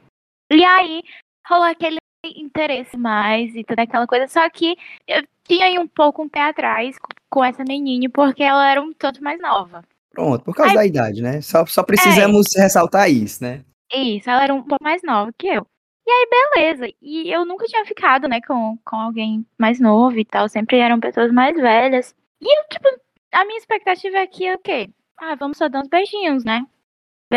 E 0.52 0.64
aí, 0.64 1.04
rolou 1.48 1.66
aquele 1.66 1.98
interesse 2.26 2.98
mais 2.98 3.56
e 3.56 3.64
toda 3.64 3.84
aquela 3.84 4.06
coisa. 4.06 4.28
Só 4.28 4.48
que 4.50 4.76
eu 5.08 5.24
tinha 5.44 5.66
aí 5.66 5.80
um 5.80 5.88
pouco 5.88 6.22
um 6.22 6.30
pé 6.30 6.42
atrás 6.42 6.98
com 7.30 7.44
essa 7.44 7.64
menina, 7.64 8.10
porque 8.14 8.44
ela 8.44 8.70
era 8.70 8.82
um 8.82 8.94
tanto 8.94 9.24
mais 9.24 9.40
nova. 9.40 9.84
Pronto, 10.12 10.44
por 10.44 10.56
causa 10.56 10.72
Aí- 10.72 10.78
da 10.78 10.86
idade, 10.86 11.22
né? 11.22 11.42
Só, 11.42 11.66
só 11.66 11.84
precisamos 11.84 12.48
ressaltar 12.56 13.10
isso, 13.10 13.44
né? 13.44 13.64
Isso, 13.94 14.30
ela 14.30 14.44
era 14.44 14.54
um 14.54 14.62
pouco 14.62 14.84
mais 14.84 15.02
nova 15.04 15.32
que 15.38 15.48
eu. 15.48 15.66
E 16.06 16.12
aí, 16.12 16.28
beleza. 16.56 16.94
E 17.02 17.32
eu 17.32 17.46
nunca 17.46 17.66
tinha 17.66 17.86
ficado, 17.86 18.28
né, 18.28 18.42
com, 18.42 18.78
com 18.84 18.96
alguém 18.96 19.46
mais 19.58 19.80
novo 19.80 20.18
e 20.18 20.26
tal. 20.26 20.50
Sempre 20.50 20.78
eram 20.80 21.00
pessoas 21.00 21.32
mais 21.32 21.56
velhas. 21.56 22.16
E 22.42 22.46
eu, 22.46 22.64
tipo, 22.68 22.88
a 23.32 23.46
minha 23.46 23.58
expectativa 23.58 24.18
é 24.18 24.28
que, 24.28 24.52
ok, 24.54 24.90
ah, 25.18 25.36
vamos 25.36 25.58
só 25.58 25.68
dar 25.68 25.82
uns 25.82 25.88
beijinhos, 25.88 26.44
né? 26.44 26.66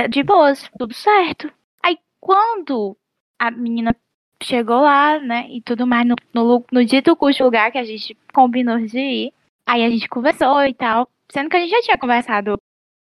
De 0.09 0.22
boas, 0.22 0.70
tudo 0.78 0.94
certo. 0.94 1.52
Aí, 1.83 1.98
quando 2.20 2.96
a 3.38 3.50
menina 3.50 3.94
chegou 4.42 4.81
lá, 4.81 5.18
né, 5.18 5.46
e 5.50 5.61
tudo 5.61 5.87
mais, 5.87 6.07
no, 6.07 6.16
no, 6.33 6.64
no 6.72 6.85
dito 6.85 7.14
cujo 7.14 7.44
lugar 7.44 7.70
que 7.70 7.78
a 7.78 7.85
gente 7.85 8.16
combinou 8.33 8.78
de 8.78 8.98
ir, 8.98 9.35
aí 9.66 9.85
a 9.85 9.90
gente 9.90 10.09
conversou 10.09 10.64
e 10.64 10.74
tal. 10.74 11.09
Sendo 11.31 11.50
que 11.50 11.57
a 11.57 11.61
gente 11.61 11.70
já 11.70 11.83
tinha 11.83 11.98
conversado 11.98 12.57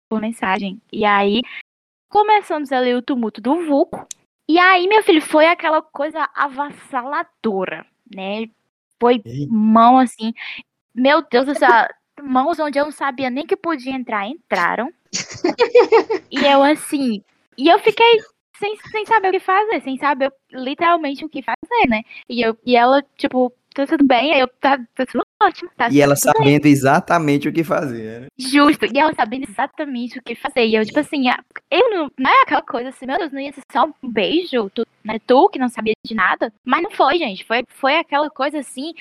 por 0.08 0.20
mensagem. 0.20 0.80
E 0.92 1.04
aí, 1.04 1.42
começamos 2.08 2.72
ali 2.72 2.94
o 2.94 3.02
tumulto 3.02 3.40
do 3.40 3.66
vulco. 3.66 4.06
E 4.48 4.58
aí, 4.58 4.88
meu 4.88 5.02
filho, 5.02 5.20
foi 5.20 5.46
aquela 5.46 5.82
coisa 5.82 6.28
avassaladora, 6.34 7.86
né? 8.14 8.48
Foi 9.00 9.22
mão 9.48 9.98
assim. 9.98 10.32
Meu 10.94 11.22
Deus 11.22 11.46
do 11.46 11.54
céu, 11.54 11.70
mãos 12.22 12.58
onde 12.58 12.78
eu 12.78 12.84
não 12.84 12.92
sabia 12.92 13.30
nem 13.30 13.46
que 13.46 13.56
podia 13.56 13.92
entrar, 13.92 14.26
entraram. 14.26 14.92
e 16.30 16.44
eu 16.44 16.62
assim. 16.62 17.22
E 17.56 17.68
eu 17.68 17.78
fiquei 17.78 18.20
sem, 18.58 18.76
sem 18.90 19.06
saber 19.06 19.28
o 19.28 19.32
que 19.32 19.40
fazer, 19.40 19.80
sem 19.82 19.96
saber 19.98 20.32
literalmente 20.52 21.24
o 21.24 21.28
que 21.28 21.42
fazer, 21.42 21.88
né? 21.88 22.02
E, 22.28 22.40
eu, 22.40 22.56
e 22.64 22.76
ela, 22.76 23.02
tipo, 23.16 23.52
tá 23.74 23.86
tudo 23.86 24.04
bem, 24.04 24.32
aí 24.32 24.40
eu 24.40 24.48
tá, 24.60 24.78
tá 24.94 25.06
tudo 25.06 25.24
ótimo. 25.42 25.70
Tá 25.76 25.88
E 25.90 26.00
ela 26.00 26.14
tudo 26.14 26.32
bem. 26.32 26.42
sabendo 26.42 26.66
exatamente 26.66 27.48
o 27.48 27.52
que 27.52 27.64
fazer, 27.64 28.20
né? 28.22 28.26
Justo, 28.36 28.86
e 28.86 28.98
ela 28.98 29.14
sabendo 29.14 29.46
exatamente 29.48 30.18
o 30.18 30.22
que 30.22 30.34
fazer. 30.34 30.66
E 30.66 30.74
eu, 30.74 30.84
tipo 30.84 30.98
assim, 30.98 31.24
eu 31.70 31.90
não, 31.90 32.10
não 32.18 32.30
é 32.30 32.42
aquela 32.42 32.62
coisa 32.62 32.88
assim, 32.90 33.06
meu 33.06 33.18
Deus, 33.18 33.32
não 33.32 33.40
ia 33.40 33.52
ser 33.52 33.62
só 33.72 33.88
um 34.02 34.10
beijo, 34.10 34.70
tu, 34.70 34.86
né, 35.04 35.18
tu 35.26 35.48
que 35.48 35.58
não 35.58 35.68
sabia 35.68 35.94
de 36.04 36.14
nada. 36.14 36.52
Mas 36.64 36.82
não 36.82 36.90
foi, 36.90 37.18
gente. 37.18 37.44
Foi, 37.44 37.62
foi 37.68 37.96
aquela 37.96 38.28
coisa 38.28 38.58
assim, 38.58 38.92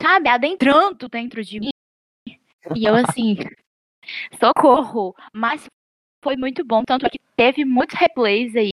sabe, 0.00 0.28
adentrando 0.28 1.08
dentro 1.08 1.42
de 1.44 1.60
mim. 1.60 1.70
E 2.74 2.84
eu 2.84 2.94
assim, 2.94 3.36
socorro. 4.38 5.14
Mas 5.32 5.64
foi 6.22 6.36
muito 6.36 6.64
bom, 6.64 6.84
tanto 6.84 7.06
é 7.06 7.10
que 7.10 7.20
teve 7.36 7.64
muitos 7.64 7.98
replays 7.98 8.54
aí. 8.56 8.70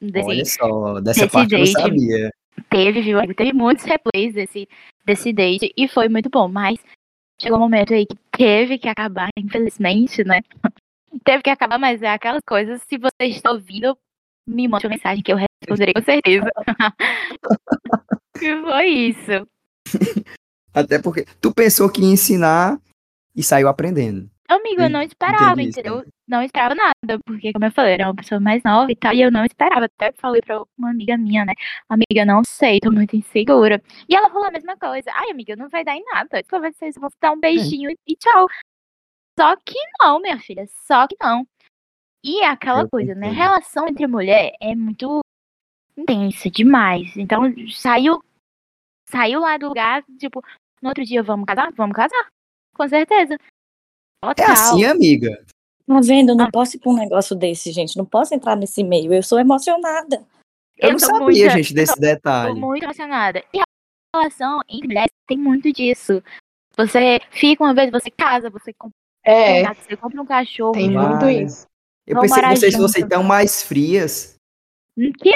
Desse, 0.00 0.28
Olha 0.28 0.44
só, 0.44 1.00
dessa 1.00 1.20
desse 1.20 1.32
parte 1.32 1.54
eu 1.54 1.60
date. 1.60 1.72
sabia. 1.72 2.30
Teve, 2.68 3.00
viu? 3.00 3.34
Teve 3.34 3.52
muitos 3.54 3.84
replays 3.84 4.34
desse, 4.34 4.68
desse 5.04 5.32
date 5.32 5.72
e 5.76 5.88
foi 5.88 6.08
muito 6.08 6.28
bom, 6.28 6.46
mas 6.46 6.78
chegou 7.40 7.58
um 7.58 7.62
momento 7.62 7.94
aí 7.94 8.06
que 8.06 8.16
teve 8.32 8.78
que 8.78 8.88
acabar, 8.88 9.28
infelizmente, 9.38 10.22
né? 10.24 10.40
teve 11.24 11.42
que 11.42 11.50
acabar, 11.50 11.78
mas 11.78 12.02
é 12.02 12.08
aquelas 12.08 12.42
coisas, 12.46 12.82
se 12.82 12.98
você 12.98 13.24
está 13.24 13.50
ouvindo, 13.50 13.96
me 14.46 14.68
mande 14.68 14.86
uma 14.86 14.94
mensagem 14.94 15.22
que 15.22 15.32
eu 15.32 15.36
responderei 15.36 15.94
com 15.94 16.02
certeza. 16.02 16.50
que 18.38 18.60
foi 18.62 18.86
isso. 18.88 19.48
Até 20.72 21.00
porque 21.00 21.24
tu 21.40 21.52
pensou 21.52 21.90
que 21.90 22.02
ia 22.02 22.12
ensinar 22.12 22.78
e 23.36 23.42
saiu 23.42 23.68
aprendendo. 23.68 24.30
Amigo, 24.48 24.80
eu 24.80 24.88
não 24.88 25.02
Entendi 25.02 25.12
esperava, 25.12 25.60
isso, 25.60 25.80
entendeu? 25.80 26.04
Não 26.26 26.40
esperava 26.40 26.74
nada, 26.74 27.20
porque, 27.26 27.52
como 27.52 27.64
eu 27.64 27.72
falei, 27.72 27.94
era 27.94 28.06
uma 28.06 28.14
pessoa 28.14 28.40
mais 28.40 28.62
nova 28.62 28.90
e 28.90 28.96
tal, 28.96 29.12
e 29.12 29.20
eu 29.20 29.30
não 29.30 29.44
esperava. 29.44 29.86
Até 29.86 30.12
falei 30.12 30.40
pra 30.40 30.62
uma 30.78 30.90
amiga 30.90 31.16
minha, 31.16 31.44
né? 31.44 31.52
Amiga, 31.88 32.24
não 32.24 32.42
sei, 32.46 32.78
tô 32.78 32.92
muito 32.92 33.16
insegura. 33.16 33.82
E 34.08 34.14
ela 34.14 34.30
falou 34.30 34.46
a 34.46 34.52
mesma 34.52 34.76
coisa. 34.76 35.10
Ai, 35.12 35.30
amiga, 35.30 35.56
não 35.56 35.68
vai 35.68 35.84
dar 35.84 35.96
em 35.96 36.04
nada. 36.04 36.42
Vai 36.48 36.72
ser, 36.72 36.92
vou 36.98 37.10
dar 37.20 37.32
um 37.32 37.40
beijinho 37.40 37.90
e, 37.90 37.96
e 38.06 38.16
tchau. 38.16 38.46
Só 39.38 39.56
que 39.56 39.78
não, 40.00 40.20
minha 40.20 40.38
filha, 40.38 40.64
só 40.86 41.08
que 41.08 41.16
não. 41.20 41.46
E 42.24 42.42
é 42.42 42.48
aquela 42.48 42.82
Eu 42.82 42.88
coisa, 42.88 43.14
né? 43.14 43.28
concordo. 43.28 43.42
Relação 43.42 43.88
entre 43.88 44.06
mulher 44.06 44.52
é 44.60 44.74
muito 44.76 45.20
intensa 45.96 46.48
demais. 46.50 47.16
Então, 47.16 47.52
saiu, 47.70 48.22
saiu 49.10 49.40
lá 49.40 49.56
do 49.56 49.68
lugar, 49.68 50.04
tipo, 50.18 50.40
no 50.80 50.90
outro 50.90 51.04
dia, 51.04 51.22
vamos 51.22 51.46
casar? 51.46 51.72
Vamos 51.72 51.96
casar. 51.96 52.35
Com 52.76 52.88
certeza. 52.88 53.34
É 53.34 54.28
Total. 54.28 54.50
assim, 54.52 54.84
amiga. 54.84 55.44
Tá 55.86 56.00
vendo? 56.00 56.30
Eu 56.30 56.34
Ah. 56.34 56.38
não 56.44 56.50
posso 56.50 56.76
ir 56.76 56.80
pra 56.80 56.90
um 56.90 56.96
negócio 56.96 57.34
desse, 57.36 57.70
gente. 57.72 57.96
Não 57.96 58.04
posso 58.04 58.34
entrar 58.34 58.56
nesse 58.56 58.82
meio. 58.82 59.12
Eu 59.12 59.22
sou 59.22 59.38
emocionada. 59.38 60.16
Eu, 60.76 60.88
Eu 60.88 60.92
não 60.92 60.98
tô 60.98 61.06
sabia, 61.06 61.22
muito- 61.24 61.50
gente, 61.56 61.72
desse 61.74 61.94
Tô 61.94 62.00
detalhe. 62.00 62.60
muito 62.60 62.82
emocionada. 62.84 63.42
E 63.54 63.60
a 63.60 63.64
relação 64.14 64.60
entre 64.68 64.88
mulheres 64.88 65.10
tem 65.26 65.38
muito 65.38 65.72
disso. 65.72 66.22
Você 66.76 67.20
fica 67.30 67.64
uma 67.64 67.72
vez, 67.72 67.90
você 67.90 68.10
casa, 68.10 68.50
você 68.50 68.72
compra 68.74 68.94
um 69.26 69.30
É, 69.30 69.62
gato, 69.62 69.78
você 69.80 69.96
compra 69.96 70.20
um 70.20 70.26
cachorro. 70.26 70.72
tem 70.72 70.92
Vai. 70.92 71.08
muito 71.08 71.28
isso. 71.30 71.66
Eu 72.06 72.16
Vamos 72.16 72.30
pensei 72.30 72.42
que 72.48 72.56
vocês 72.56 72.72
junto. 72.74 72.82
fossem 72.82 73.08
tão 73.08 73.22
mais 73.22 73.62
frias, 73.62 74.36
Que 74.94 75.30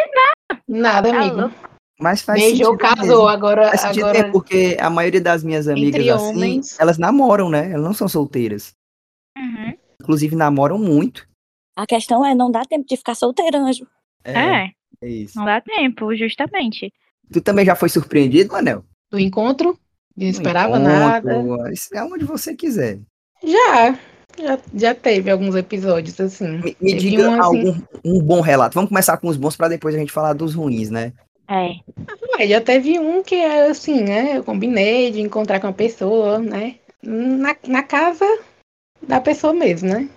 Nada, 0.69 1.11
tá 1.11 1.17
amigo. 1.21 1.37
louco. 1.43 1.70
Mas 2.01 2.23
faz 2.23 2.41
Beijou, 2.41 2.73
sentido 2.73 2.79
casou. 2.79 3.07
mesmo. 3.07 3.29
Agora, 3.29 3.69
Faz 3.69 3.81
sentido 3.83 4.05
agora 4.07 4.19
é 4.19 4.31
porque 4.31 4.77
a 4.81 4.89
maioria 4.91 5.21
das 5.21 5.45
minhas 5.45 5.69
amigas, 5.69 6.01
Entre 6.01 6.11
assim, 6.11 6.25
homens. 6.37 6.77
elas 6.81 6.99
namoram, 6.99 7.49
né? 7.51 7.71
Elas 7.71 7.85
não 7.85 7.95
são 7.95 8.09
solteiras. 8.09 8.73
Uhum. 9.37 9.75
Inclusive, 10.01 10.35
namoram 10.35 10.79
muito. 10.79 11.29
A 11.77 11.87
questão 11.87 12.25
é 12.25 12.35
não 12.35 12.51
dá 12.51 12.63
tempo 12.65 12.87
de 12.89 12.97
ficar 12.97 13.15
solteira, 13.15 13.59
anjo. 13.59 13.87
É, 14.25 14.65
é 15.03 15.09
isso. 15.09 15.39
não 15.39 15.45
dá 15.45 15.61
tempo, 15.61 16.15
justamente. 16.17 16.93
Tu 17.33 17.41
também 17.41 17.65
já 17.65 17.75
foi 17.75 17.89
surpreendido, 17.89 18.53
Manel? 18.53 18.85
do 19.11 19.19
encontro, 19.19 19.77
não 20.17 20.27
esperava 20.29 20.79
encontro, 20.79 20.93
nada. 20.93 21.73
isso 21.73 21.89
É 21.95 22.03
onde 22.05 22.25
você 22.25 22.55
quiser. 22.55 23.01
Já, 23.43 23.99
já, 24.39 24.59
já 24.75 24.95
teve 24.95 25.31
alguns 25.31 25.55
episódios 25.57 26.21
assim. 26.21 26.59
Me, 26.59 26.77
me 26.81 26.95
diga 26.95 27.29
um, 27.29 27.41
assim- 27.41 27.69
algum 27.69 27.83
um 28.05 28.23
bom 28.23 28.41
relato. 28.41 28.75
Vamos 28.75 28.89
começar 28.89 29.17
com 29.17 29.27
os 29.29 29.37
bons 29.37 29.57
pra 29.57 29.67
depois 29.69 29.95
a 29.95 29.99
gente 29.99 30.13
falar 30.13 30.33
dos 30.33 30.55
ruins, 30.55 30.91
né? 30.91 31.13
É. 31.51 31.81
Ué, 32.39 32.47
já 32.47 32.61
teve 32.61 32.99
um 33.01 33.23
que 33.25 33.35
é 33.35 33.67
assim, 33.67 34.03
né? 34.05 34.37
Eu 34.39 34.45
combinei 34.45 35.11
de 35.11 35.21
encontrar 35.21 35.61
com 35.61 35.67
a 35.67 35.73
pessoa, 35.73 36.39
né? 36.39 36.79
Na, 37.03 37.57
na 37.67 37.83
casa 37.83 38.25
da 39.03 39.21
pessoa 39.21 39.53
mesmo, 39.53 39.89
né? 39.89 40.09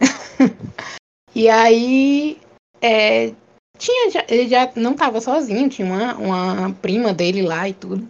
e 1.34 1.48
aí 1.48 2.38
é, 2.82 3.32
tinha, 3.78 4.10
já- 4.10 4.26
ele 4.28 4.48
já 4.48 4.70
não 4.76 4.94
tava 4.94 5.20
sozinho, 5.20 5.70
tinha 5.70 5.86
uma, 5.86 6.14
uma 6.16 6.74
prima 6.74 7.14
dele 7.14 7.40
lá 7.40 7.66
e 7.68 7.72
tudo. 7.72 8.06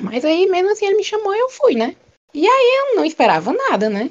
Mas 0.00 0.24
aí 0.24 0.46
mesmo 0.46 0.70
assim 0.70 0.86
ele 0.86 0.96
me 0.96 1.04
chamou 1.04 1.34
e 1.34 1.38
eu 1.38 1.50
fui, 1.50 1.74
né? 1.74 1.94
E 2.32 2.46
aí 2.48 2.78
eu 2.88 2.96
não 2.96 3.04
esperava 3.04 3.52
nada, 3.52 3.90
né? 3.90 4.10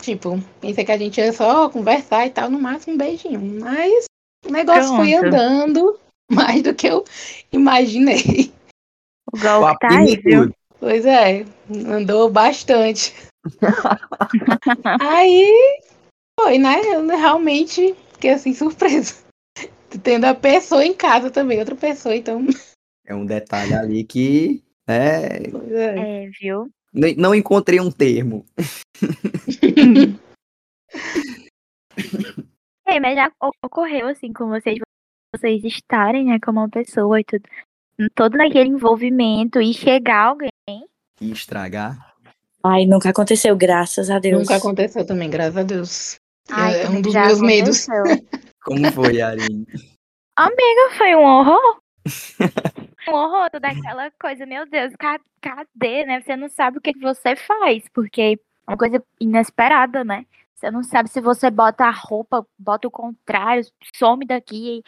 Tipo, 0.00 0.40
pensei 0.60 0.84
que 0.84 0.92
a 0.92 0.96
gente 0.96 1.20
ia 1.20 1.32
só 1.32 1.68
conversar 1.68 2.26
e 2.26 2.30
tal, 2.30 2.48
no 2.48 2.58
máximo 2.58 2.94
um 2.94 2.98
beijinho. 2.98 3.40
Mas 3.60 4.04
o 4.46 4.50
negócio 4.50 4.96
foi 4.96 5.12
Pronto. 5.12 5.26
andando 5.26 6.00
mais 6.32 6.62
do 6.62 6.74
que 6.74 6.86
eu 6.86 7.04
imaginei. 7.52 8.52
O 9.32 9.38
golpe 9.38 9.78
Papo 9.78 9.78
tá 9.80 9.98
aí, 9.98 10.16
viu? 10.16 10.52
Pois 10.78 11.06
é, 11.06 11.44
andou 11.86 12.30
bastante. 12.30 13.14
Aí 15.00 15.80
foi, 16.38 16.58
né? 16.58 16.80
Eu 16.84 17.06
realmente 17.06 17.94
fiquei 18.12 18.32
assim 18.32 18.52
surpresa. 18.52 19.24
Tendo 20.02 20.24
a 20.26 20.34
pessoa 20.34 20.84
em 20.84 20.94
casa 20.94 21.30
também, 21.30 21.58
outra 21.58 21.74
pessoa, 21.74 22.14
então. 22.14 22.46
É 23.06 23.14
um 23.14 23.24
detalhe 23.24 23.72
ali 23.72 24.04
que, 24.04 24.62
né, 24.86 25.38
é. 25.70 26.24
É, 26.24 26.30
viu? 26.38 26.70
não 26.92 27.34
encontrei 27.34 27.80
um 27.80 27.90
termo. 27.90 28.44
É, 32.88 33.00
mas 33.00 33.16
já 33.16 33.30
ocorreu 33.64 34.06
assim 34.06 34.32
com 34.32 34.48
vocês, 34.48 34.78
vocês 35.34 35.64
estarem, 35.64 36.24
né, 36.24 36.38
como 36.44 36.60
uma 36.60 36.68
pessoa 36.68 37.20
e 37.20 37.24
tudo. 37.24 37.44
Todo 38.14 38.36
naquele 38.36 38.68
envolvimento 38.68 39.60
e 39.60 39.72
chegar 39.72 40.26
alguém. 40.26 40.50
E 41.20 41.30
estragar. 41.30 42.14
Ai, 42.62 42.84
nunca 42.84 43.10
aconteceu, 43.10 43.56
graças 43.56 44.10
a 44.10 44.18
Deus. 44.18 44.40
Nunca 44.42 44.56
aconteceu 44.56 45.06
também, 45.06 45.30
graças 45.30 45.56
a 45.56 45.62
Deus. 45.62 46.16
Ai, 46.50 46.82
é 46.82 46.90
um 46.90 47.00
dos 47.00 47.12
já 47.12 47.26
meus 47.26 47.40
medos. 47.40 47.86
Como 48.64 48.92
foi, 48.92 49.22
Aline? 49.22 49.66
Amiga, 50.36 50.96
foi 50.98 51.14
um 51.14 51.22
horror. 51.24 51.80
um 53.08 53.12
horror, 53.12 53.50
toda 53.50 53.68
aquela 53.68 54.10
coisa, 54.20 54.44
meu 54.44 54.66
Deus, 54.68 54.92
ca- 54.98 55.20
cadê, 55.40 56.04
né? 56.04 56.20
Você 56.20 56.36
não 56.36 56.48
sabe 56.48 56.78
o 56.78 56.80
que 56.80 56.92
que 56.92 57.00
você 57.00 57.34
faz, 57.36 57.84
porque 57.94 58.38
é 58.66 58.70
uma 58.70 58.76
coisa 58.76 59.02
inesperada, 59.20 60.04
né? 60.04 60.26
Você 60.54 60.70
não 60.70 60.82
sabe 60.82 61.08
se 61.08 61.20
você 61.20 61.50
bota 61.50 61.84
a 61.84 61.90
roupa, 61.90 62.46
bota 62.58 62.88
o 62.88 62.90
contrário, 62.90 63.64
some 63.94 64.26
daqui, 64.26 64.82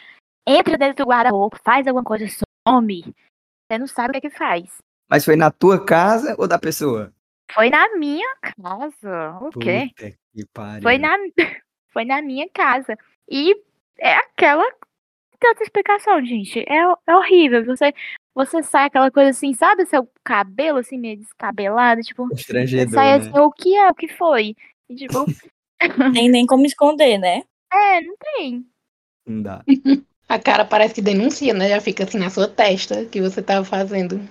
entra 0.49 0.77
dentro 0.77 1.03
do 1.03 1.09
guarda-roupa, 1.09 1.59
faz 1.63 1.87
alguma 1.87 2.03
coisa, 2.03 2.25
some. 2.67 3.03
Você 3.03 3.77
não 3.77 3.87
sabe 3.87 4.09
o 4.09 4.21
que 4.21 4.29
que 4.29 4.37
faz. 4.37 4.77
Mas 5.09 5.25
foi 5.25 5.35
na 5.35 5.51
tua 5.51 5.83
casa 5.83 6.35
ou 6.37 6.47
da 6.47 6.57
pessoa? 6.57 7.13
Foi 7.51 7.69
na 7.69 7.95
minha 7.97 8.27
casa. 8.41 9.37
O 9.41 9.49
quê? 9.51 9.89
Puta 9.89 10.11
que 10.33 10.45
pariu. 10.53 10.83
Foi 10.83 10.97
na, 10.97 11.17
foi 11.91 12.05
na 12.05 12.21
minha 12.21 12.47
casa. 12.49 12.97
E 13.29 13.55
é 13.97 14.15
aquela 14.15 14.65
tem 15.39 15.49
outra 15.49 15.63
explicação, 15.63 16.23
gente. 16.25 16.59
É, 16.59 16.81
é 17.07 17.15
horrível. 17.15 17.65
Você, 17.65 17.93
você 18.35 18.61
sai 18.61 18.87
aquela 18.87 19.09
coisa 19.09 19.29
assim, 19.29 19.53
sabe? 19.53 19.85
Seu 19.85 20.07
cabelo 20.23 20.79
assim, 20.79 20.97
meio 20.97 21.17
descabelado, 21.17 22.01
tipo. 22.01 22.23
Você 22.23 22.35
Constrangedor, 22.35 22.93
sai 22.93 23.19
né? 23.19 23.25
assim, 23.25 23.39
o 23.39 23.51
que 23.51 23.75
é? 23.75 23.87
O 23.89 23.95
que 23.95 24.07
foi? 24.09 24.55
E, 24.89 24.95
tipo, 24.95 25.25
Tem 26.13 26.29
nem 26.29 26.45
como 26.45 26.65
esconder, 26.65 27.17
né? 27.17 27.43
é, 27.71 28.01
não 28.01 28.15
tem. 28.17 28.65
Não 29.25 29.41
dá. 29.41 29.63
A 30.29 30.37
cara 30.37 30.63
parece 30.63 30.93
que 30.93 31.01
denuncia, 31.01 31.53
né? 31.55 31.69
Já 31.69 31.81
fica 31.81 32.03
assim 32.03 32.19
na 32.19 32.29
sua 32.29 32.47
testa 32.47 33.03
que 33.05 33.19
você 33.19 33.41
tava 33.41 33.65
fazendo 33.65 34.21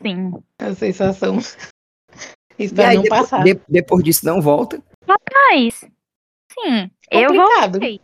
Sim. 0.00 0.32
a 0.58 0.74
sensação. 0.74 1.38
Espero 2.58 2.88
aí, 2.88 2.96
não 2.96 3.02
depois, 3.02 3.20
passar. 3.20 3.44
de- 3.44 3.60
depois 3.68 4.02
disso, 4.02 4.24
não 4.24 4.40
volta. 4.40 4.82
Mas, 5.06 5.74
sim, 6.52 6.90
eu 7.10 7.32
voltei. 7.32 8.00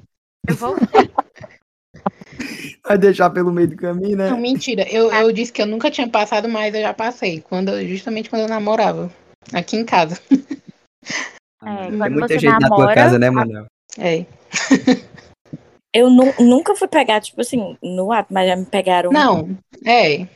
Eu 0.47 0.55
vou. 0.55 0.77
Vai 2.87 2.99
deixar 2.99 3.31
pelo 3.31 3.51
meio 3.51 3.69
do 3.69 3.77
caminho, 3.77 4.17
né? 4.17 4.31
Não, 4.31 4.39
mentira. 4.39 4.87
Eu, 4.89 5.11
eu 5.13 5.33
disse 5.33 5.53
que 5.53 5.61
eu 5.63 5.67
nunca 5.67 5.91
tinha 5.91 6.09
passado, 6.09 6.49
mas 6.49 6.75
eu 6.75 6.83
já 6.83 6.93
passei. 6.95 7.41
Quando, 7.41 7.85
justamente 7.87 8.31
quando 8.31 8.43
eu 8.43 8.49
namorava. 8.49 9.11
Aqui 9.53 9.77
em 9.77 9.85
casa. 9.85 10.21
É, 11.63 11.89
Tem 11.89 12.11
muita 12.11 12.29
você 12.29 12.39
gente 12.39 12.53
na 12.53 12.69
tua 12.69 12.79
namora, 12.79 12.95
casa, 12.95 13.19
né, 13.19 13.31
Manel? 13.31 13.67
É. 13.99 14.27
Eu 15.95 16.11
nu- 16.11 16.35
nunca 16.41 16.75
fui 16.75 16.89
pegar, 16.89 17.21
tipo 17.21 17.41
assim, 17.41 17.77
no 17.81 18.11
ato, 18.11 18.35
mas 18.35 18.49
já 18.49 18.57
me 18.57 18.67
pegaram 18.67 19.13
Não, 19.13 19.57
é. 19.87 20.27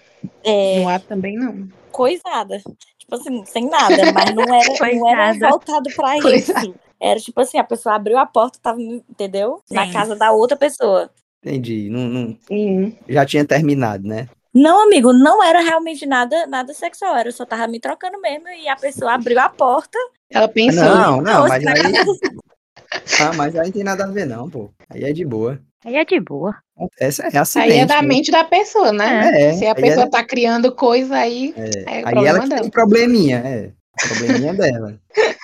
é, 0.44 0.80
No 0.80 0.88
ato 0.88 1.06
também 1.08 1.36
não. 1.36 1.66
coisada. 1.90 2.58
Tipo 2.98 3.16
assim, 3.16 3.44
sem 3.44 3.68
nada, 3.68 4.12
mas 4.12 4.32
não 4.34 4.44
era, 4.54 4.94
não 4.94 5.08
era 5.08 5.48
voltado 5.50 5.90
pra 5.96 6.16
isso. 6.18 6.52
Era 7.00 7.18
tipo 7.18 7.40
assim, 7.40 7.58
a 7.58 7.64
pessoa 7.64 7.94
abriu 7.96 8.18
a 8.18 8.26
porta, 8.26 8.58
tava, 8.62 8.80
entendeu? 8.80 9.60
Na 9.70 9.86
Sim. 9.86 9.92
casa 9.92 10.14
da 10.14 10.30
outra 10.30 10.56
pessoa. 10.56 11.10
Entendi. 11.44 11.88
Não, 11.90 12.00
não- 12.02 12.36
Sim. 12.46 12.96
já 13.08 13.24
tinha 13.26 13.44
terminado, 13.44 14.06
né? 14.06 14.28
Não, 14.54 14.82
amigo, 14.84 15.12
não 15.12 15.42
era 15.42 15.60
realmente 15.60 16.06
nada, 16.06 16.46
nada 16.46 16.72
sexual, 16.72 17.16
era 17.16 17.28
eu 17.28 17.32
só 17.32 17.44
tava 17.44 17.66
me 17.68 17.78
trocando 17.80 18.20
mesmo 18.20 18.48
e 18.48 18.68
a 18.68 18.76
pessoa 18.76 19.12
abriu 19.14 19.38
a 19.40 19.48
porta. 19.48 19.98
Ela 20.30 20.48
pensou. 20.48 20.84
Não, 20.84 21.16
não, 21.20 21.22
Nossa, 21.22 21.48
mas 21.48 21.66
aí. 21.66 21.92
Ah, 23.20 23.32
mas 23.34 23.54
aí 23.56 23.66
não 23.66 23.72
tem 23.72 23.84
nada 23.84 24.04
a 24.04 24.10
ver, 24.10 24.26
não, 24.26 24.48
pô. 24.48 24.70
Aí 24.88 25.04
é 25.04 25.12
de 25.12 25.24
boa. 25.24 25.60
Aí 25.84 25.96
é 25.96 26.04
de 26.04 26.18
boa. 26.20 26.56
Essa 26.98 27.24
é 27.28 27.36
acidente. 27.38 27.72
Aí 27.72 27.78
é 27.80 27.86
da 27.86 28.00
né? 28.02 28.08
mente 28.08 28.30
da 28.30 28.44
pessoa, 28.44 28.92
né? 28.92 29.48
É, 29.50 29.52
Se 29.54 29.66
a 29.66 29.72
aí 29.72 29.74
pessoa 29.82 30.06
é- 30.06 30.10
tá 30.10 30.24
criando 30.24 30.74
coisa, 30.74 31.16
aí 31.16 31.54
é, 31.56 31.90
Aí 31.90 32.02
problema 32.02 32.28
ela 32.28 32.40
que 32.42 32.48
dela. 32.48 32.60
tem 32.62 32.70
probleminha, 32.70 33.36
é. 33.38 33.72
Probleminha 34.06 34.54
dela. 34.54 35.00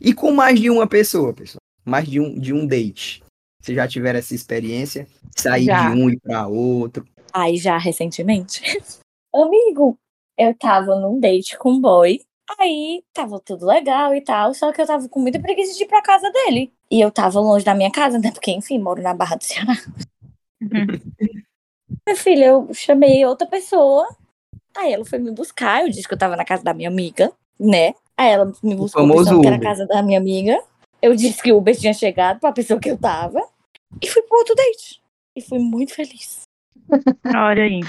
E 0.00 0.14
com 0.14 0.30
mais 0.30 0.60
de 0.60 0.70
uma 0.70 0.86
pessoa, 0.86 1.32
pessoal? 1.34 1.60
Mais 1.84 2.06
de 2.06 2.20
um, 2.20 2.38
de 2.38 2.52
um 2.52 2.64
date. 2.64 3.20
Vocês 3.60 3.74
já 3.74 3.88
tiveram 3.88 4.20
essa 4.20 4.32
experiência? 4.32 5.08
Sair 5.36 5.64
Já. 5.64 5.90
de 5.90 6.00
um 6.00 6.08
e 6.08 6.16
para 6.20 6.46
outro? 6.46 7.04
Aí 7.32 7.56
já 7.56 7.76
recentemente. 7.76 8.62
Amigo, 9.34 9.98
eu 10.38 10.54
tava 10.54 10.94
num 11.00 11.18
date 11.18 11.58
com 11.58 11.72
um 11.72 11.80
boy. 11.80 12.20
Aí 12.58 13.02
tava 13.12 13.40
tudo 13.40 13.66
legal 13.66 14.14
e 14.14 14.20
tal, 14.20 14.54
só 14.54 14.72
que 14.72 14.80
eu 14.80 14.86
tava 14.86 15.08
com 15.08 15.20
muita 15.20 15.40
preguiça 15.40 15.76
de 15.76 15.82
ir 15.84 15.86
pra 15.86 16.02
casa 16.02 16.30
dele. 16.30 16.72
E 16.90 17.00
eu 17.00 17.10
tava 17.10 17.40
longe 17.40 17.64
da 17.64 17.74
minha 17.74 17.90
casa, 17.90 18.18
né? 18.18 18.30
Porque, 18.32 18.50
enfim, 18.50 18.78
moro 18.78 19.02
na 19.02 19.12
Barra 19.12 19.36
do 19.36 19.44
Ceará. 19.44 19.74
Minha 22.06 22.16
filha, 22.16 22.44
eu 22.46 22.68
chamei 22.72 23.24
outra 23.24 23.46
pessoa. 23.46 24.06
Aí 24.76 24.92
ela 24.92 25.04
foi 25.04 25.18
me 25.18 25.30
buscar. 25.30 25.82
Eu 25.82 25.88
disse 25.88 26.06
que 26.06 26.14
eu 26.14 26.18
tava 26.18 26.36
na 26.36 26.44
casa 26.44 26.62
da 26.62 26.74
minha 26.74 26.88
amiga, 26.88 27.32
né? 27.58 27.94
Aí 28.16 28.30
ela 28.30 28.52
me 28.62 28.74
buscou 28.74 29.06
pensando 29.06 29.40
que 29.40 29.46
era 29.46 29.56
a 29.56 29.60
casa 29.60 29.86
da 29.86 30.02
minha 30.02 30.18
amiga. 30.18 30.62
Eu 31.00 31.14
disse 31.14 31.42
que 31.42 31.52
o 31.52 31.58
Uber 31.58 31.76
tinha 31.76 31.94
chegado 31.94 32.40
pra 32.40 32.52
pessoa 32.52 32.80
que 32.80 32.90
eu 32.90 32.98
tava. 32.98 33.40
E 34.02 34.08
fui 34.08 34.22
pro 34.22 34.38
outro 34.38 34.54
date. 34.54 35.00
E 35.36 35.40
fui 35.40 35.58
muito 35.58 35.94
feliz. 35.94 36.42
Olha 37.26 37.62
aí. 37.62 37.80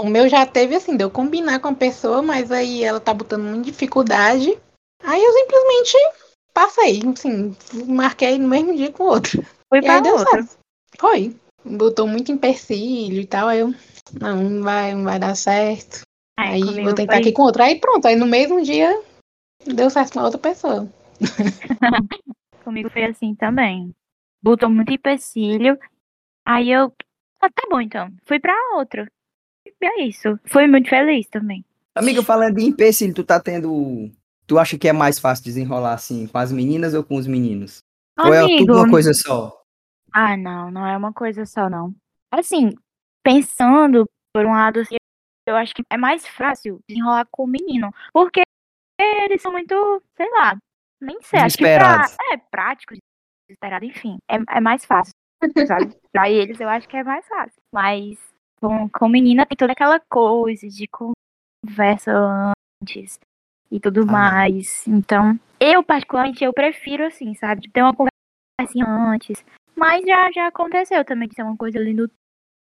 O 0.00 0.06
meu 0.06 0.28
já 0.28 0.44
teve 0.46 0.74
assim, 0.74 0.96
de 0.96 1.04
eu 1.04 1.10
combinar 1.10 1.60
com 1.60 1.68
a 1.68 1.74
pessoa, 1.74 2.22
mas 2.22 2.50
aí 2.50 2.82
ela 2.82 3.00
tá 3.00 3.14
botando 3.14 3.42
muita 3.44 3.62
dificuldade. 3.70 4.58
Aí 5.02 5.22
eu 5.22 5.32
simplesmente 5.32 5.96
passei, 6.52 7.00
assim, 7.12 7.56
marquei 7.86 8.38
no 8.38 8.48
mesmo 8.48 8.74
dia 8.74 8.90
com 8.92 9.04
o 9.04 9.08
outro. 9.08 9.42
Fui 9.68 9.78
E 9.78 9.82
pra 9.82 9.96
aí 9.96 10.02
deu 10.02 10.16
outra. 10.16 10.42
certo. 10.42 10.58
Foi. 10.98 11.36
Botou 11.64 12.06
muito 12.06 12.30
empecilho 12.30 13.20
e 13.20 13.26
tal, 13.26 13.48
aí 13.48 13.60
eu. 13.60 13.74
Não, 14.20 14.36
não 14.42 14.62
vai, 14.62 14.94
não 14.94 15.04
vai 15.04 15.18
dar 15.18 15.34
certo. 15.34 16.02
Ai, 16.38 16.54
aí 16.54 16.82
vou 16.82 16.94
tentar 16.94 17.12
foi- 17.14 17.20
aqui 17.20 17.32
com 17.32 17.42
outro. 17.42 17.62
Aí 17.62 17.78
pronto, 17.78 18.06
aí 18.06 18.16
no 18.16 18.26
mesmo 18.26 18.60
dia 18.62 19.00
deu 19.64 19.88
certo 19.88 20.12
com 20.14 20.20
a 20.20 20.24
outra 20.24 20.38
pessoa. 20.38 20.88
Comigo 22.64 22.90
foi 22.90 23.04
assim 23.04 23.34
também. 23.34 23.94
Botou 24.42 24.68
muito 24.68 24.92
empecilho. 24.92 25.78
Aí 26.44 26.70
eu. 26.70 26.92
Ah, 27.40 27.48
tá 27.50 27.62
bom 27.70 27.80
então. 27.80 28.10
Fui 28.26 28.38
pra 28.40 28.54
outra. 28.76 29.06
É 29.80 30.02
isso. 30.02 30.38
Fui 30.44 30.66
muito 30.66 30.88
feliz 30.88 31.26
também. 31.28 31.64
Amiga, 31.94 32.22
falando 32.22 32.56
de 32.56 32.64
empecilho, 32.64 33.14
tu 33.14 33.22
tá 33.22 33.40
tendo. 33.40 34.10
Tu 34.46 34.58
acha 34.58 34.76
que 34.76 34.88
é 34.88 34.92
mais 34.92 35.18
fácil 35.18 35.44
desenrolar 35.44 35.94
assim 35.94 36.26
com 36.26 36.38
as 36.38 36.52
meninas 36.52 36.92
ou 36.92 37.04
com 37.04 37.16
os 37.16 37.26
meninos? 37.26 37.82
Ou 38.18 38.32
é 38.32 38.40
Amigo. 38.40 38.58
tudo 38.58 38.78
uma 38.78 38.90
coisa 38.90 39.12
só? 39.14 39.62
Ah, 40.12 40.36
não, 40.36 40.70
não 40.70 40.86
é 40.86 40.96
uma 40.96 41.12
coisa 41.12 41.46
só, 41.46 41.68
não. 41.68 41.94
Assim, 42.30 42.72
pensando 43.22 44.08
por 44.32 44.44
um 44.44 44.52
lado, 44.52 44.80
assim, 44.80 44.96
eu 45.46 45.56
acho 45.56 45.74
que 45.74 45.82
é 45.90 45.96
mais 45.96 46.26
fácil 46.26 46.80
desenrolar 46.88 47.26
com 47.30 47.44
o 47.44 47.48
menino. 47.48 47.92
Porque 48.12 48.42
eles 48.98 49.42
são 49.42 49.52
muito, 49.52 50.02
sei 50.16 50.30
lá, 50.30 50.56
nem 51.00 51.20
sei, 51.22 51.40
acho 51.40 51.56
que 51.56 51.64
pra, 51.64 52.06
é 52.32 52.36
prático, 52.36 52.94
desesperado, 53.48 53.84
enfim, 53.84 54.18
é, 54.30 54.36
é 54.56 54.60
mais 54.60 54.84
fácil, 54.84 55.12
sabe? 55.66 55.94
pra 56.12 56.30
eles 56.30 56.60
eu 56.60 56.68
acho 56.68 56.88
que 56.88 56.96
é 56.96 57.04
mais 57.04 57.26
fácil. 57.26 57.60
Mas 57.72 58.18
com, 58.60 58.88
com 58.88 59.08
menina 59.08 59.46
tem 59.46 59.56
toda 59.56 59.72
aquela 59.72 60.00
coisa 60.00 60.66
de 60.68 60.88
conversa 60.88 62.12
antes 62.82 63.18
e 63.70 63.80
tudo 63.80 64.02
Ah. 64.02 64.06
mais. 64.06 64.86
Então, 64.86 65.38
eu 65.60 65.82
particularmente, 65.82 66.44
eu 66.44 66.52
prefiro 66.52 67.06
assim, 67.06 67.34
sabe? 67.34 67.68
Ter 67.70 67.82
uma 67.82 67.94
conversa 67.94 68.12
antes. 68.86 69.44
Mas 69.76 70.04
já, 70.06 70.30
já 70.32 70.46
aconteceu 70.46 71.04
também 71.04 71.28
de 71.28 71.34
ser 71.34 71.42
uma 71.42 71.56
coisa 71.56 71.78
ali 71.78 71.92
no 71.92 72.08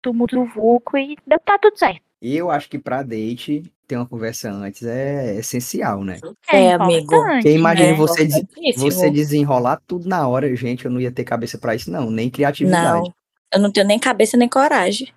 tumulto 0.02 0.34
do 0.36 0.44
vulco 0.46 0.96
e 0.96 1.16
deu- 1.26 1.38
tá 1.38 1.58
tudo 1.58 1.78
certo. 1.78 2.00
Eu 2.20 2.50
acho 2.50 2.68
que 2.68 2.78
pra 2.78 3.02
date 3.02 3.62
ter 3.86 3.96
uma 3.96 4.06
conversa 4.06 4.50
antes 4.50 4.84
é 4.84 5.34
essencial, 5.36 6.02
né? 6.04 6.18
É, 6.50 6.72
amigo. 6.74 7.02
importante, 7.02 7.34
Porque 7.42 7.50
imagina 7.50 7.88
né? 7.90 7.94
você, 7.94 8.24
des- 8.24 8.76
você 8.76 9.10
desenrolar 9.10 9.80
tudo 9.86 10.08
na 10.08 10.26
hora, 10.26 10.54
gente, 10.56 10.84
eu 10.84 10.90
não 10.90 11.00
ia 11.00 11.10
ter 11.12 11.24
cabeça 11.24 11.58
pra 11.58 11.74
isso, 11.74 11.90
não, 11.90 12.10
nem 12.10 12.30
criatividade. 12.30 13.08
Não, 13.08 13.14
eu 13.52 13.60
não 13.60 13.72
tenho 13.72 13.86
nem 13.86 13.98
cabeça 13.98 14.36
nem 14.36 14.48
coragem. 14.48 15.12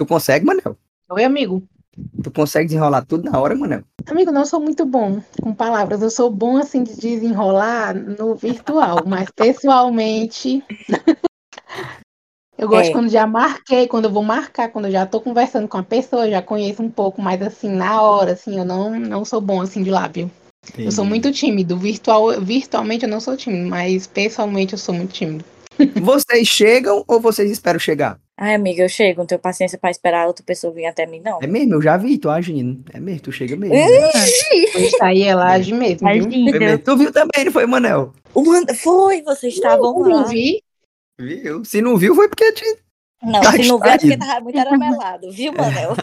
Tu 0.00 0.06
consegue, 0.06 0.46
Manel? 0.46 0.78
Oi, 1.10 1.24
amigo. 1.24 1.62
Tu 2.22 2.30
consegue 2.30 2.68
desenrolar 2.68 3.04
tudo 3.04 3.30
na 3.30 3.38
hora, 3.38 3.54
Manel? 3.54 3.82
Amigo, 4.06 4.32
não 4.32 4.46
sou 4.46 4.58
muito 4.58 4.86
bom 4.86 5.20
com 5.42 5.52
palavras. 5.52 6.00
Eu 6.00 6.08
sou 6.08 6.30
bom 6.30 6.56
assim 6.56 6.82
de 6.82 6.96
desenrolar 6.96 7.94
no 7.94 8.34
virtual, 8.34 9.02
mas 9.06 9.30
pessoalmente. 9.30 10.64
Eu 12.56 12.66
gosto 12.66 12.88
É. 12.88 12.92
quando 12.92 13.10
já 13.10 13.26
marquei, 13.26 13.86
quando 13.86 14.04
eu 14.04 14.10
vou 14.10 14.22
marcar, 14.22 14.68
quando 14.68 14.84
eu 14.84 14.90
já 14.90 15.06
tô 15.06 15.18
conversando 15.18 15.66
com 15.66 15.78
a 15.78 15.82
pessoa, 15.82 16.28
já 16.30 16.42
conheço 16.42 16.82
um 16.82 16.90
pouco, 16.90 17.20
mas 17.22 17.40
assim, 17.40 17.70
na 17.70 18.02
hora, 18.02 18.32
assim, 18.32 18.58
eu 18.58 18.66
não, 18.66 19.00
não 19.00 19.24
sou 19.24 19.40
bom 19.40 19.62
assim 19.62 19.82
de 19.82 19.90
lábio. 19.90 20.30
Eu 20.76 20.92
sou 20.92 21.06
muito 21.06 21.32
tímido. 21.32 21.78
Virtual, 21.78 22.38
virtualmente 22.40 23.04
eu 23.04 23.08
não 23.10 23.18
sou 23.18 23.34
tímido, 23.34 23.68
mas 23.68 24.06
pessoalmente 24.06 24.74
eu 24.74 24.78
sou 24.78 24.94
muito 24.94 25.12
tímido. 25.12 25.44
Vocês 26.02 26.46
chegam 26.46 27.02
ou 27.08 27.18
vocês 27.18 27.50
esperam 27.50 27.80
chegar? 27.80 28.18
Ai, 28.42 28.54
amiga, 28.54 28.82
eu 28.82 28.88
chego, 28.88 29.18
não 29.20 29.26
tenho 29.26 29.38
paciência 29.38 29.76
pra 29.78 29.90
esperar 29.90 30.24
a 30.24 30.26
outra 30.26 30.42
pessoa 30.42 30.72
vir 30.72 30.86
até 30.86 31.04
mim, 31.06 31.20
não. 31.22 31.38
É 31.42 31.46
mesmo, 31.46 31.74
eu 31.74 31.82
já 31.82 31.98
vi, 31.98 32.16
tu 32.16 32.30
agindo. 32.30 32.82
É 32.90 32.98
mesmo, 32.98 33.20
tu 33.20 33.30
chega 33.32 33.54
mesmo. 33.54 33.74
Isso 33.76 34.96
aí 35.04 35.22
ela 35.24 35.44
age 35.52 35.74
mesmo, 35.74 36.08
viu? 36.08 36.26
Mesmo. 36.26 36.78
Tu 36.78 36.96
viu 36.96 37.12
também, 37.12 37.44
não 37.44 37.52
foi, 37.52 37.66
Manel? 37.66 38.14
O 38.32 38.42
Man- 38.42 38.64
Foi, 38.82 39.20
vocês 39.22 39.52
estavam 39.52 39.94
Eu 39.94 40.02
lá. 40.08 40.08
não 40.22 40.26
vi. 40.26 40.62
Viu? 41.20 41.62
Se 41.66 41.82
não 41.82 41.98
viu, 41.98 42.14
foi 42.14 42.28
porque 42.30 42.50
te... 42.52 42.64
Não, 43.22 43.42
Tá 43.42 43.52
se 43.52 43.68
não 43.68 43.78
vier 43.78 43.94
é 43.94 43.98
porque 43.98 44.16
tava 44.16 44.40
muito 44.40 44.58
aramelado, 44.58 45.30
viu, 45.30 45.52
Manel? 45.52 45.94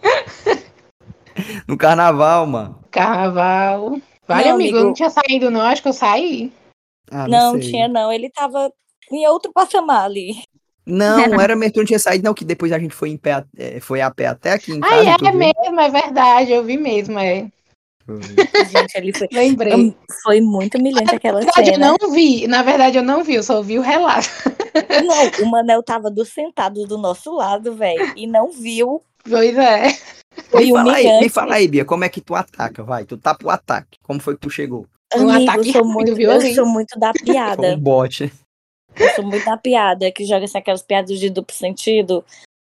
no 1.68 1.76
carnaval, 1.76 2.46
mano. 2.46 2.78
Carnaval. 2.90 3.98
Vale, 4.26 4.44
Não, 4.48 4.54
amigo, 4.54 4.76
eu 4.78 4.84
não 4.84 4.92
tinha 4.94 5.10
saído, 5.10 5.50
não. 5.50 5.60
Acho 5.60 5.82
que 5.82 5.88
eu 5.88 5.92
saí. 5.92 6.50
Ah, 7.10 7.28
Não, 7.28 7.52
sei. 7.60 7.70
tinha 7.70 7.88
não, 7.88 8.10
ele 8.10 8.30
tava 8.30 8.72
em 9.12 9.26
outro 9.28 9.52
patamar 9.52 10.04
ali. 10.06 10.42
Não, 10.86 11.26
não 11.28 11.40
era 11.40 11.56
mesmo, 11.56 11.72
tu 11.74 11.78
não 11.78 11.84
tinha 11.86 11.98
saído, 11.98 12.24
não, 12.24 12.34
que 12.34 12.44
depois 12.44 12.72
a 12.72 12.78
gente 12.78 12.94
foi, 12.94 13.10
em 13.10 13.16
pé, 13.16 13.32
a- 13.32 13.44
é, 13.56 13.80
foi 13.80 14.00
a 14.00 14.10
pé 14.10 14.26
até 14.26 14.52
aqui 14.52 14.72
em 14.72 14.80
casa. 14.80 14.94
Ah, 14.96 15.04
é 15.26 15.30
viu? 15.30 15.38
mesmo, 15.38 15.80
é 15.80 15.88
verdade. 15.90 16.52
Eu 16.52 16.62
vi 16.64 16.76
mesmo, 16.76 17.18
é. 17.18 17.48
Foi. 18.06 18.20
Gente, 18.70 18.94
ele 18.96 19.12
foi, 19.14 19.26
Lembrei. 19.32 19.96
foi 20.22 20.40
muito 20.42 20.76
humilhante 20.76 21.14
aquela 21.14 21.40
Na 21.40 21.46
verdade, 21.46 21.68
eu 21.70 21.74
cena. 21.74 21.96
não 21.98 22.10
vi. 22.12 22.46
Na 22.46 22.62
verdade, 22.62 22.98
eu 22.98 23.02
não 23.02 23.24
vi, 23.24 23.34
eu 23.36 23.42
só 23.42 23.62
vi 23.62 23.78
o 23.78 23.82
relato. 23.82 24.28
Não, 25.06 25.46
o 25.46 25.50
Manel 25.50 25.82
tava 25.82 26.10
do 26.10 26.24
sentado 26.24 26.84
do 26.86 26.98
nosso 26.98 27.32
lado, 27.34 27.74
velho, 27.74 28.12
e 28.16 28.26
não 28.26 28.50
viu. 28.52 29.00
Pois 29.28 29.56
é. 29.56 29.96
Foi 30.50 30.64
Me 30.64 30.72
fala 30.72 30.92
aí, 30.94 31.04
me 31.04 31.10
humilhante. 31.10 31.28
fala 31.32 31.54
aí, 31.54 31.68
Bia, 31.68 31.84
como 31.84 32.04
é 32.04 32.08
que 32.08 32.20
tu 32.20 32.34
ataca, 32.34 32.82
vai? 32.82 33.04
Tu 33.04 33.16
tá 33.16 33.34
pro 33.34 33.50
ataque. 33.50 33.98
Como 34.02 34.20
foi 34.20 34.34
que 34.34 34.40
tu 34.40 34.50
chegou? 34.50 34.84
Um 35.16 35.30
Amigo, 35.30 35.50
ataque 35.50 35.68
eu 35.68 35.72
sou 35.72 35.84
muito, 35.84 36.20
eu 36.20 36.54
sou 36.54 36.66
muito 36.66 36.98
da 36.98 37.12
Foi 37.16 37.24
piada. 37.24 37.62
um 37.68 37.78
bote. 37.78 38.32
Eu 38.96 39.08
sou 39.10 39.24
muito 39.24 39.44
na 39.44 39.56
piada, 39.56 40.10
que 40.10 40.24
joga 40.24 40.44
assim, 40.44 40.58
aquelas 40.58 40.82
piadas 40.82 41.18
de 41.18 41.30
duplo 41.30 41.54
sentido. 41.54 42.24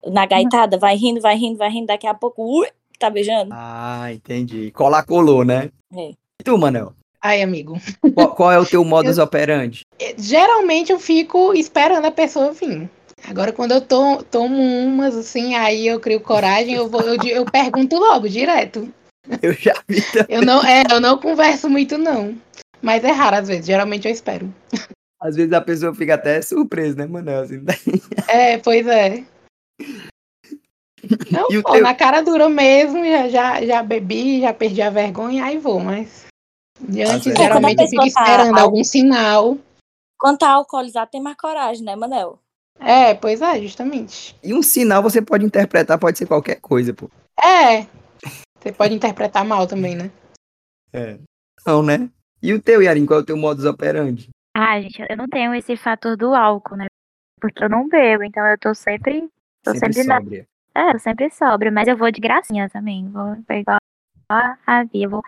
Na 0.06 0.26
gaitada, 0.26 0.78
vai 0.78 0.96
rindo, 0.96 1.20
vai 1.20 1.36
rindo, 1.36 1.56
vai 1.56 1.70
rindo, 1.70 1.86
daqui 1.86 2.06
a 2.06 2.14
pouco, 2.14 2.42
ui, 2.42 2.68
tá 2.98 3.08
beijando. 3.08 3.50
Ah, 3.52 4.12
entendi. 4.12 4.70
Colar 4.72 5.04
colou, 5.04 5.44
né? 5.44 5.70
É. 5.94 6.10
E 6.10 6.44
tu, 6.44 6.58
Manel? 6.58 6.92
Ai, 7.22 7.40
amigo. 7.40 7.78
Qual, 8.14 8.34
qual 8.34 8.52
é 8.52 8.58
o 8.58 8.66
teu 8.66 8.84
modus 8.84 9.16
operandi? 9.18 9.80
Geralmente 10.18 10.92
eu 10.92 10.98
fico 10.98 11.54
esperando 11.54 12.04
a 12.04 12.10
pessoa 12.10 12.52
vir. 12.52 12.90
Agora, 13.26 13.52
quando 13.52 13.72
eu 13.72 13.80
to, 13.80 14.22
tomo 14.30 14.60
umas, 14.60 15.16
assim, 15.16 15.54
aí 15.54 15.86
eu 15.86 15.98
crio 15.98 16.20
coragem, 16.20 16.74
eu, 16.74 16.88
vou, 16.88 17.00
eu, 17.00 17.16
eu 17.24 17.44
pergunto 17.46 17.96
logo, 17.96 18.28
direto. 18.28 18.92
Eu 19.40 19.54
já 19.54 19.74
vi 19.88 20.02
também. 20.12 20.36
Eu 20.36 20.42
não, 20.42 20.62
é, 20.62 20.84
eu 20.90 21.00
não 21.00 21.16
converso 21.16 21.70
muito, 21.70 21.96
não. 21.96 22.36
Mas 22.82 23.02
é 23.02 23.10
raro, 23.10 23.36
às 23.36 23.48
vezes. 23.48 23.64
Geralmente 23.64 24.06
eu 24.06 24.12
espero. 24.12 24.52
Às 25.24 25.36
vezes 25.36 25.52
a 25.54 25.60
pessoa 25.62 25.94
fica 25.94 26.14
até 26.16 26.42
surpresa, 26.42 26.96
né, 26.98 27.06
Manel? 27.06 27.40
Assim, 27.42 27.64
É, 28.28 28.58
pois 28.58 28.86
é. 28.86 29.24
Não, 31.30 31.50
E 31.50 31.62
pô, 31.62 31.72
teu? 31.72 31.82
na 31.82 31.94
cara 31.94 32.20
dura 32.20 32.48
mesmo, 32.48 33.02
já, 33.04 33.28
já, 33.28 33.64
já 33.66 33.82
bebi, 33.82 34.40
já 34.42 34.52
perdi 34.52 34.82
a 34.82 34.90
vergonha, 34.90 35.44
aí 35.44 35.56
vou, 35.58 35.80
mas. 35.80 36.26
De 36.80 37.02
antes, 37.02 37.24
certo. 37.24 37.38
geralmente 37.38 37.80
eu 37.82 37.88
fico 37.88 38.02
a 38.02 38.04
pessoa 38.04 38.24
tá 38.24 38.30
esperando 38.32 38.58
al- 38.58 38.64
algum 38.64 38.84
sinal. 38.84 39.58
Quando 40.18 40.38
tá 40.38 40.50
alcoolizado, 40.50 41.10
tem 41.10 41.22
mais 41.22 41.36
coragem, 41.36 41.84
né, 41.84 41.96
Manel? 41.96 42.38
É, 42.80 43.14
pois 43.14 43.40
é, 43.40 43.60
justamente. 43.62 44.36
E 44.42 44.52
um 44.52 44.62
sinal 44.62 45.02
você 45.02 45.22
pode 45.22 45.44
interpretar, 45.46 45.98
pode 45.98 46.18
ser 46.18 46.26
qualquer 46.26 46.56
coisa, 46.60 46.92
pô. 46.92 47.10
É. 47.42 47.86
Você 48.60 48.72
pode 48.72 48.94
interpretar 48.94 49.44
mal 49.44 49.66
também, 49.66 49.94
né? 49.94 50.10
É. 50.92 51.18
Não, 51.66 51.82
né? 51.82 52.10
E 52.42 52.52
o 52.52 52.60
teu, 52.60 52.82
Yarin, 52.82 53.06
qual 53.06 53.20
é 53.20 53.22
o 53.22 53.26
teu 53.26 53.36
modus 53.36 53.64
operandi? 53.64 54.28
Ah, 54.56 54.80
gente, 54.80 55.00
eu 55.08 55.16
não 55.16 55.28
tenho 55.28 55.54
esse 55.54 55.76
fator 55.76 56.16
do 56.16 56.34
álcool, 56.34 56.76
né? 56.76 56.86
Porque 57.40 57.62
eu 57.64 57.68
não 57.68 57.88
bebo, 57.88 58.22
então 58.24 58.46
eu 58.46 58.58
tô 58.58 58.74
sempre. 58.74 59.28
Tô 59.62 59.72
Sempre 59.72 59.92
sempre, 59.94 60.08
na. 60.08 60.20
sóbria. 60.20 60.46
É, 60.74 60.94
eu 60.94 60.98
sempre 60.98 61.30
sobra, 61.30 61.70
mas 61.70 61.88
eu 61.88 61.96
vou 61.96 62.10
de 62.10 62.20
gracinha 62.20 62.68
também. 62.68 63.08
Vou 63.10 63.36
pegar 63.44 63.78
a 64.28 64.56
a 64.66 64.84
Bia, 64.84 65.08
vou, 65.08 65.22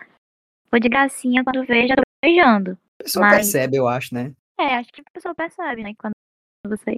vou 0.71 0.79
de 0.79 0.89
gracinha 0.89 1.43
quando 1.43 1.65
vejo, 1.65 1.89
já 1.89 1.95
tô 1.95 2.01
beijando. 2.23 2.77
A 2.99 3.03
pessoa 3.03 3.25
Mas- 3.25 3.35
percebe, 3.37 3.77
eu 3.77 3.87
acho, 3.87 4.13
né? 4.13 4.33
É, 4.59 4.75
acho 4.75 4.91
que 4.91 5.01
a 5.01 5.11
pessoa 5.13 5.35
percebe, 5.35 5.83
né? 5.83 5.93
Quando 5.97 6.13
você 6.65 6.97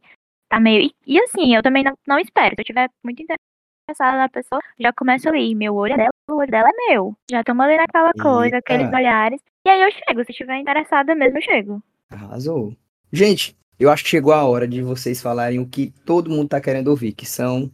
tá 0.49 0.59
meio. 0.59 0.83
E, 0.83 0.95
e 1.15 1.21
assim, 1.21 1.55
eu 1.55 1.61
também 1.61 1.83
não, 1.83 1.93
não 2.07 2.17
espero. 2.19 2.55
Se 2.55 2.61
eu 2.61 2.65
tiver 2.65 2.89
muito 3.03 3.21
interessada 3.21 4.17
na 4.17 4.29
pessoa, 4.29 4.61
já 4.79 4.93
começo 4.93 5.27
ali. 5.27 5.53
Meu 5.55 5.75
olho 5.75 5.93
é 5.93 5.97
dela, 5.97 6.09
o 6.29 6.35
olho 6.35 6.49
dela 6.51 6.69
é 6.69 6.91
meu. 6.93 7.15
Já 7.29 7.41
estamos 7.41 7.65
ali 7.65 7.75
naquela 7.77 8.13
coisa, 8.13 8.55
Eita. 8.55 8.57
aqueles 8.59 8.93
olhares. 8.93 9.41
E 9.65 9.69
aí 9.69 9.81
eu 9.81 9.91
chego. 9.91 10.23
Se 10.23 10.31
estiver 10.31 10.57
interessada 10.57 11.13
mesmo, 11.15 11.37
eu 11.37 11.41
chego. 11.41 11.83
Arrasou. 12.09 12.75
Gente, 13.11 13.55
eu 13.79 13.89
acho 13.89 14.03
que 14.03 14.09
chegou 14.09 14.33
a 14.33 14.43
hora 14.43 14.67
de 14.67 14.81
vocês 14.81 15.21
falarem 15.21 15.59
o 15.59 15.67
que 15.67 15.91
todo 16.05 16.29
mundo 16.29 16.49
tá 16.49 16.59
querendo 16.59 16.87
ouvir, 16.89 17.13
que 17.13 17.25
são 17.25 17.71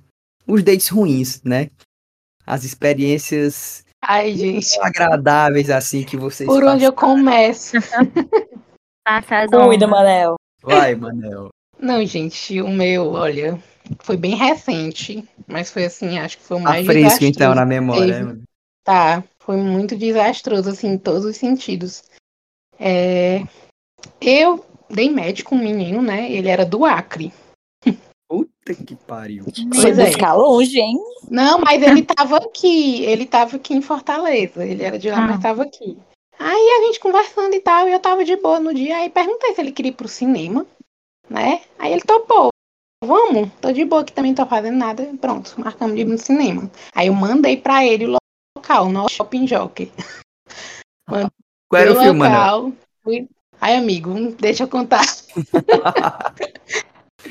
os 0.48 0.64
dates 0.64 0.88
ruins, 0.90 1.42
né? 1.44 1.70
As 2.46 2.64
experiências 2.64 3.84
Ai, 4.02 4.36
gente. 4.36 4.80
agradáveis, 4.82 5.70
assim, 5.70 6.04
que 6.04 6.16
vocês 6.16 6.48
Por 6.48 6.64
onde 6.64 6.84
eu 6.84 6.94
começo? 6.94 7.78
Passa 9.04 9.48
Cuida. 9.48 9.88
Manel. 9.88 10.36
Vai, 10.62 10.96
Manel. 10.96 11.50
Não, 11.80 12.06
gente, 12.06 12.62
o 12.62 12.70
meu, 12.70 13.12
olha, 13.12 13.62
foi 14.00 14.18
bem 14.18 14.36
recente, 14.36 15.28
mas 15.48 15.70
foi 15.72 15.86
assim, 15.86 16.18
acho 16.20 16.38
que 16.38 16.44
foi 16.44 16.58
o 16.58 16.64
Tá 16.64 16.70
mais 16.70 16.86
fresco, 16.86 17.24
então, 17.26 17.54
na 17.54 17.66
memória, 17.66 18.06
teve. 18.06 18.20
né, 18.20 18.24
mano? 18.24 18.44
Tá, 18.84 19.24
foi 19.40 19.58
muito 19.58 19.96
desastroso, 19.98 20.70
assim, 20.70 20.90
em 20.90 20.98
todos 20.98 21.26
os 21.26 21.38
sentidos. 21.38 22.04
É, 22.80 23.44
Eu 24.22 24.66
dei 24.90 25.10
com 25.44 25.56
um 25.56 25.60
menino, 25.60 26.02
né? 26.02 26.32
Ele 26.32 26.48
era 26.48 26.66
do 26.66 26.86
Acre. 26.86 27.32
Puta 28.28 28.74
que 28.74 28.96
pariu. 28.96 29.44
Foi 29.46 29.82
Pois 29.84 30.00
é. 30.00 30.06
buscar 30.08 30.34
longe, 30.34 30.80
hein? 30.80 30.98
Não, 31.30 31.60
mas 31.60 31.82
ele 31.84 32.02
tava 32.02 32.38
aqui, 32.38 33.04
ele 33.06 33.26
tava 33.26 33.58
aqui 33.58 33.74
em 33.76 33.82
Fortaleza. 33.82 34.66
Ele 34.66 34.84
era 34.84 34.98
de 34.98 35.10
lá, 35.12 35.18
Ah. 35.18 35.28
mas 35.28 35.42
tava 35.42 35.64
aqui. 35.64 35.98
Aí 36.40 36.70
a 36.82 36.86
gente 36.88 37.00
conversando 37.00 37.54
e 37.54 37.60
tal, 37.62 37.88
e 37.88 37.94
eu 37.94 38.00
tava 38.00 38.26
de 38.26 38.36
boa 38.36 38.60
no 38.60 38.74
dia, 38.74 38.98
aí 38.98 39.10
perguntei 39.10 39.54
se 39.54 39.62
ele 39.62 39.72
queria 39.72 39.92
ir 39.92 39.96
pro 39.96 40.08
cinema, 40.08 40.66
né? 41.30 41.62
Aí 41.80 41.94
ele 41.94 42.02
topou. 42.02 42.50
Vamos, 43.04 43.50
tô 43.62 43.72
de 43.72 43.86
boa 43.86 44.02
aqui 44.02 44.12
também, 44.12 44.32
não 44.32 44.44
tô 44.44 44.50
fazendo 44.50 44.76
nada. 44.78 45.14
Pronto, 45.22 45.54
marcamos 45.60 45.96
de 45.96 46.02
ir 46.02 46.06
no 46.06 46.18
cinema. 46.18 46.70
Aí 46.94 47.08
eu 47.08 47.14
mandei 47.14 47.56
pra 47.58 47.86
ele 47.86 48.08
o 48.08 48.18
local, 48.58 48.90
no 48.90 49.08
Shopping 49.08 49.46
Jockey. 49.48 49.92
Qual 51.08 51.82
era 51.82 51.92
o 51.92 52.02
filme, 52.02 52.20
local, 52.20 52.72
fui- 53.04 53.28
Ai, 53.60 53.76
amigo, 53.76 54.32
deixa 54.40 54.64
eu 54.64 54.68
contar. 54.68 55.06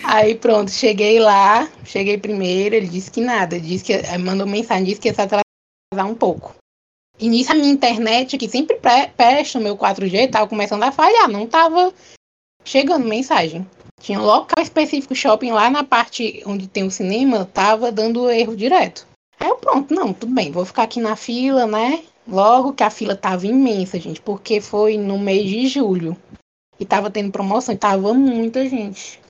Aí 0.03 0.35
pronto, 0.35 0.71
cheguei 0.71 1.21
lá, 1.21 1.69
cheguei 1.85 2.19
primeiro, 2.19 2.75
ele 2.75 2.89
disse 2.89 3.11
que 3.11 3.21
nada, 3.21 3.61
disse 3.61 3.85
que 3.85 3.93
eh, 3.93 4.19
mandou 4.19 4.47
mensagem, 4.47 4.85
disse 4.85 5.01
que 5.01 5.09
ia 5.09 5.15
se 5.15 5.21
atrasar 5.21 5.45
um 6.07 6.15
pouco. 6.15 6.55
E 7.19 7.29
nisso 7.29 7.53
a 7.53 7.55
minha 7.55 7.71
internet, 7.71 8.37
que 8.37 8.49
sempre 8.49 8.77
pre- 8.77 9.09
presta 9.17 9.59
o 9.59 9.63
meu 9.63 9.77
4G, 9.77 10.31
tava 10.31 10.49
começando 10.49 10.83
a 10.83 10.91
falhar, 10.91 11.29
não 11.29 11.47
tava 11.47 11.93
chegando 12.65 13.07
mensagem. 13.07 13.67
Tinha 14.01 14.19
um 14.19 14.25
local 14.25 14.63
específico 14.63 15.15
shopping 15.15 15.53
lá 15.53 15.71
na 15.71 15.85
parte 15.85 16.43
onde 16.45 16.67
tem 16.67 16.85
o 16.85 16.91
cinema, 16.91 17.49
tava 17.55 17.93
dando 17.93 18.29
erro 18.31 18.57
direto. 18.57 19.07
Aí 19.39 19.49
eu 19.49 19.57
pronto, 19.57 19.95
não, 19.95 20.13
tudo 20.13 20.35
bem, 20.35 20.51
vou 20.51 20.65
ficar 20.65 20.83
aqui 20.83 21.01
na 21.01 21.15
fila, 21.15 21.67
né? 21.67 22.03
Logo 22.27 22.73
que 22.73 22.83
a 22.83 22.91
fila 22.91 23.15
tava 23.15 23.47
imensa, 23.47 24.01
gente, 24.01 24.21
porque 24.21 24.61
foi 24.61 24.97
no 24.97 25.19
mês 25.19 25.49
de 25.49 25.67
julho. 25.69 26.17
E 26.79 26.85
tava 26.85 27.11
tendo 27.11 27.31
promoção 27.31 27.75
e 27.75 27.79
tava 27.79 28.13
muita 28.15 28.69
gente. 28.69 29.21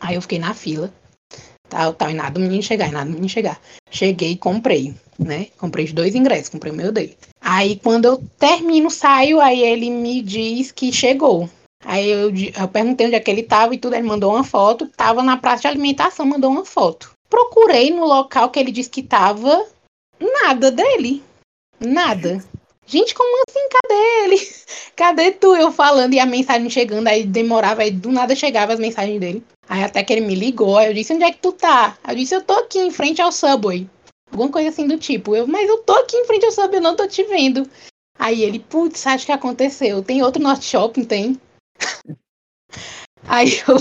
Aí 0.00 0.14
eu 0.14 0.22
fiquei 0.22 0.38
na 0.38 0.54
fila. 0.54 0.92
Tal, 1.68 1.94
tal, 1.94 2.10
e 2.10 2.14
nada 2.14 2.30
do 2.32 2.40
menino 2.40 2.62
chegar, 2.62 2.88
e 2.88 2.92
nada 2.92 3.04
do 3.04 3.12
menino 3.12 3.28
chegar. 3.28 3.60
Cheguei 3.90 4.32
e 4.32 4.36
comprei, 4.36 4.94
né? 5.18 5.46
Comprei 5.56 5.84
os 5.84 5.92
dois 5.92 6.14
ingressos, 6.14 6.48
comprei 6.48 6.72
o 6.72 6.76
meu 6.76 6.90
dele. 6.90 7.16
Aí 7.40 7.76
quando 7.76 8.06
eu 8.06 8.22
termino, 8.38 8.90
saio, 8.90 9.40
aí 9.40 9.62
ele 9.62 9.88
me 9.88 10.20
diz 10.20 10.72
que 10.72 10.92
chegou. 10.92 11.48
Aí 11.84 12.10
eu, 12.10 12.30
eu 12.30 12.68
perguntei 12.68 13.06
onde 13.06 13.16
é 13.16 13.20
que 13.20 13.30
ele 13.30 13.42
tava 13.42 13.74
e 13.74 13.78
tudo, 13.78 13.94
ele 13.94 14.06
mandou 14.06 14.34
uma 14.34 14.44
foto, 14.44 14.86
tava 14.88 15.22
na 15.22 15.36
praça 15.36 15.62
de 15.62 15.68
alimentação, 15.68 16.26
mandou 16.26 16.50
uma 16.50 16.64
foto. 16.64 17.12
Procurei 17.28 17.90
no 17.90 18.04
local 18.04 18.50
que 18.50 18.58
ele 18.58 18.72
disse 18.72 18.90
que 18.90 19.02
tava, 19.02 19.64
nada 20.20 20.70
dele. 20.70 21.22
Nada. 21.80 22.44
Gente, 22.86 23.14
como 23.14 23.42
assim? 23.48 23.68
Cadê 23.70 24.24
ele? 24.24 24.36
Cadê 24.96 25.30
tu? 25.32 25.54
Eu 25.54 25.72
falando 25.72 26.14
e 26.14 26.20
a 26.20 26.26
mensagem 26.26 26.68
chegando, 26.68 27.08
aí 27.08 27.24
demorava, 27.24 27.82
aí 27.82 27.90
do 27.90 28.10
nada 28.10 28.34
chegava 28.34 28.72
as 28.72 28.80
mensagens 28.80 29.18
dele. 29.20 29.44
Aí 29.68 29.82
até 29.84 30.02
que 30.02 30.12
ele 30.12 30.26
me 30.26 30.34
ligou, 30.34 30.76
aí 30.76 30.88
eu 30.88 30.94
disse, 30.94 31.14
onde 31.14 31.24
é 31.24 31.30
que 31.30 31.38
tu 31.38 31.52
tá? 31.52 31.96
Aí 32.02 32.14
eu 32.14 32.18
disse, 32.18 32.34
eu 32.34 32.42
tô 32.42 32.54
aqui 32.54 32.80
em 32.80 32.90
frente 32.90 33.22
ao 33.22 33.30
Subway. 33.32 33.88
Alguma 34.30 34.50
coisa 34.50 34.68
assim 34.68 34.86
do 34.86 34.98
tipo. 34.98 35.34
Eu, 35.34 35.46
mas 35.46 35.68
eu 35.68 35.78
tô 35.78 35.92
aqui 35.92 36.16
em 36.16 36.26
frente 36.26 36.44
ao 36.44 36.52
Subway, 36.52 36.78
eu 36.78 36.82
não 36.82 36.96
tô 36.96 37.06
te 37.06 37.22
vendo. 37.24 37.68
Aí 38.18 38.42
ele, 38.42 38.58
putz, 38.58 39.06
acho 39.06 39.24
que 39.24 39.32
aconteceu. 39.32 40.02
Tem 40.02 40.22
outro 40.22 40.42
Norte 40.42 40.64
Shopping, 40.64 41.04
tem? 41.04 41.40
Aí 43.26 43.62
eu, 43.68 43.76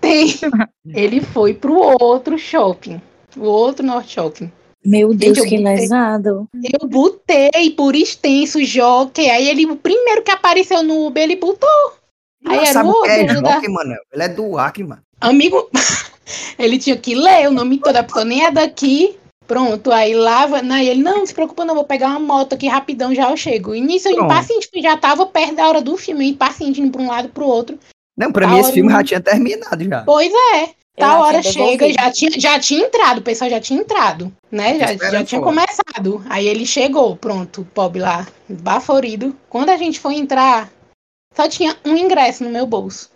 tem. 0.00 0.28
Ele 0.86 1.20
foi 1.20 1.52
pro 1.52 1.74
outro 2.00 2.38
shopping. 2.38 3.00
O 3.36 3.42
outro 3.42 3.84
Norte 3.84 4.14
Shopping. 4.14 4.50
Meu 4.88 5.12
Deus, 5.14 5.36
eu 5.38 5.44
que 5.44 5.58
botei- 5.58 5.74
lesado. 5.76 6.48
Eu 6.80 6.88
botei 6.88 7.70
por 7.76 7.94
extenso 7.94 8.64
jockey. 8.64 9.28
Aí 9.28 9.48
ele, 9.48 9.66
o 9.66 9.76
primeiro 9.76 10.22
que 10.22 10.30
apareceu 10.30 10.82
no 10.82 11.06
Uber, 11.06 11.22
ele 11.22 11.36
botou. 11.36 11.68
Aí 12.46 12.64
era 12.66 12.84
o 12.84 12.88
o 12.90 13.02
que 13.02 13.10
é 13.10 13.20
outro 13.22 13.42
da- 13.42 13.52
Jockey, 13.54 13.68
Manel? 13.70 13.98
Ele 14.12 14.22
é 14.22 14.28
do 14.28 14.56
Acre, 14.58 14.84
mano. 14.84 15.02
Amigo, 15.20 15.68
ele 16.58 16.78
tinha 16.78 16.96
que 16.96 17.14
ler 17.14 17.48
o 17.48 17.52
nome 17.52 17.78
todo, 17.78 17.96
a 17.96 18.02
pessoa 18.02 18.24
nem 18.24 18.44
é 18.44 18.50
daqui. 18.50 19.16
Pronto, 19.46 19.90
aí 19.90 20.14
lava. 20.14 20.60
Não, 20.62 20.76
ele, 20.76 21.02
não, 21.02 21.24
se 21.26 21.32
preocupa, 21.34 21.64
não, 21.64 21.74
vou 21.74 21.84
pegar 21.84 22.08
uma 22.08 22.20
moto 22.20 22.52
aqui 22.54 22.66
rapidão, 22.68 23.14
já 23.14 23.30
eu 23.30 23.36
chego. 23.36 23.74
E 23.74 23.80
nisso 23.80 24.08
eu 24.08 24.14
Pronto. 24.16 24.30
impaciente, 24.32 24.68
já 24.76 24.96
tava 24.96 25.24
perto 25.26 25.54
da 25.56 25.66
hora 25.68 25.80
do 25.80 25.96
filme, 25.96 26.26
eu 26.26 26.30
impaciente 26.32 26.80
indo 26.80 26.92
pra 26.92 27.02
um 27.02 27.08
lado 27.08 27.28
pro 27.30 27.46
outro. 27.46 27.78
Não, 28.16 28.30
pra 28.30 28.46
Tá 28.46 28.52
mim 28.52 28.58
esse 28.58 28.66
hora 28.66 28.74
filme 28.74 28.90
não- 28.92 28.98
já 28.98 29.04
tinha 29.04 29.20
terminado 29.20 29.84
já. 29.84 30.02
Pois 30.02 30.30
é, 30.54 30.68
tal 30.98 31.22
hora 31.22 31.42
chega, 31.42 31.58
devolvido. 31.58 31.94
já 31.94 32.10
tinha, 32.10 32.30
já 32.38 32.58
tinha 32.58 32.86
entrado, 32.86 33.18
o 33.18 33.22
pessoal 33.22 33.50
já 33.50 33.60
tinha 33.60 33.80
entrado, 33.80 34.32
né? 34.50 34.78
Já, 34.78 35.10
já 35.10 35.24
tinha 35.24 35.40
fora. 35.40 35.52
começado. 35.52 36.24
Aí 36.28 36.46
ele 36.46 36.66
chegou, 36.66 37.16
pronto, 37.16 37.62
o 37.62 37.64
pobre 37.64 38.00
lá, 38.00 38.26
baforido. 38.48 39.34
Quando 39.48 39.70
a 39.70 39.76
gente 39.76 39.98
foi 40.00 40.14
entrar, 40.14 40.70
só 41.34 41.48
tinha 41.48 41.76
um 41.84 41.96
ingresso 41.96 42.44
no 42.44 42.50
meu 42.50 42.66
bolso. 42.66 43.10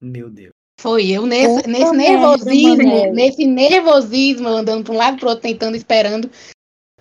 Meu 0.00 0.30
Deus. 0.30 0.52
Foi 0.78 1.06
eu 1.08 1.24
nesse, 1.24 1.56
Puta 1.56 1.68
nesse 1.68 1.92
merda, 1.92 1.96
nervosismo, 1.96 2.76
Manel. 2.76 3.12
nesse 3.14 3.46
nervosismo, 3.46 4.48
eu 4.48 4.56
andando 4.58 4.84
para 4.84 4.92
um 4.92 4.98
lado 4.98 5.16
pro 5.18 5.28
outro, 5.28 5.42
tentando, 5.42 5.74
esperando. 5.76 6.30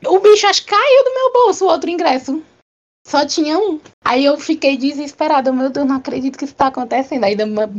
O 0.05 0.19
bicho 0.19 0.47
acho 0.47 0.63
que 0.63 0.69
caiu 0.71 1.03
do 1.03 1.13
meu 1.13 1.33
bolso 1.33 1.65
o 1.65 1.67
outro 1.67 1.89
ingresso. 1.89 2.41
Só 3.07 3.25
tinha 3.25 3.57
um. 3.57 3.79
Aí 4.03 4.25
eu 4.25 4.37
fiquei 4.37 4.77
desesperada. 4.77 5.51
Meu 5.51 5.69
Deus, 5.69 5.87
não 5.87 5.97
acredito 5.97 6.37
que 6.37 6.45
isso 6.45 6.55
tá 6.55 6.67
acontecendo. 6.67 7.23
Aí 7.23 7.37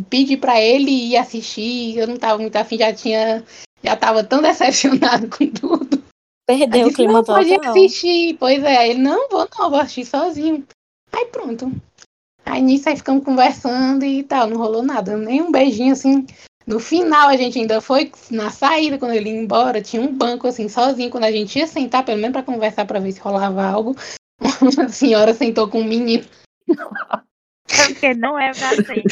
pedi 0.08 0.36
pra 0.36 0.60
ele 0.60 0.90
ir 0.90 1.16
assistir. 1.16 1.98
Eu 1.98 2.06
não 2.06 2.16
tava 2.16 2.38
muito 2.38 2.54
afim, 2.56 2.78
já 2.78 2.92
tinha. 2.92 3.44
Já 3.82 3.96
tava 3.96 4.22
tão 4.22 4.40
decepcionado 4.42 5.28
com 5.28 5.46
tudo. 5.48 6.02
Perdeu 6.46 6.82
o 6.82 6.84
disse, 6.84 6.96
clima 6.96 7.14
não, 7.14 7.24
pode 7.24 7.52
assistir. 7.54 8.36
Pois 8.38 8.62
é, 8.62 8.76
aí 8.76 8.90
ele, 8.90 9.00
não, 9.00 9.28
vou 9.28 9.48
não, 9.58 9.70
vou 9.70 9.80
assistir 9.80 10.04
sozinho. 10.04 10.64
Aí 11.12 11.26
pronto. 11.26 11.72
Aí 12.44 12.62
nisso 12.62 12.88
aí 12.88 12.96
ficamos 12.96 13.24
conversando 13.24 14.04
e 14.04 14.22
tal, 14.22 14.46
não 14.46 14.56
rolou 14.56 14.82
nada. 14.82 15.16
Nem 15.16 15.42
um 15.42 15.50
beijinho 15.50 15.92
assim. 15.92 16.24
No 16.64 16.78
final 16.78 17.28
a 17.28 17.36
gente 17.36 17.58
ainda 17.58 17.80
foi 17.80 18.12
na 18.30 18.50
saída, 18.50 18.98
quando 18.98 19.12
ele 19.12 19.30
ia 19.30 19.40
embora, 19.40 19.82
tinha 19.82 20.02
um 20.02 20.12
banco 20.12 20.46
assim, 20.46 20.68
sozinho, 20.68 21.10
quando 21.10 21.24
a 21.24 21.32
gente 21.32 21.58
ia 21.58 21.66
sentar, 21.66 22.04
pelo 22.04 22.20
menos 22.20 22.32
pra 22.32 22.42
conversar 22.42 22.84
pra 22.86 23.00
ver 23.00 23.12
se 23.12 23.20
rolava 23.20 23.64
algo. 23.64 23.96
Uma 24.60 24.88
senhora 24.88 25.32
sentou 25.34 25.68
com 25.68 25.80
um 25.80 25.84
menino. 25.84 26.24
É 27.68 27.86
porque 27.88 28.14
não 28.14 28.38
é 28.38 28.52
pra 28.52 28.70
ser. 28.76 29.02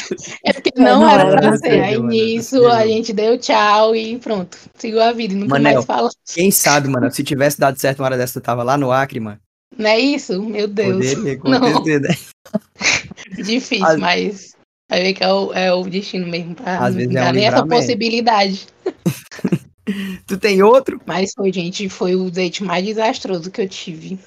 É 0.45 0.53
porque 0.53 0.71
não, 0.77 1.01
Não 1.01 1.09
era 1.09 1.23
era 1.23 1.31
pra 1.41 1.49
pra 1.49 1.57
ser. 1.57 1.83
Aí 1.83 1.97
mano. 1.97 2.09
nisso 2.09 2.65
a 2.67 2.85
gente 2.87 3.11
deu 3.13 3.37
tchau 3.37 3.95
e 3.95 4.17
pronto. 4.17 4.57
Seguiu 4.75 5.01
a 5.01 5.11
vida 5.11 5.33
e 5.33 5.37
nunca 5.37 5.49
Manel. 5.55 5.73
mais 5.75 5.85
fala. 5.85 6.09
Quem 6.33 6.49
sabe, 6.51 6.87
mano, 6.87 7.11
se 7.11 7.23
tivesse 7.23 7.59
dado 7.59 7.77
certo 7.79 7.99
uma 7.99 8.05
hora 8.05 8.17
dessa, 8.17 8.39
tu 8.39 8.43
tava 8.43 8.63
lá 8.63 8.77
no 8.77 8.91
Acre, 8.91 9.19
mano. 9.19 9.39
Não 9.77 9.89
é 9.89 9.99
isso? 9.99 10.41
Meu 10.41 10.67
Deus. 10.67 11.05
Não. 11.43 11.59
né? 11.83 12.15
Difícil, 13.43 13.85
Às- 13.85 13.99
mas 13.99 14.51
vai 14.89 15.01
ver 15.01 15.13
que 15.13 15.23
é 15.23 15.33
o, 15.33 15.53
é 15.53 15.73
o 15.73 15.83
destino 15.83 16.25
mesmo 16.27 16.55
pra 16.55 16.77
Às 16.77 16.93
não 16.93 17.01
vezes 17.01 17.11
é 17.15 17.19
dar 17.19 17.29
um 17.31 17.33
nem 17.33 17.45
essa 17.45 17.65
possibilidade. 17.67 18.67
Tu 20.25 20.37
tem 20.39 20.63
outro? 20.63 20.99
Mas 21.05 21.31
foi, 21.35 21.53
gente, 21.53 21.87
foi 21.89 22.15
o 22.15 22.31
date 22.31 22.63
mais 22.63 22.83
desastroso 22.83 23.51
que 23.51 23.61
eu 23.61 23.69
tive. 23.69 24.17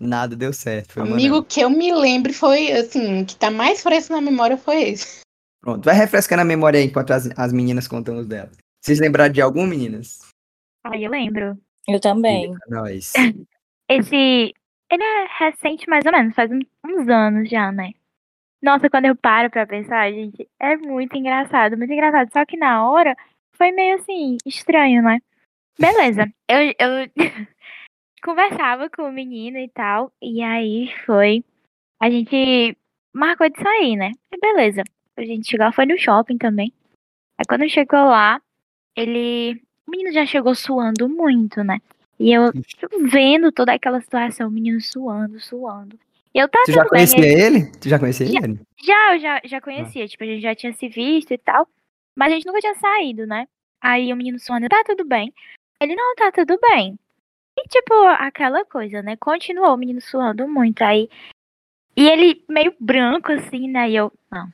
Nada 0.00 0.34
deu 0.34 0.52
certo. 0.52 0.92
Foi 0.92 1.02
o 1.02 1.06
Amigo 1.06 1.34
Manel. 1.36 1.44
que 1.44 1.60
eu 1.60 1.70
me 1.70 1.92
lembre 1.94 2.32
foi, 2.32 2.72
assim, 2.72 3.24
que 3.24 3.36
tá 3.36 3.50
mais 3.50 3.82
fresco 3.82 4.12
na 4.12 4.20
memória 4.20 4.56
foi 4.56 4.82
esse. 4.90 5.20
Pronto, 5.62 5.84
vai 5.84 5.94
refrescando 5.94 6.42
a 6.42 6.44
memória 6.44 6.78
aí 6.80 6.86
enquanto 6.86 7.12
as, 7.12 7.30
as 7.38 7.52
meninas 7.52 7.86
contam 7.86 8.18
os 8.18 8.26
delas. 8.26 8.56
Vocês 8.80 8.98
lembraram 8.98 9.32
de 9.32 9.40
algum, 9.40 9.64
meninas? 9.66 10.18
Aí 10.84 11.04
eu 11.04 11.10
lembro. 11.10 11.56
Eu 11.86 12.00
também. 12.00 12.52
Nós. 12.68 13.12
Esse. 13.88 14.52
Ele 14.90 15.02
é 15.02 15.26
recente, 15.38 15.88
mais 15.88 16.04
ou 16.04 16.12
menos, 16.12 16.34
faz 16.34 16.50
um- 16.50 16.60
uns 16.84 17.08
anos 17.08 17.48
já, 17.48 17.70
né? 17.72 17.92
Nossa, 18.60 18.90
quando 18.90 19.06
eu 19.06 19.16
paro 19.16 19.50
pra 19.50 19.66
pensar, 19.66 20.10
gente, 20.12 20.48
é 20.60 20.76
muito 20.76 21.16
engraçado, 21.16 21.76
muito 21.76 21.92
engraçado. 21.92 22.30
Só 22.32 22.44
que 22.44 22.56
na 22.56 22.88
hora 22.88 23.16
foi 23.52 23.72
meio 23.72 23.96
assim, 23.96 24.36
estranho, 24.44 25.02
né? 25.02 25.18
Beleza. 25.78 26.30
Eu, 26.48 26.58
eu 26.78 27.10
conversava 28.22 28.88
com 28.90 29.02
o 29.02 29.12
menino 29.12 29.58
e 29.58 29.68
tal, 29.68 30.12
e 30.20 30.42
aí 30.42 30.92
foi. 31.06 31.44
A 32.00 32.10
gente 32.10 32.76
marcou 33.12 33.48
de 33.48 33.60
sair, 33.60 33.96
né? 33.96 34.12
E 34.32 34.38
beleza. 34.38 34.82
A 35.16 35.24
gente 35.24 35.48
chegou, 35.48 35.72
foi 35.72 35.86
no 35.86 35.98
shopping 35.98 36.38
também. 36.38 36.72
Aí 37.38 37.44
quando 37.48 37.68
chegou 37.68 38.00
lá, 38.04 38.40
ele. 38.96 39.60
O 39.86 39.90
menino 39.90 40.12
já 40.12 40.24
chegou 40.24 40.54
suando 40.54 41.08
muito, 41.08 41.62
né? 41.64 41.78
E 42.18 42.32
eu 42.32 42.52
vendo 43.10 43.50
toda 43.50 43.72
aquela 43.72 44.00
situação, 44.00 44.48
o 44.48 44.50
menino 44.50 44.80
suando, 44.80 45.40
suando. 45.40 45.98
E 46.34 46.38
eu 46.38 46.48
tava 46.48 46.64
Tu 46.64 46.72
já 46.72 46.82
tudo 46.84 46.90
bem, 46.92 47.06
conhecia 47.06 47.18
ele- 47.18 47.58
ele? 47.58 47.72
Tu 47.80 47.88
já 47.88 47.98
conhecia 47.98 48.26
Já. 48.26 48.40
ele? 48.42 48.60
já, 48.82 49.14
eu 49.14 49.20
já, 49.20 49.40
já 49.44 49.60
conhecia, 49.60 50.06
tipo, 50.08 50.22
a 50.22 50.26
gente 50.26 50.40
já 50.42 50.54
tinha 50.54 50.72
se 50.72 50.88
visto 50.88 51.32
e 51.32 51.38
tal, 51.38 51.68
mas 52.16 52.32
a 52.32 52.36
gente 52.36 52.46
nunca 52.46 52.60
tinha 52.60 52.74
saído, 52.76 53.26
né? 53.26 53.46
Aí 53.80 54.12
o 54.12 54.16
menino 54.16 54.38
suando, 54.38 54.68
tá 54.68 54.82
tudo 54.86 55.04
bem. 55.04 55.32
Ele, 55.80 55.96
não, 55.96 56.14
tá 56.14 56.30
tudo 56.30 56.58
bem. 56.60 56.96
E, 57.58 57.68
tipo, 57.68 57.94
aquela 58.18 58.64
coisa, 58.64 59.02
né? 59.02 59.16
Continuou 59.16 59.74
o 59.74 59.76
menino 59.76 60.00
suando 60.00 60.48
muito, 60.48 60.82
aí... 60.82 61.08
E 61.94 62.08
ele 62.08 62.42
meio 62.48 62.74
branco, 62.80 63.30
assim, 63.32 63.68
né? 63.68 63.90
E 63.90 63.96
eu, 63.96 64.10
não, 64.30 64.50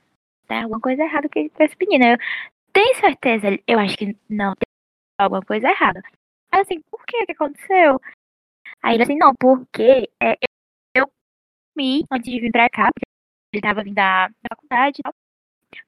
tem 0.49 0.62
alguma 0.62 0.80
coisa 0.80 1.05
errada 1.05 1.28
com 1.28 1.38
esse 1.38 1.76
menino. 1.78 2.05
Eu, 2.05 2.18
tem 2.72 2.94
certeza? 2.96 3.46
Ele, 3.46 3.62
Eu 3.66 3.78
acho 3.78 3.96
que 3.96 4.16
não, 4.28 4.55
tem 4.55 4.66
alguma 5.18 5.42
coisa 5.42 5.68
errada. 5.68 6.03
Aí, 6.51 6.61
assim, 6.61 6.80
por 6.90 7.05
que 7.07 7.26
que 7.26 7.32
aconteceu? 7.32 8.01
Aí 8.82 8.94
ele, 8.94 9.03
assim, 9.05 9.16
não, 9.16 9.34
porque 9.38 10.11
é, 10.20 10.32
eu, 10.94 11.05
eu 11.05 11.07
comi 11.74 12.05
antes 12.11 12.30
de 12.30 12.40
vir 12.40 12.51
pra 12.51 12.68
cá, 12.68 12.90
porque 12.92 13.07
ele 13.53 13.62
tava 13.62 13.84
vindo 13.84 13.94
da, 13.94 14.28
da 14.28 14.34
faculdade 14.51 15.01
e 15.01 15.03
tal. 15.03 15.14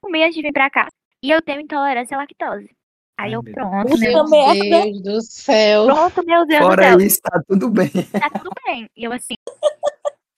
Comi 0.01 0.23
antes 0.23 0.37
de 0.37 0.43
vir 0.43 0.53
pra 0.53 0.71
cá. 0.71 0.89
E 1.23 1.31
eu 1.31 1.43
tenho 1.43 1.61
intolerância 1.61 2.17
à 2.17 2.21
lactose. 2.21 2.75
Aí 3.21 3.33
Ai, 3.33 3.35
eu, 3.35 3.43
pronto, 3.43 3.99
meu. 3.99 4.29
Deus 4.55 5.03
do 5.03 5.21
céu. 5.21 5.85
pronto, 5.85 6.25
meu 6.25 6.47
Deus 6.47 6.61
do 6.61 6.66
Fora 6.66 6.83
céu. 6.83 7.01
isso, 7.01 7.21
tá 7.21 7.43
tudo 7.47 7.68
bem. 7.68 7.91
Tá 7.91 8.31
tudo 8.31 8.51
bem. 8.66 8.89
E 8.97 9.05
eu 9.05 9.12
assim. 9.12 9.35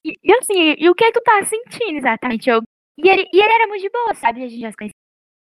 E, 0.04 0.18
e 0.20 0.32
assim, 0.34 0.74
e 0.76 0.90
o 0.90 0.94
que 0.96 1.04
é 1.04 1.12
que 1.12 1.20
tu 1.20 1.22
tá 1.22 1.44
sentindo 1.44 1.96
exatamente? 1.98 2.50
Eu, 2.50 2.60
e, 2.98 3.08
ele, 3.08 3.28
e 3.32 3.40
ele 3.40 3.52
era 3.52 3.68
muito 3.68 3.82
de 3.82 3.88
boa, 3.88 4.14
sabe? 4.14 4.42
A 4.42 4.48
gente 4.48 4.60
já 4.60 4.72
se 4.72 4.76
conhecia. 4.76 4.96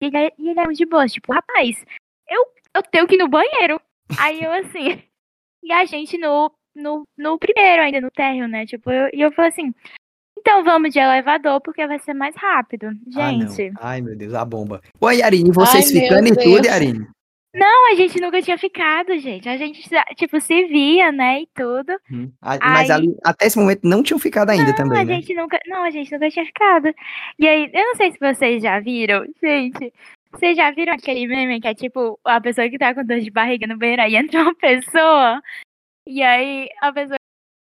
E 0.03 0.07
ele, 0.07 0.33
e 0.37 0.49
ele 0.49 0.59
era 0.59 0.65
muito 0.65 0.79
de 0.79 0.87
boa, 0.87 1.07
tipo, 1.07 1.33
rapaz, 1.33 1.85
eu, 2.29 2.45
eu 2.75 2.83
tenho 2.83 3.07
que 3.07 3.15
ir 3.15 3.19
no 3.19 3.29
banheiro. 3.29 3.81
Aí 4.19 4.43
eu 4.43 4.53
assim. 4.53 5.01
E 5.61 5.73
a 5.73 5.85
gente 5.85 6.17
no, 6.17 6.53
no, 6.75 7.03
no 7.19 7.37
primeiro, 7.37 7.83
ainda 7.83 8.01
no 8.01 8.13
térreo, 8.13 8.47
né? 8.47 8.65
Tipo, 8.65 8.93
eu, 8.93 9.11
e 9.13 9.21
eu 9.21 9.33
falei 9.33 9.51
assim. 9.51 9.75
Então 10.39 10.63
vamos 10.63 10.93
de 10.93 11.01
elevador, 11.01 11.61
porque 11.61 11.85
vai 11.85 11.99
ser 11.99 12.15
mais 12.15 12.35
rápido. 12.37 12.87
Ah. 12.87 13.31
Gente. 13.33 13.73
Ai, 13.81 14.01
meu 14.01 14.17
Deus, 14.17 14.35
a 14.35 14.45
bomba. 14.45 14.81
Ô, 15.01 15.11
Yarine, 15.11 15.51
vocês 15.51 15.93
Ai, 15.93 16.01
ficando 16.01 16.29
e 16.29 16.31
Deus. 16.31 16.45
tudo, 16.45 16.67
Yarine? 16.67 17.09
Não, 17.55 17.93
a 17.93 17.95
gente 17.95 18.21
nunca 18.21 18.43
tinha 18.43 18.59
ficado, 18.59 19.19
gente. 19.19 19.49
A 19.49 19.57
gente, 19.57 19.89
tipo, 20.17 20.41
se 20.41 20.65
via, 20.67 21.11
né? 21.11 21.43
E 21.43 21.49
tudo. 21.55 21.93
Hum. 22.11 22.31
Mas 22.43 22.91
Ai. 22.91 22.91
ali, 22.91 23.17
até 23.25 23.47
esse 23.47 23.59
momento, 23.59 23.81
não 23.85 24.03
tinham 24.03 24.19
ficado 24.19 24.51
ainda 24.51 24.67
Não, 24.67 24.75
também, 24.75 25.01
a 25.01 25.05
né? 25.05 25.15
gente 25.15 25.35
nunca. 25.35 25.59
Não, 25.67 25.83
a 25.83 25.91
gente 25.91 26.13
nunca 26.13 26.31
tinha 26.31 26.45
ficado. 26.45 26.95
E 27.39 27.49
aí, 27.49 27.71
eu 27.73 27.87
não 27.87 27.95
sei 27.97 28.13
se 28.13 28.19
vocês 28.21 28.63
já 28.63 28.79
viram, 28.81 29.25
gente. 29.43 29.93
Vocês 30.33 30.57
já 30.57 30.71
viram 30.71 30.93
aquele 30.93 31.27
meme 31.27 31.61
que 31.61 31.69
é 31.69 31.75
tipo 31.75 32.21
a 32.25 32.41
pessoa 32.41 32.69
que 32.69 32.79
tá 32.79 32.95
com 32.95 33.05
dor 33.05 33.21
de 33.21 33.31
barriga 33.31 33.67
no 33.67 33.79
banheiro 33.79 34.03
aí 34.03 34.15
entra 34.15 34.43
uma 34.43 34.55
pessoa 34.55 35.41
e 36.07 36.23
aí 36.23 36.69
a 36.83 36.93
pessoa 36.93 37.19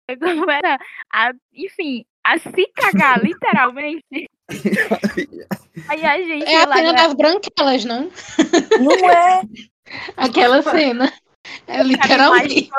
começa 0.21 0.79
a, 1.13 1.33
enfim, 1.53 2.05
a 2.25 2.39
se 2.39 2.67
cagar, 2.75 3.19
literalmente. 3.25 4.31
Aí 5.89 6.05
a 6.05 6.19
gente 6.19 6.45
É 6.45 6.63
a 6.63 6.67
cena 6.75 6.93
na- 6.93 7.03
das 7.05 7.15
branquelas, 7.15 7.85
não? 7.85 8.11
Não 8.81 8.93
é? 9.11 9.43
Aquela 10.17 10.63
cena. 10.63 11.13
É 11.67 11.83
literalmente. 11.83 12.71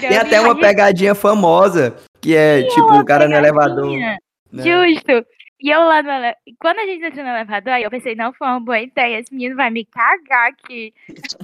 Tem 0.00 0.16
até 0.16 0.40
uma 0.40 0.58
pegadinha 0.58 1.14
famosa, 1.14 1.94
que 2.20 2.34
é, 2.34 2.62
tipo, 2.62 2.94
o 2.94 3.04
cara 3.04 3.28
no 3.28 3.34
elevador. 3.34 3.90
né? 3.98 4.16
Justo. 4.52 5.26
E 5.64 5.70
eu 5.70 5.80
lá 5.80 6.02
no 6.02 6.10
elevador. 6.10 6.36
Quando 6.60 6.78
a 6.80 6.84
gente 6.86 7.02
entrou 7.06 7.24
no 7.24 7.30
elevador, 7.30 7.72
aí 7.72 7.82
eu 7.84 7.90
pensei, 7.90 8.14
não 8.14 8.34
foi 8.34 8.46
uma 8.46 8.60
boa 8.60 8.78
ideia. 8.80 9.18
Esse 9.18 9.32
menino 9.32 9.56
vai 9.56 9.70
me 9.70 9.82
cagar 9.86 10.50
aqui. 10.50 10.92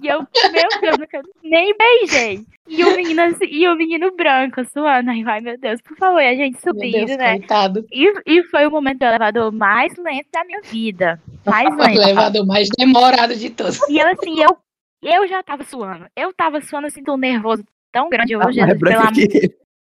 E 0.02 0.06
eu, 0.06 0.18
meu 0.52 0.80
Deus, 0.82 0.98
nunca 0.98 1.22
nem 1.42 1.74
beijei. 1.74 2.44
E 2.68 2.84
o 2.84 2.94
menino, 2.94 3.22
assim- 3.22 3.46
e 3.46 3.66
o 3.66 3.74
menino 3.74 4.14
branco 4.14 4.62
suando. 4.66 5.10
Aí 5.10 5.24
vai, 5.24 5.40
meu 5.40 5.56
Deus, 5.56 5.80
por 5.80 5.96
favor. 5.96 6.20
E 6.20 6.28
a 6.28 6.34
gente 6.34 6.60
subindo, 6.60 7.06
Deus, 7.06 7.16
né? 7.16 7.38
coitado. 7.38 7.86
E, 7.90 8.12
e 8.26 8.42
foi 8.44 8.66
o 8.66 8.70
momento 8.70 8.98
do 8.98 9.06
elevador 9.06 9.50
mais 9.52 9.96
lento 9.96 10.28
da 10.30 10.44
minha 10.44 10.60
vida. 10.60 11.18
Mais 11.46 11.72
O 11.74 11.78
lento. 11.78 12.02
elevador 12.02 12.44
mais 12.46 12.68
demorado 12.78 13.34
de 13.34 13.48
todos. 13.48 13.80
E 13.88 13.98
eu, 13.98 14.06
assim, 14.08 14.38
eu, 14.38 14.54
eu 15.02 15.26
já 15.28 15.42
tava 15.42 15.64
suando. 15.64 16.04
Eu 16.14 16.30
tava 16.34 16.60
suando, 16.60 16.88
assim, 16.88 17.02
tão 17.02 17.16
nervoso, 17.16 17.64
tão 17.90 18.10
grande. 18.10 18.34
Eu, 18.34 18.40
Tá 18.40 18.50
Jesus, 18.52 18.78
pelo, 18.78 19.00
amor, 19.00 19.12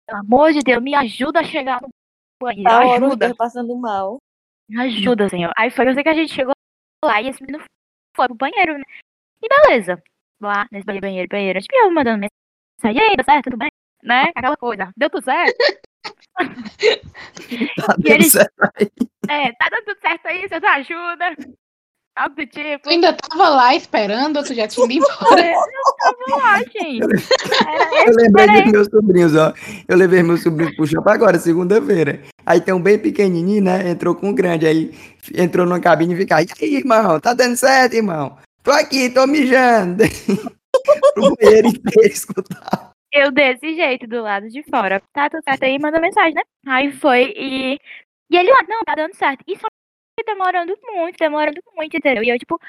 pelo 0.08 0.20
amor 0.20 0.54
de 0.54 0.60
Deus, 0.62 0.82
me 0.82 0.96
ajuda 0.96 1.42
a 1.42 1.44
chegar 1.44 1.82
no 1.82 1.90
A 2.48 2.52
os 2.86 2.94
Ajuda. 3.04 3.26
dois 3.28 3.38
passando 3.38 3.76
mal. 3.78 4.18
Me 4.70 4.82
ajuda, 4.82 5.28
senhor. 5.30 5.52
Aí 5.58 5.70
foi, 5.70 5.94
sei 5.94 6.04
que 6.04 6.10
a 6.10 6.14
gente 6.14 6.34
chegou 6.34 6.54
lá 7.04 7.22
e 7.22 7.28
esse 7.30 7.42
menino 7.44 7.64
foi 8.16 8.28
pro 8.28 8.36
banheiro, 8.36 8.78
né? 8.78 8.84
E 9.44 9.48
beleza. 9.48 10.02
Lá, 10.42 10.66
nesse 10.72 10.86
banheiro, 10.86 11.02
banheiro, 11.06 11.28
banheiro. 11.30 11.60
Tipo, 11.62 11.76
eu 11.76 11.92
mandando 11.92 12.26
mensagem. 12.82 13.02
E 13.02 13.10
aí, 13.10 13.16
tá 13.18 13.24
certo? 13.24 13.46
Tudo 13.46 13.58
bem? 13.58 13.70
Né? 14.04 14.32
Aquela 14.36 14.58
coisa. 14.58 14.92
Deu 14.98 15.10
tudo 15.10 15.24
certo? 15.24 15.56
Tá 17.76 17.94
dando 17.98 18.08
ele- 18.08 18.24
certo. 18.24 18.54
É, 19.30 19.52
tá 19.54 19.70
dando 19.70 19.86
tudo 19.86 20.00
certo 20.00 20.26
aí? 20.26 20.42
Você 20.48 20.60
tá 20.60 20.76
ajuda? 20.76 21.36
Algo 22.16 22.36
do 22.36 22.46
tipo. 22.46 22.84
Tu 22.84 22.90
ainda 22.90 23.14
tava 23.14 23.50
lá 23.50 23.76
esperando 23.76 24.38
ou 24.38 24.44
tu 24.44 24.54
já 24.54 24.68
tinha 24.68 24.86
ido 24.86 25.06
embora? 25.06 25.46
Eu 25.46 25.96
tava 25.98 26.42
lá, 26.42 26.58
gente. 26.60 27.02
Era, 27.04 28.10
Eu 28.10 28.16
lembrei 28.16 28.64
dos 28.64 28.72
meus 28.72 28.88
sobrinhos, 28.88 29.36
ó. 29.36 29.54
Eu 29.88 29.98
levei 29.98 30.22
meus 30.22 30.44
sobrinhos 30.44 30.76
pro 30.76 30.86
shopping 30.86 31.10
agora, 31.10 31.40
segunda-feira. 31.40 32.22
Aí 32.46 32.60
tem 32.60 32.74
um 32.74 32.82
bem 32.82 33.00
pequenininho, 33.00 33.64
né? 33.64 33.90
Entrou 33.90 34.14
com 34.14 34.30
um 34.30 34.36
grande. 34.36 34.68
Aí 34.68 34.94
entrou 35.34 35.66
numa 35.66 35.80
cabine 35.80 36.14
e 36.14 36.18
fica, 36.18 36.42
e 36.42 36.48
aí, 36.62 36.76
irmão? 36.76 37.20
Tá 37.20 37.34
dando 37.34 37.56
certo, 37.56 37.94
irmão? 37.94 38.38
Tô 38.62 38.72
aqui, 38.72 39.10
tô 39.10 39.26
mijando. 39.26 40.04
Pro 41.14 41.36
banheiro 41.36 41.68
inteiro 41.68 42.08
escutar. 42.08 42.92
Eu 43.14 43.32
desse 43.32 43.76
jeito, 43.76 44.08
do 44.08 44.22
lado 44.22 44.48
de 44.50 44.64
fora. 44.64 45.02
Tá 45.14 45.30
tudo 45.30 45.44
certo 45.44 45.64
aí, 45.64 45.78
manda 45.80 46.00
mensagem, 46.00 46.34
né? 46.34 46.42
Aí 46.68 46.92
foi 46.92 47.34
e. 47.36 47.80
E 48.30 48.38
ele 48.38 48.50
lá, 48.50 48.60
não, 48.68 48.80
tá 48.86 48.96
dando 48.96 49.14
certo. 49.16 49.44
E 50.20 50.24
demorando 50.24 50.78
muito, 50.84 51.18
demorando 51.18 51.62
muito, 51.76 51.96
entendeu? 51.98 52.24
E 52.24 52.30
eu, 52.30 52.38
tipo, 52.40 52.60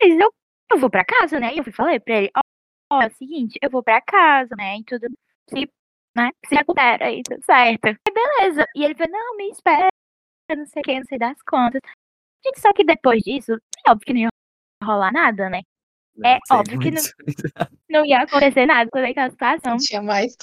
mas 0.00 0.18
eu, 0.20 0.32
eu 0.72 0.78
vou 0.78 0.90
pra 0.90 1.04
casa, 1.04 1.38
né? 1.40 1.54
E 1.54 1.58
eu 1.58 1.64
fui 1.64 1.72
falei 1.72 1.98
pra 2.00 2.16
ele, 2.16 2.30
ó, 2.36 2.40
ó, 2.92 3.02
é 3.02 3.06
o 3.08 3.14
seguinte, 3.14 3.58
eu 3.62 3.70
vou 3.70 3.82
pra 3.82 4.00
casa, 4.00 4.54
né? 4.56 4.78
E 4.78 4.84
tudo 4.84 5.08
se, 5.48 5.68
né? 6.16 6.30
Se 6.46 6.54
recupera 6.54 7.06
aí, 7.06 7.22
tudo 7.22 7.42
certo. 7.44 7.86
E 7.88 8.12
beleza. 8.12 8.66
E 8.76 8.84
ele 8.84 8.94
falou, 8.94 9.12
não, 9.12 9.36
me 9.36 9.50
espera, 9.50 9.88
não 10.50 10.66
sei 10.66 10.80
o 10.80 10.84
que, 10.84 10.98
não 10.98 11.04
sei 11.06 11.18
das 11.18 11.40
contas. 11.42 11.80
Gente, 12.44 12.60
só 12.60 12.72
que 12.72 12.84
depois 12.84 13.22
disso, 13.22 13.52
é 13.86 13.90
óbvio 13.90 14.06
que 14.06 14.12
não 14.12 14.20
ia 14.20 14.28
rolar 14.82 15.12
nada, 15.12 15.48
né? 15.48 15.60
É 16.24 16.38
Sei 16.46 16.56
óbvio 16.58 16.78
que 16.80 16.90
muito. 16.90 17.02
Não 17.88 18.04
ia 18.04 18.22
acontecer 18.22 18.66
nada 18.66 18.90
com 18.90 18.98
aquela 18.98 19.30
situação. 19.30 19.76
Tinha 19.78 20.02
mais. 20.02 20.36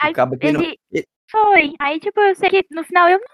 Aí 0.00 0.10
Acaba 0.12 0.36
que 0.36 0.52
não- 0.52 0.62
ele 0.62 0.78
foi. 1.30 1.72
Aí, 1.80 1.98
tipo, 2.00 2.20
eu 2.20 2.34
sei 2.34 2.48
que 2.50 2.64
no 2.70 2.84
final 2.84 3.08
eu 3.08 3.18
não. 3.18 3.26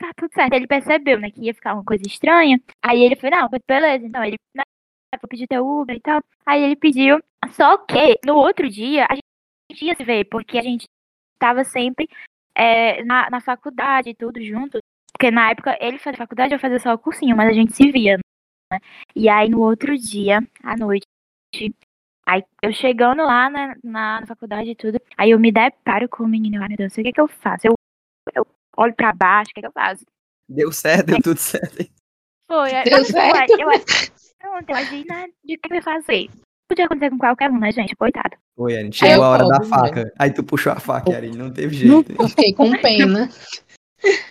Tá 0.00 0.12
tudo 0.16 0.32
certo. 0.32 0.54
Ele 0.54 0.66
percebeu, 0.66 1.20
né, 1.20 1.30
que 1.30 1.42
ia 1.42 1.54
ficar 1.54 1.74
uma 1.74 1.84
coisa 1.84 2.02
estranha. 2.06 2.60
Aí 2.82 3.02
ele 3.02 3.16
foi, 3.16 3.30
não, 3.30 3.48
beleza, 3.68 4.06
então 4.06 4.24
ele 4.24 4.36
né, 4.54 4.62
vou 5.20 5.28
pedir 5.28 5.46
teu 5.46 5.66
Uber 5.66 5.96
e 5.96 6.00
tal. 6.00 6.20
Aí 6.46 6.62
ele 6.62 6.76
pediu. 6.76 7.20
Só 7.52 7.78
que 7.78 8.18
no 8.24 8.34
outro 8.36 8.68
dia 8.68 9.06
a 9.08 9.14
gente 9.14 9.84
ia 9.84 9.94
se 9.94 10.04
ver, 10.04 10.24
porque 10.24 10.58
a 10.58 10.62
gente 10.62 10.86
tava 11.38 11.64
sempre 11.64 12.08
é, 12.54 13.04
na, 13.04 13.30
na 13.30 13.40
faculdade, 13.40 14.14
tudo 14.14 14.42
junto. 14.42 14.78
Porque 15.12 15.30
na 15.30 15.50
época 15.50 15.76
ele 15.80 15.98
fazia 15.98 16.18
faculdade, 16.18 16.54
eu 16.54 16.58
fazia 16.58 16.78
só 16.78 16.94
o 16.94 16.98
cursinho, 16.98 17.36
mas 17.36 17.50
a 17.50 17.52
gente 17.52 17.74
se 17.74 17.90
via, 17.92 18.18
né? 18.72 18.78
E 19.14 19.28
aí 19.28 19.48
no 19.50 19.60
outro 19.60 19.96
dia, 19.98 20.40
à 20.62 20.76
noite, 20.76 21.06
aí 22.26 22.42
eu 22.62 22.72
chegando 22.72 23.22
lá 23.22 23.50
na, 23.50 23.76
na, 23.84 24.20
na 24.20 24.26
faculdade 24.26 24.70
e 24.70 24.74
tudo, 24.74 24.98
aí 25.18 25.30
eu 25.30 25.38
me 25.38 25.52
deparo 25.52 26.08
com 26.08 26.24
o 26.24 26.28
menino, 26.28 26.62
ai 26.62 26.68
meu 26.68 26.78
Deus, 26.78 26.92
o 26.96 27.02
que 27.02 27.08
é 27.08 27.12
que 27.12 27.20
eu 27.20 27.28
faço? 27.28 27.66
Eu, 27.66 27.74
eu 28.34 28.46
olho 28.80 28.94
pra 28.94 29.12
baixo, 29.12 29.50
o 29.50 29.54
que 29.54 29.60
é 29.60 29.62
que 29.62 29.68
eu 29.68 29.72
faço? 29.72 30.04
Deu 30.48 30.72
certo, 30.72 31.06
deu 31.06 31.22
tudo 31.22 31.38
certo. 31.38 31.86
Foi, 32.50 32.70
Deu 32.84 32.98
eu, 32.98 33.04
certo? 33.04 33.52
Eu, 33.52 33.70
eu, 33.70 33.80
pronto, 34.38 34.70
eu 34.70 34.76
imagina 34.76 35.28
de 35.44 35.56
que 35.56 35.72
eu 35.72 35.76
ia 35.76 35.82
fazer. 35.82 36.28
Podia 36.68 36.86
acontecer 36.86 37.10
com 37.10 37.18
qualquer 37.18 37.50
um, 37.50 37.58
né, 37.58 37.70
gente? 37.70 37.94
Coitado. 37.94 38.36
Foi, 38.56 38.72
Erin. 38.72 38.90
Chegou 38.90 39.24
a 39.24 39.28
hora 39.28 39.46
da 39.46 39.58
posso, 39.58 39.70
faca. 39.70 40.12
Aí 40.18 40.32
tu 40.32 40.42
puxou 40.42 40.72
a 40.72 40.80
faca, 40.80 41.10
Erin. 41.10 41.36
Não 41.36 41.52
teve 41.52 41.74
jeito. 41.74 42.12
Eu 42.18 42.28
fiquei 42.28 42.52
com 42.54 42.70
pena. 42.80 43.28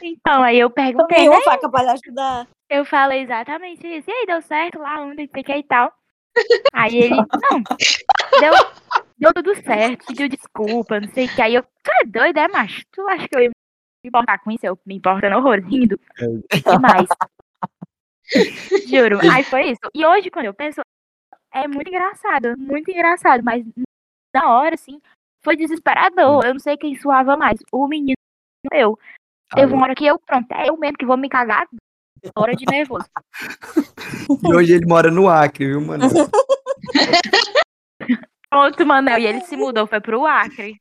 Então, 0.01 0.41
aí 0.41 0.57
eu 0.57 0.67
perguntei, 0.71 1.15
Tem 1.15 1.29
né? 1.29 1.35
uma 1.35 1.43
faca 1.43 1.69
pra 1.69 1.83
lhe 1.83 1.89
ajudar. 1.89 2.47
Eu 2.67 2.83
falei 2.83 3.21
exatamente 3.21 3.85
isso. 3.85 4.09
E 4.09 4.11
aí, 4.11 4.25
deu 4.25 4.41
certo 4.41 4.79
lá 4.79 4.99
onde 5.03 5.29
fiquei 5.31 5.59
e 5.59 5.63
tal. 5.63 5.93
Aí 6.73 6.97
ele, 6.97 7.15
não, 7.15 7.61
deu, 8.39 8.53
deu 9.15 9.31
tudo 9.31 9.55
certo, 9.63 10.07
pediu 10.07 10.27
desculpa, 10.27 10.99
não 10.99 11.07
sei 11.13 11.25
o 11.25 11.35
que. 11.35 11.39
Aí 11.39 11.53
eu, 11.53 11.61
tu 11.61 11.91
é 12.01 12.05
doido, 12.07 12.37
é, 12.39 12.47
macho? 12.47 12.81
Tu 12.91 13.07
acha 13.09 13.27
que 13.27 13.35
eu 13.35 13.41
ia 13.41 13.51
me 14.03 14.09
importar 14.09 14.39
com 14.39 14.51
isso? 14.51 14.65
Eu 14.65 14.79
me 14.85 14.95
importando 14.95 15.37
horror, 15.37 15.59
rindo. 15.59 15.99
Demais. 16.17 17.07
Juro. 18.87 19.19
Aí 19.31 19.43
foi 19.43 19.71
isso. 19.71 19.81
E 19.93 20.05
hoje, 20.05 20.29
quando 20.29 20.45
eu 20.45 20.53
penso, 20.53 20.81
é 21.53 21.67
muito 21.67 21.87
engraçado, 21.87 22.55
muito 22.57 22.89
engraçado. 22.91 23.43
Mas 23.43 23.65
na 24.33 24.57
hora, 24.57 24.75
assim, 24.75 25.01
foi 25.41 25.55
desesperador. 25.55 26.45
Eu 26.45 26.53
não 26.53 26.59
sei 26.59 26.77
quem 26.77 26.95
suava 26.95 27.35
mais, 27.35 27.59
o 27.71 27.87
menino 27.87 28.15
ou 28.71 28.77
eu. 28.77 28.99
Teve 29.53 29.73
uma 29.73 29.83
hora 29.83 29.95
que 29.95 30.05
eu, 30.05 30.19
pronto, 30.19 30.51
é 30.51 30.69
eu 30.69 30.77
mesmo 30.77 30.97
que 30.97 31.05
vou 31.05 31.17
me 31.17 31.27
cagar. 31.27 31.67
Hora 32.35 32.55
de 32.55 32.65
nervoso. 32.69 33.07
E 34.43 34.53
hoje 34.53 34.73
ele 34.73 34.85
mora 34.85 35.09
no 35.09 35.27
Acre, 35.27 35.67
viu, 35.67 35.81
mano? 35.81 36.05
Pronto, 38.49 38.85
Manel. 38.85 39.19
E 39.19 39.25
ele 39.25 39.41
se 39.41 39.55
mudou, 39.55 39.87
foi 39.87 40.01
pro 40.01 40.25
Acre. 40.25 40.79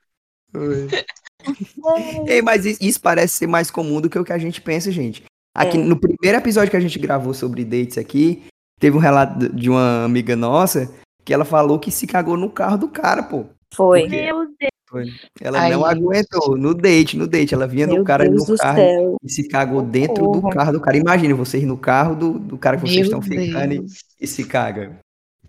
Ei, 2.27 2.43
mas 2.43 2.65
isso, 2.67 3.01
parece 3.01 3.35
ser 3.35 3.47
mais 3.47 3.71
comum 3.71 4.01
do 4.01 4.11
que 4.11 4.19
o 4.19 4.25
que 4.25 4.33
a 4.33 4.39
gente 4.39 4.61
pensa, 4.61 4.91
gente. 4.91 5.25
Aqui 5.55 5.77
É. 5.79 5.81
no 5.83 5.99
primeiro 5.99 6.39
episódio 6.39 6.71
que 6.71 6.77
a 6.77 6.81
gente 6.81 6.99
gravou 6.99 7.33
sobre 7.35 7.65
dates 7.65 7.99
aqui, 7.99 8.45
teve 8.79 8.97
um 8.97 9.01
relato 9.01 9.49
de 9.55 9.69
uma 9.71 10.05
amiga 10.05 10.37
nossa 10.37 10.93
que 11.25 11.33
ela 11.35 11.45
falou 11.45 11.79
que 11.79 11.91
se 11.91 12.07
cagou 12.07 12.37
no 12.37 12.51
carro 12.51 12.79
do 12.79 12.89
cara, 12.89 13.23
pô. 13.23 13.45
Foi. 13.75 14.03
Por 14.03 14.11
quê? 14.11 14.23
Meu 14.27 14.47
Deus. 14.59 15.21
Ela 15.39 15.61
Ai, 15.61 15.71
não 15.73 15.85
aguentou 15.85 16.57
no 16.57 16.73
date, 16.73 17.15
no 17.19 17.27
date. 17.27 17.53
Ela 17.53 17.67
vinha 17.67 17.87
Meu 17.87 17.97
do 17.99 18.05
cara 18.05 18.25
Deus 18.27 18.49
no 18.49 18.55
do 18.55 18.59
carro 18.59 18.77
céu. 18.79 19.17
e 19.23 19.29
se 19.31 19.47
cagou 19.47 19.83
dentro 19.83 20.25
do 20.27 20.35
Socorro. 20.37 20.51
carro 20.51 20.73
do 20.73 20.81
cara. 20.81 20.97
Imagine 20.97 21.35
vocês 21.35 21.63
no 21.65 21.77
carro 21.77 22.15
do, 22.17 22.39
do 22.39 22.57
cara 22.57 22.77
que 22.79 22.83
vocês 22.87 22.97
Meu 22.97 23.05
estão 23.05 23.21
ficando 23.21 23.75
e, 23.75 23.87
e 24.19 24.27
se 24.27 24.45
caga. 24.47 24.99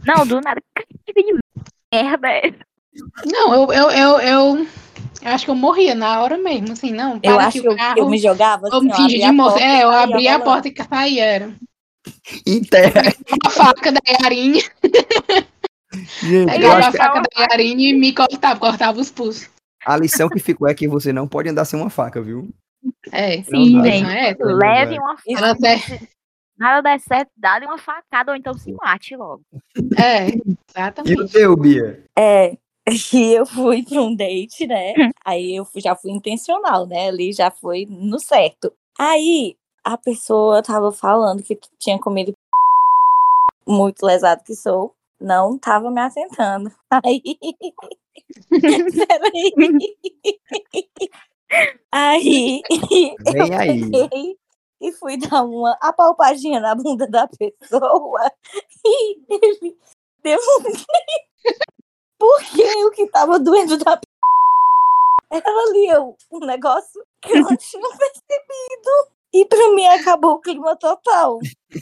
Não, 0.05 0.25
do 0.27 0.41
nada. 0.41 0.61
Que 1.05 1.23
merda 1.93 2.27
é 2.27 2.47
essa? 2.47 2.57
Não, 3.25 3.53
eu, 3.53 3.71
eu, 3.73 3.89
eu, 3.91 4.19
eu, 4.19 4.67
eu 5.21 5.31
acho 5.31 5.45
que 5.45 5.51
eu 5.51 5.55
morria 5.55 5.93
na 5.95 6.21
hora 6.21 6.37
mesmo, 6.37 6.71
assim, 6.73 6.91
não. 6.91 7.19
Eu 7.21 7.39
acho 7.39 7.61
que 7.61 7.67
o 7.67 7.71
eu, 7.71 7.77
carro, 7.77 7.99
eu 7.99 8.09
me 8.09 8.17
jogava 8.17 8.67
eu 8.67 8.77
assim, 8.77 8.91
ó, 8.91 8.95
fingi 8.95 9.15
abria 9.15 9.25
de 9.27 9.31
moça. 9.33 9.51
porta 9.53 9.65
É, 9.65 9.83
eu 9.83 9.89
e 9.89 9.91
saía 9.93 10.03
abri 10.03 10.27
a 10.27 10.39
porta 10.39 10.67
e 10.67 10.73
saí, 10.89 11.19
era. 11.19 11.53
Em 12.45 12.63
terra. 12.63 13.01
A 13.45 13.49
faca 13.49 13.91
da 13.91 13.99
Yarinha, 14.21 14.63
Gente, 16.21 16.47
eu 16.47 16.59
pegava 16.59 16.79
a 16.87 16.91
que 16.91 16.97
faca 16.97 17.21
da 17.21 17.41
Yarinha 17.41 17.89
e 17.89 17.93
me 17.93 18.13
cortava, 18.13 18.59
cortava 18.59 18.99
os 18.99 19.09
pulsos. 19.11 19.49
a 19.85 19.97
lição 19.97 20.29
que 20.29 20.39
ficou 20.39 20.67
é 20.67 20.73
que 20.73 20.87
você 20.87 21.11
não 21.11 21.27
pode 21.27 21.49
andar 21.49 21.65
sem 21.65 21.79
uma 21.79 21.89
faca, 21.89 22.21
viu? 22.21 22.49
É, 23.11 23.41
Sim, 23.43 23.81
gente. 23.83 24.03
não 24.03 24.09
é? 24.09 24.35
Leve 24.39 24.99
uma 24.99 25.17
faca. 25.17 25.51
até- 25.51 25.99
Nada 26.57 26.81
der 26.81 26.99
certo, 26.99 27.31
dá 27.37 27.57
uma 27.63 27.77
facada 27.77 28.31
ou 28.31 28.37
então 28.37 28.53
se 28.53 28.73
mate 28.73 29.15
logo. 29.15 29.41
É, 29.97 30.27
E 30.27 30.41
o 30.51 30.57
exatamente. 30.77 31.31
teu, 31.31 31.55
Bia? 31.55 32.03
É, 32.17 32.57
e 33.13 33.33
eu 33.33 33.45
fui 33.45 33.83
pra 33.83 34.01
um 34.01 34.15
date, 34.15 34.65
né? 34.67 34.93
Aí 35.23 35.55
eu 35.55 35.67
já 35.75 35.95
fui 35.95 36.11
intencional, 36.11 36.85
né? 36.87 37.07
Ali 37.09 37.33
já 37.33 37.51
foi 37.51 37.85
no 37.89 38.19
certo. 38.19 38.71
Aí 38.97 39.55
a 39.83 39.97
pessoa 39.97 40.61
tava 40.63 40.91
falando 40.91 41.43
que 41.43 41.57
tinha 41.79 41.99
comido 41.99 42.33
muito 43.67 44.05
lesado 44.05 44.43
que 44.43 44.55
sou. 44.55 44.93
Não 45.19 45.57
tava 45.57 45.91
me 45.91 45.99
atentando. 46.01 46.71
Aí. 47.05 47.21
Peraí. 48.49 49.53
Aí. 51.91 52.61
eu 53.25 53.33
Vem 53.33 53.55
aí. 53.55 53.91
peguei 53.91 54.37
E 54.81 54.91
fui 54.93 55.17
dar 55.17 55.43
uma 55.43 55.77
apalpadinha 55.81 56.59
na 56.59 56.75
bunda 56.75 57.07
da 57.07 57.27
pessoa. 57.27 58.31
E 58.85 59.17
ele 59.29 59.77
deu 60.23 60.39
um 60.39 60.63
porque 62.19 62.63
o 62.85 62.91
que 62.91 63.07
tava 63.07 63.39
doendo 63.39 63.77
da 63.77 63.97
p... 63.97 64.03
era 65.31 65.49
ali 65.49 66.15
um 66.31 66.39
negócio 66.45 67.01
que 67.21 67.31
eu 67.31 67.41
não 67.41 67.55
tinha 67.55 67.81
percebido. 67.97 68.89
E 69.33 69.45
pra 69.45 69.73
mim 69.73 69.85
acabou 69.87 70.33
o 70.33 70.41
clima 70.41 70.75
total. 70.75 71.39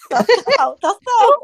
Total, 0.09 0.75
total. 0.79 1.41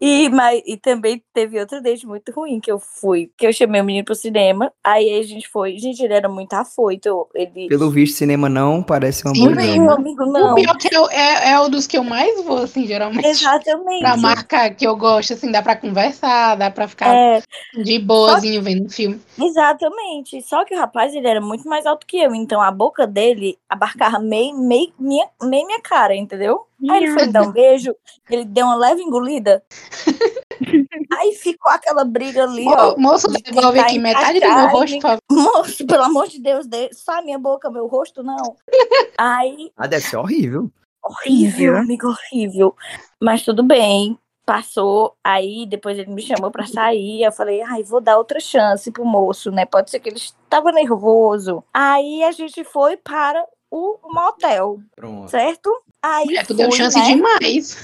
E, 0.00 0.28
mas, 0.30 0.62
e 0.66 0.76
também 0.78 1.22
teve 1.34 1.60
outro 1.60 1.82
date 1.82 2.06
muito 2.06 2.32
ruim 2.32 2.58
que 2.60 2.72
eu 2.72 2.78
fui, 2.78 3.30
que 3.36 3.46
eu 3.46 3.52
chamei 3.52 3.80
o 3.80 3.84
menino 3.84 4.04
pro 4.04 4.14
cinema. 4.14 4.72
Aí 4.82 5.18
a 5.18 5.22
gente 5.22 5.46
foi. 5.48 5.76
Gente, 5.78 6.02
ele 6.02 6.14
era 6.14 6.28
muito 6.28 6.54
afoito. 6.54 7.28
Ele. 7.34 7.68
Pelo 7.68 7.90
visto, 7.90 8.16
cinema 8.16 8.48
não 8.48 8.82
parece 8.82 9.24
uma 9.24 9.34
Sim, 9.34 9.40
boa 9.42 9.52
ideia. 9.52 9.80
Meu 9.80 9.90
amigo, 9.92 10.22
O 10.24 10.32
não. 10.32 10.54
pior 10.54 10.76
que 10.78 10.94
eu- 10.96 11.10
é, 11.10 11.50
é 11.50 11.60
o 11.60 11.68
dos 11.68 11.86
que 11.86 11.98
eu 11.98 12.04
mais 12.04 12.42
vou, 12.42 12.58
assim, 12.58 12.86
geralmente. 12.86 13.26
Exatamente. 13.26 14.00
Pra 14.00 14.16
marcar, 14.16 14.70
que 14.74 14.86
eu 14.86 14.96
gosto, 14.96 15.34
assim, 15.34 15.52
dá 15.52 15.60
pra 15.62 15.76
conversar, 15.76 16.54
dá 16.56 16.70
pra 16.70 16.88
ficar 16.88 17.14
É, 17.14 17.42
de 17.82 17.98
boazinho 17.98 18.62
vendo 18.62 18.88
filme. 18.90 19.20
exatamente. 19.38 20.40
Só 20.42 20.64
que 20.64 20.74
o 20.74 20.78
rapaz, 20.78 21.14
ele 21.14 21.28
era 21.28 21.40
muito 21.40 21.68
mais 21.68 21.84
alto 21.84 22.06
que 22.06 22.16
eu. 22.18 22.34
Então 22.34 22.60
a 22.62 22.70
boca 22.70 23.06
dele 23.06 23.58
abarcava 23.68 24.18
meio, 24.18 24.56
meio, 24.56 24.90
minha, 24.98 25.28
meio 25.42 25.66
minha 25.66 25.80
cara, 25.82 26.14
entendeu? 26.16 26.53
Aí 26.90 27.04
ele 27.04 27.12
foi 27.12 27.26
dar 27.28 27.42
um 27.42 27.52
beijo, 27.52 27.94
ele 28.30 28.44
deu 28.44 28.66
uma 28.66 28.74
leve 28.76 29.02
engolida. 29.02 29.62
Aí 31.18 31.34
ficou 31.34 31.70
aquela 31.72 32.04
briga 32.04 32.44
ali, 32.44 32.66
ó. 32.68 32.90
Mo- 32.96 33.10
Moço, 33.10 33.28
de 33.30 33.42
devolve 33.42 33.78
aqui 33.78 33.98
metade 33.98 34.40
do 34.40 34.46
meu 34.46 34.66
rosto, 34.68 34.98
por. 35.00 35.18
Moço, 35.30 35.86
pelo 35.86 36.04
amor 36.04 36.28
de 36.28 36.40
Deus, 36.40 36.66
de- 36.66 36.90
só 36.92 37.18
a 37.18 37.22
minha 37.22 37.38
boca, 37.38 37.70
meu 37.70 37.86
rosto, 37.86 38.22
não. 38.22 38.56
Aí, 39.18 39.70
Ah, 39.76 39.86
deve 39.86 40.04
ser 40.04 40.16
horrível. 40.16 40.70
horrível, 41.02 41.76
amigo, 41.78 42.08
horrível. 42.08 42.74
Mas 43.20 43.42
tudo 43.44 43.62
bem, 43.62 44.18
passou. 44.46 45.16
Aí, 45.22 45.66
depois 45.66 45.98
ele 45.98 46.10
me 46.12 46.22
chamou 46.22 46.50
pra 46.50 46.66
sair. 46.66 47.22
Eu 47.22 47.32
falei, 47.32 47.62
ai, 47.62 47.82
vou 47.82 48.00
dar 48.00 48.18
outra 48.18 48.40
chance 48.40 48.90
pro 48.90 49.04
moço, 49.04 49.50
né? 49.50 49.64
Pode 49.64 49.90
ser 49.90 50.00
que 50.00 50.08
ele 50.08 50.16
estava 50.16 50.70
nervoso. 50.72 51.62
Aí 51.72 52.22
a 52.24 52.32
gente 52.32 52.62
foi 52.64 52.96
para 52.96 53.44
o 53.70 53.98
motel, 54.04 54.78
Pronto. 54.94 55.28
certo? 55.30 55.70
Aí, 56.06 56.36
É, 56.36 56.44
tu 56.44 56.52
deu 56.52 56.68
fui, 56.68 56.76
chance 56.76 56.98
né? 56.98 57.04
demais. 57.06 57.76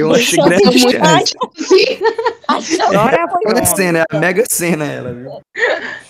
Eu 0.00 0.14
achei 0.14 0.42
grande 0.42 0.78
demais. 0.78 1.28
chance. 1.30 2.00
A 2.48 2.54
chance 2.60 2.80
Agora 2.82 3.28
foi 3.28 3.42
Olha 3.52 3.62
a 3.62 3.66
cena, 3.66 3.98
é 3.98 4.04
a 4.16 4.18
mega 4.18 4.44
cena 4.50 4.84
ela, 4.86 5.12
viu? 5.12 5.30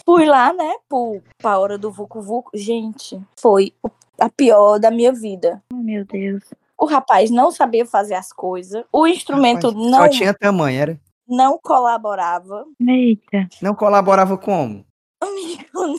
Fui 0.05 0.25
lá, 0.27 0.53
né, 0.53 0.75
pro, 0.89 1.21
pra 1.39 1.59
hora 1.59 1.77
do 1.77 1.91
Vucu 1.91 2.23
Vucu. 2.23 2.51
Gente, 2.55 3.21
foi 3.41 3.73
a 4.21 4.29
pior 4.29 4.79
da 4.79 4.93
minha 4.93 5.13
vida. 5.13 5.61
Meu 5.73 6.05
Deus. 6.05 6.45
O 6.79 6.87
rapaz 6.87 7.31
não 7.33 7.51
sabia 7.51 7.85
fazer 7.85 8.15
as 8.15 8.33
coisas. 8.33 8.85
O 8.93 9.05
instrumento 9.07 9.69
Rapaz, 9.71 9.91
não, 9.91 9.99
Só 10.03 10.09
tinha 10.09 10.33
tamanho, 10.35 10.79
era? 10.81 11.01
não 11.29 11.59
colaborava. 11.61 12.65
Eita. 12.81 13.49
Não 13.61 13.75
colaborava 13.75 14.39
como? 14.39 14.86
Amigo, 15.21 15.65
não 15.75 15.99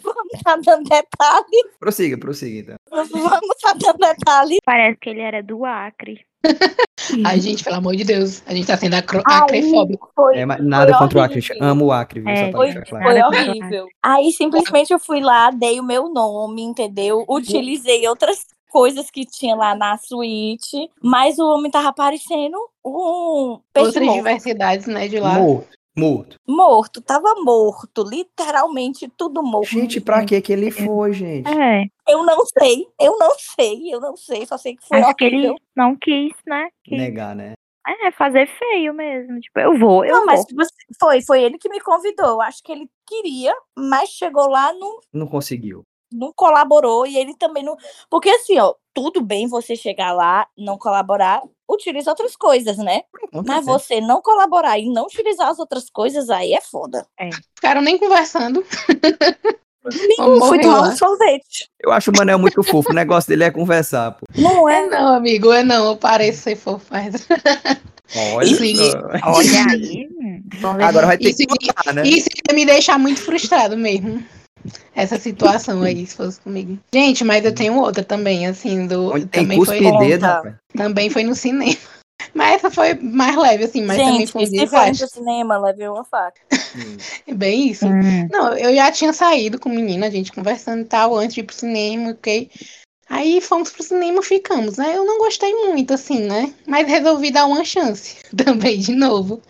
vamos 0.00 0.32
estar 0.34 0.56
dando 0.64 0.84
detalhe. 0.88 1.70
Prossiga, 1.80 2.16
prossiga 2.18 2.58
então. 2.60 2.76
Não 2.90 3.04
vamos 3.28 3.56
estar 3.56 3.74
dando 3.74 3.98
detalhe. 3.98 4.58
Parece 4.64 4.98
que 5.00 5.10
ele 5.10 5.20
era 5.20 5.42
do 5.42 5.64
Acre. 5.64 6.24
Ai, 7.26 7.40
gente, 7.40 7.64
pelo 7.64 7.76
amor 7.76 7.96
de 7.96 8.04
Deus. 8.04 8.42
A 8.46 8.54
gente 8.54 8.66
tá 8.66 8.76
sendo 8.76 8.94
acro- 8.94 9.22
acrefóbico. 9.26 10.10
foi, 10.14 10.36
É, 10.38 10.46
nada 10.46 10.92
foi 10.92 10.98
contra 11.00 11.18
o 11.18 11.22
Acre. 11.22 11.38
horrível. 11.40 11.56
Amo 11.68 11.84
o 11.86 11.92
Acre, 11.92 12.20
viu? 12.20 12.28
É, 12.30 12.52
Foi, 12.52 12.72
claro. 12.82 13.04
foi 13.04 13.22
horrível. 13.22 13.86
Aí 14.02 14.30
simplesmente 14.32 14.92
eu 14.92 14.98
fui 14.98 15.20
lá, 15.20 15.50
dei 15.50 15.80
o 15.80 15.84
meu 15.84 16.08
nome, 16.12 16.62
entendeu? 16.62 17.24
Utilizei 17.28 18.06
outras 18.08 18.46
coisas 18.70 19.10
que 19.10 19.24
tinha 19.24 19.54
lá 19.54 19.74
na 19.74 19.96
suíte, 19.98 20.90
mas 21.02 21.38
o 21.38 21.44
homem 21.46 21.70
tava 21.70 21.92
parecendo 21.92 22.56
um 22.84 23.58
peixe 23.72 23.86
Outras 23.88 24.04
morto. 24.04 24.16
diversidades, 24.18 24.86
né, 24.86 25.08
de 25.08 25.18
lá. 25.20 25.34
Morto. 25.34 25.68
Morto. 25.96 26.36
Morto, 26.46 27.00
tava 27.00 27.34
morto, 27.36 28.02
literalmente 28.02 29.08
tudo 29.16 29.42
morto. 29.44 29.68
Gente, 29.68 30.00
pra 30.00 30.24
que 30.24 30.40
que 30.42 30.52
ele 30.52 30.70
foi, 30.70 31.12
gente? 31.12 31.48
É, 31.48 31.84
Eu 32.08 32.24
não 32.24 32.44
sei, 32.46 32.84
eu 33.00 33.16
não 33.16 33.30
sei, 33.38 33.94
eu 33.94 34.00
não 34.00 34.16
sei, 34.16 34.44
só 34.44 34.58
sei 34.58 34.74
que 34.76 34.86
foi 34.86 34.98
acho 34.98 35.14
que 35.14 35.24
ele 35.24 35.54
não 35.74 35.94
quis, 35.96 36.32
né? 36.46 36.68
Quis- 36.82 36.98
Negar, 36.98 37.36
né? 37.36 37.52
É, 37.86 38.10
fazer 38.12 38.46
feio 38.58 38.92
mesmo. 38.92 39.38
Tipo, 39.40 39.60
eu 39.60 39.78
vou, 39.78 40.04
eu 40.04 40.16
Não, 40.16 40.26
mas 40.26 40.40
vou. 40.50 40.64
você- 40.64 40.74
foi, 40.98 41.22
foi 41.22 41.42
ele 41.44 41.58
que 41.58 41.68
me 41.68 41.78
convidou. 41.80 42.26
Eu 42.26 42.40
Acho 42.40 42.62
que 42.62 42.72
ele 42.72 42.88
queria, 43.06 43.54
mas 43.78 44.08
chegou 44.08 44.48
lá, 44.48 44.72
não, 44.72 44.98
Não 45.12 45.26
conseguiu. 45.28 45.84
Não 46.14 46.32
colaborou 46.34 47.06
e 47.06 47.16
ele 47.16 47.34
também 47.36 47.62
não. 47.62 47.76
Porque 48.08 48.28
assim, 48.30 48.58
ó, 48.58 48.74
tudo 48.94 49.20
bem 49.20 49.48
você 49.48 49.74
chegar 49.74 50.12
lá, 50.12 50.46
não 50.56 50.78
colaborar, 50.78 51.42
utiliza 51.68 52.10
outras 52.10 52.36
coisas, 52.36 52.76
né? 52.78 53.02
Pronto, 53.30 53.46
Mas 53.46 53.66
é. 53.66 53.70
você 53.70 54.00
não 54.00 54.22
colaborar 54.22 54.78
e 54.78 54.88
não 54.88 55.04
utilizar 55.04 55.48
as 55.48 55.58
outras 55.58 55.90
coisas, 55.90 56.30
aí 56.30 56.52
é 56.52 56.60
foda. 56.60 57.06
Ficaram 57.56 57.82
nem 57.82 57.98
conversando. 57.98 58.64
Amigo, 59.84 60.46
fui 60.46 60.60
tomar 60.60 60.88
um 60.88 60.96
sorvete. 60.96 61.68
Eu 61.82 61.92
acho 61.92 62.10
o 62.10 62.16
Manel 62.16 62.38
muito 62.38 62.62
fofo. 62.62 62.90
O 62.90 62.94
negócio 62.94 63.28
dele 63.28 63.44
é 63.44 63.50
conversar, 63.50 64.12
pô. 64.12 64.24
Não 64.34 64.66
É 64.66 64.82
é? 64.82 64.86
não, 64.86 65.14
amigo, 65.14 65.52
é 65.52 65.62
não. 65.62 65.88
Eu 65.88 65.96
pareço 65.96 66.42
ser 66.42 66.56
fofo, 66.56 66.86
mas. 66.90 67.26
Olha. 68.34 68.48
Olha 69.26 69.66
aí. 69.70 70.08
Agora 70.82 71.06
vai 71.06 71.18
ter 71.18 71.30
Isso, 71.30 71.38
que 71.38 71.46
contar, 71.46 71.92
né? 71.92 72.02
isso 72.06 72.28
me 72.52 72.64
deixar 72.64 72.98
muito 72.98 73.20
frustrado 73.20 73.76
mesmo. 73.76 74.22
Essa 74.94 75.18
situação 75.18 75.82
aí, 75.82 76.06
se 76.06 76.16
fosse 76.16 76.40
comigo. 76.40 76.78
Gente, 76.92 77.24
mas 77.24 77.44
eu 77.44 77.54
tenho 77.54 77.78
outra 77.78 78.02
também, 78.02 78.46
assim, 78.46 78.86
do. 78.86 79.12
Tem 79.12 79.42
também, 79.42 79.64
foi, 79.64 79.80
dedo, 79.98 80.26
também 80.74 81.10
foi 81.10 81.24
no 81.24 81.34
cinema. 81.34 81.76
Mas 82.32 82.54
essa 82.54 82.70
foi 82.70 82.94
mais 82.94 83.36
leve, 83.36 83.64
assim, 83.64 83.82
mas 83.82 83.98
também 83.98 84.20
Gente, 84.20 84.32
foi 84.32 84.42
um 84.46 84.50
desastre. 84.50 84.98
pro 84.98 85.08
cinema, 85.08 85.58
levei 85.58 85.88
uma 85.88 86.04
faca. 86.04 86.40
É 87.26 87.34
bem 87.34 87.68
isso. 87.68 87.86
Hum, 87.86 88.28
Não, 88.30 88.56
eu 88.56 88.74
já 88.74 88.90
tinha 88.90 89.12
saído 89.12 89.58
com 89.58 89.68
o 89.68 89.72
menino, 89.72 90.04
a 90.04 90.10
gente 90.10 90.32
conversando 90.32 90.82
e 90.82 90.84
tal, 90.84 91.14
antes 91.16 91.34
de 91.34 91.40
ir 91.40 91.44
pro 91.44 91.54
cinema, 91.54 92.10
ok? 92.10 92.50
Aí 93.08 93.40
fomos 93.40 93.70
pro 93.70 93.82
cinema, 93.82 94.22
ficamos, 94.22 94.76
né? 94.76 94.96
Eu 94.96 95.04
não 95.04 95.18
gostei 95.18 95.52
muito, 95.54 95.92
assim, 95.92 96.20
né? 96.20 96.52
Mas 96.66 96.86
resolvi 96.86 97.30
dar 97.30 97.46
uma 97.46 97.64
chance 97.64 98.16
também, 98.34 98.78
de 98.78 98.94
novo. 98.94 99.40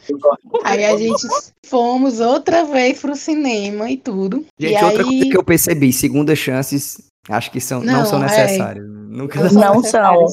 Aí 0.64 0.84
a 0.84 0.96
gente 0.96 1.26
fomos 1.64 2.20
outra 2.20 2.64
vez 2.64 3.00
pro 3.00 3.14
cinema 3.14 3.90
e 3.90 3.96
tudo. 3.96 4.44
Gente, 4.59 4.80
e 4.80 4.84
outra 4.84 5.02
aí... 5.02 5.09
coisa 5.09 5.30
que 5.30 5.36
eu 5.36 5.44
percebi, 5.44 5.92
segundas 5.92 6.38
chances, 6.38 7.00
acho 7.28 7.50
que 7.50 7.61
são, 7.61 7.80
não, 7.80 8.00
Não, 8.00 8.07
são 8.07 8.18
é. 8.22 8.26
necessárias. 8.26 8.86
Nunca 8.88 9.40
Não 9.44 9.74
Não 9.74 9.82
são. 9.82 10.26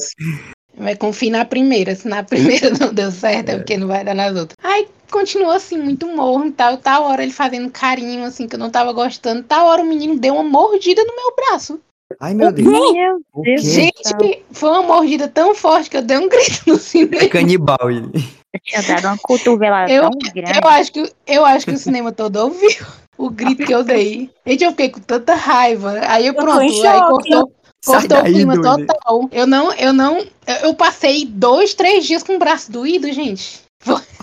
Vai 0.76 0.96
confiar 0.96 1.30
na 1.30 1.44
primeira. 1.44 1.94
Se 1.94 2.08
na 2.08 2.22
primeira 2.22 2.70
não 2.78 2.92
deu 2.92 3.10
certo, 3.10 3.50
é, 3.50 3.52
É. 3.52 3.56
porque 3.58 3.76
não 3.76 3.86
vai 3.86 4.04
dar 4.04 4.14
nas 4.14 4.36
outras. 4.36 4.56
Aí 4.62 4.88
continuou 5.10 5.52
assim, 5.52 5.78
muito 5.78 6.06
morno 6.06 6.46
e 6.46 6.52
tal. 6.52 6.76
Tal 6.78 7.04
hora 7.04 7.22
ele 7.22 7.32
fazendo 7.32 7.70
carinho, 7.70 8.24
assim, 8.24 8.48
que 8.48 8.56
eu 8.56 8.58
não 8.58 8.70
tava 8.70 8.92
gostando. 8.92 9.42
Tal 9.44 9.66
hora 9.66 9.82
o 9.82 9.86
menino 9.86 10.18
deu 10.18 10.34
uma 10.34 10.42
mordida 10.42 11.04
no 11.04 11.14
meu 11.14 11.34
braço. 11.36 11.80
Ai, 12.20 12.34
meu 12.34 12.52
Deus. 12.52 12.68
Meu 12.68 13.22
Deus. 13.42 13.62
Gente, 13.62 14.42
foi 14.50 14.70
uma 14.70 14.82
mordida 14.82 15.28
tão 15.28 15.54
forte 15.54 15.90
que 15.90 15.96
eu 15.96 16.02
dei 16.02 16.18
um 16.18 16.28
grito 16.30 16.62
no 16.66 16.74
É 16.74 16.78
cinema. 16.78 17.28
canibal 17.28 17.90
ele. 17.90 18.10
Eu 18.52 18.60
tinha 18.62 18.82
dado 18.82 19.06
uma 19.06 19.18
cotovelada 19.18 19.90
Eu-. 19.90 20.04
Eu 20.04 20.68
acho, 20.68 20.92
que, 20.92 21.12
eu 21.26 21.44
acho 21.44 21.66
que 21.66 21.72
o 21.72 21.78
cinema 21.78 22.12
todo 22.12 22.36
ouviu 22.36 22.70
o 23.16 23.30
grito 23.30 23.64
que 23.64 23.74
eu 23.74 23.82
dei. 23.82 24.30
Gente, 24.46 24.64
eu 24.64 24.70
fiquei 24.72 24.90
com 24.90 25.00
tanta 25.00 25.34
raiva. 25.34 26.00
Aí 26.06 26.26
eu 26.26 26.34
pronto, 26.34 26.60
em 26.60 26.86
aí 26.86 27.00
cortou, 27.00 27.52
cortou 27.84 28.18
o 28.18 28.24
clima 28.24 28.56
doido. 28.56 28.86
total. 28.86 29.28
Eu 29.32 29.46
não, 29.46 29.72
eu 29.74 29.92
não. 29.92 30.18
Eu 30.18 30.56
eu 30.64 30.74
passei 30.74 31.24
dois, 31.24 31.72
três 31.74 32.04
dias 32.04 32.22
com 32.22 32.34
o 32.34 32.38
braço 32.38 32.70
doído, 32.70 33.10
gente. 33.12 33.61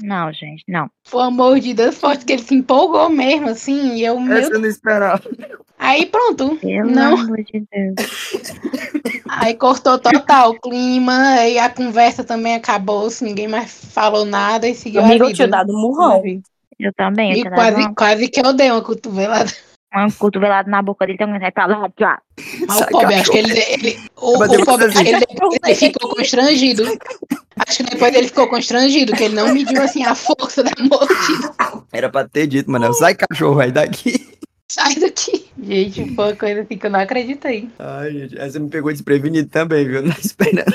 Não, 0.02 0.32
gente, 0.32 0.64
não. 0.68 0.90
Foi 1.04 1.22
uma 1.22 1.32
mordida 1.32 1.92
forte 1.92 2.24
que 2.26 2.34
ele 2.34 2.42
se 2.44 2.56
empolgou 2.56 3.10
mesmo, 3.10 3.50
assim, 3.50 3.96
e 3.96 4.06
eu. 4.06 4.18
Essa 4.32 4.54
eu 4.54 4.60
não 4.60 4.68
esperava. 4.70 5.22
Aí 5.78 6.06
pronto. 6.06 6.58
Pelo 6.58 6.90
Não. 6.92 7.14
amor 7.20 7.38
de 7.44 7.64
Deus. 7.72 7.96
Aí 9.30 9.54
cortou 9.54 9.98
total 9.98 10.52
o 10.52 10.60
clima, 10.60 11.14
aí 11.34 11.58
a 11.58 11.70
conversa 11.70 12.24
também 12.24 12.56
acabou, 12.56 13.10
se 13.10 13.24
ninguém 13.24 13.48
mais 13.48 13.72
falou 13.94 14.26
nada 14.26 14.68
e 14.68 14.76
seguiu 14.76 15.02
Amigo, 15.02 15.26
a 15.26 15.30
eu 15.30 15.34
tinha 15.34 15.48
vida. 15.48 15.58
dado 15.58 15.74
um 15.74 15.80
murrão. 15.82 16.22
Eu 16.80 16.94
também. 16.94 17.32
Eu 17.32 17.38
E 17.46 17.50
quase, 17.50 17.94
quase 17.94 18.28
que 18.30 18.40
eu 18.46 18.54
dei 18.54 18.72
uma 18.72 18.82
cotovelada. 18.82 19.52
Uma 19.94 20.12
cotovelada 20.12 20.70
na 20.70 20.82
boca 20.82 21.06
dele, 21.06 21.16
então 21.16 21.30
ele 21.30 21.40
vai 21.40 21.52
pra 21.52 21.66
lá, 21.66 21.90
já. 22.00 22.20
Mas 22.68 22.78
Sai, 22.78 22.88
o 22.88 22.92
pobre, 22.92 23.16
acho 23.16 23.32
que 23.32 23.38
ele, 23.38 23.60
ele 23.60 24.00
o, 24.18 24.38
Mas 24.38 24.48
o 24.48 24.52
depois 24.52 24.66
pobre, 24.66 24.86
assim- 24.86 25.08
ele, 25.08 25.26
ele 25.66 25.76
ficou 25.76 26.10
constrangido. 26.16 26.84
Acho 27.68 27.78
que 27.84 27.90
depois 27.90 28.16
ele 28.16 28.28
ficou 28.28 28.48
constrangido, 28.48 29.14
que 29.16 29.24
ele 29.24 29.36
não 29.36 29.54
mediu 29.54 29.82
assim 29.82 30.04
a 30.06 30.16
força 30.16 30.64
da 30.64 30.72
mordida. 30.80 31.54
Era 31.92 32.10
pra 32.10 32.28
ter 32.28 32.48
dito, 32.48 32.70
Manel. 32.72 32.94
Sai, 32.94 33.16
cachorro, 33.16 33.60
aí 33.60 33.72
daqui. 33.72 34.30
Sai 34.72 34.96
daqui. 34.96 35.48
Gente, 35.62 36.14
foi 36.16 36.26
uma 36.28 36.36
coisa 36.36 36.62
assim 36.62 36.78
que 36.78 36.86
eu 36.86 36.92
não 36.92 37.00
acreditei. 37.00 37.68
Ai, 37.80 38.12
gente, 38.12 38.38
essa 38.40 38.60
me 38.60 38.70
pegou 38.70 38.92
desprevenido 38.92 39.50
também, 39.50 39.86
viu? 39.88 40.02
Não 40.04 40.12
esperando. 40.24 40.72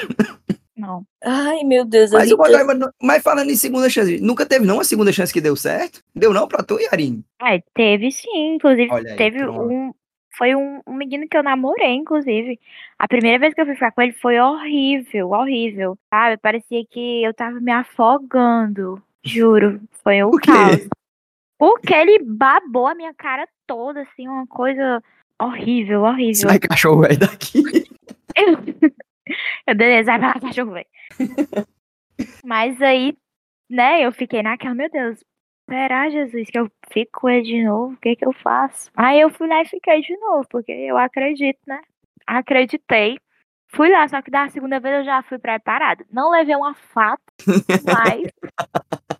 Não. 0.85 1.03
Ai, 1.25 1.65
meu 1.65 1.85
Deus. 1.85 2.13
eu 2.13 2.19
Mas, 2.19 2.33
o 2.33 2.37
mas, 2.37 2.91
mas 3.03 3.23
falando 3.23 3.51
em 3.51 3.57
segunda 3.57 3.89
chance, 3.89 4.21
nunca 4.21 4.45
teve 4.45 4.67
não 4.67 4.77
uma 4.77 4.85
segunda 4.85 5.13
chance 5.13 5.33
que 5.33 5.41
deu 5.41 5.57
certo? 5.57 6.03
Deu 6.15 6.33
não 6.33 6.47
pra 6.47 6.63
tu, 6.63 6.79
Yarin? 6.79 7.25
É, 7.43 7.63
teve 7.75 8.11
sim, 8.13 8.55
inclusive 8.55 8.93
aí, 8.93 9.17
teve 9.17 9.39
pronto. 9.39 9.63
um. 9.63 9.95
Foi 10.37 10.55
um, 10.55 10.81
um 10.87 10.95
menino 10.95 11.29
que 11.29 11.37
eu 11.37 11.45
namorei, 11.45 11.95
inclusive. 11.95 12.59
A 12.99 13.07
primeira 13.07 13.39
vez 13.39 13.55
que 13.55 13.61
eu 13.61 13.67
fui 13.67 13.75
ficar 13.75 13.93
com 13.93 14.03
ele 14.03 14.13
foi 14.13 14.39
horrível, 14.39 15.31
horrível. 15.31 15.97
Sabe? 16.13 16.37
Parecia 16.39 16.85
que 16.91 17.23
eu 17.23 17.33
tava 17.33 17.61
me 17.61 17.71
afogando. 17.71 19.01
Juro. 19.23 19.81
Foi 20.03 20.25
um 20.25 20.33
caos. 20.33 20.89
Porque 21.57 21.95
ele 21.95 22.19
babou 22.25 22.89
a 22.89 22.97
minha 22.97 23.15
cara 23.15 23.47
toda, 23.65 24.03
assim, 24.03 24.27
uma 24.27 24.47
coisa 24.47 25.01
horrível, 25.41 26.03
horrível. 26.03 26.49
Sai, 26.49 26.59
cachorro, 26.59 27.07
aí 27.07 27.17
daqui. 27.17 27.63
Eu, 29.67 29.75
beleza, 29.77 30.13
vai 30.13 30.19
pra 30.19 30.29
lá, 30.29 30.41
cachorro, 30.41 30.73
velho. 30.73 30.87
Mas 32.45 32.81
aí, 32.81 33.17
né, 33.69 34.05
eu 34.05 34.13
fiquei 34.13 34.43
naquela, 34.43 34.75
meu 34.75 34.91
Deus, 34.91 35.25
será, 35.69 36.09
Jesus, 36.11 36.49
que 36.51 36.59
eu 36.59 36.71
fico 36.93 37.21
com 37.21 37.29
ele 37.29 37.43
de 37.43 37.65
novo? 37.65 37.95
O 37.95 37.97
que 37.97 38.17
que 38.17 38.27
eu 38.27 38.33
faço? 38.33 38.91
Aí 38.97 39.21
eu 39.21 39.31
fui 39.31 39.49
lá 39.49 39.63
e 39.63 39.67
fiquei 39.67 40.01
de 40.03 40.17
novo, 40.19 40.47
porque 40.49 40.73
eu 40.73 40.97
acredito, 40.97 41.59
né? 41.67 41.81
Acreditei. 42.27 43.19
Fui 43.69 43.91
lá, 43.91 44.07
só 44.07 44.23
que 44.23 44.31
da 44.31 44.49
segunda 44.49 44.79
vez 44.79 44.99
eu 44.99 45.05
já 45.05 45.23
fui 45.23 45.39
preparada. 45.39 46.05
Não 46.11 46.31
levei 46.31 46.55
uma 46.55 46.75
faca, 46.75 47.21
mas. 47.85 48.23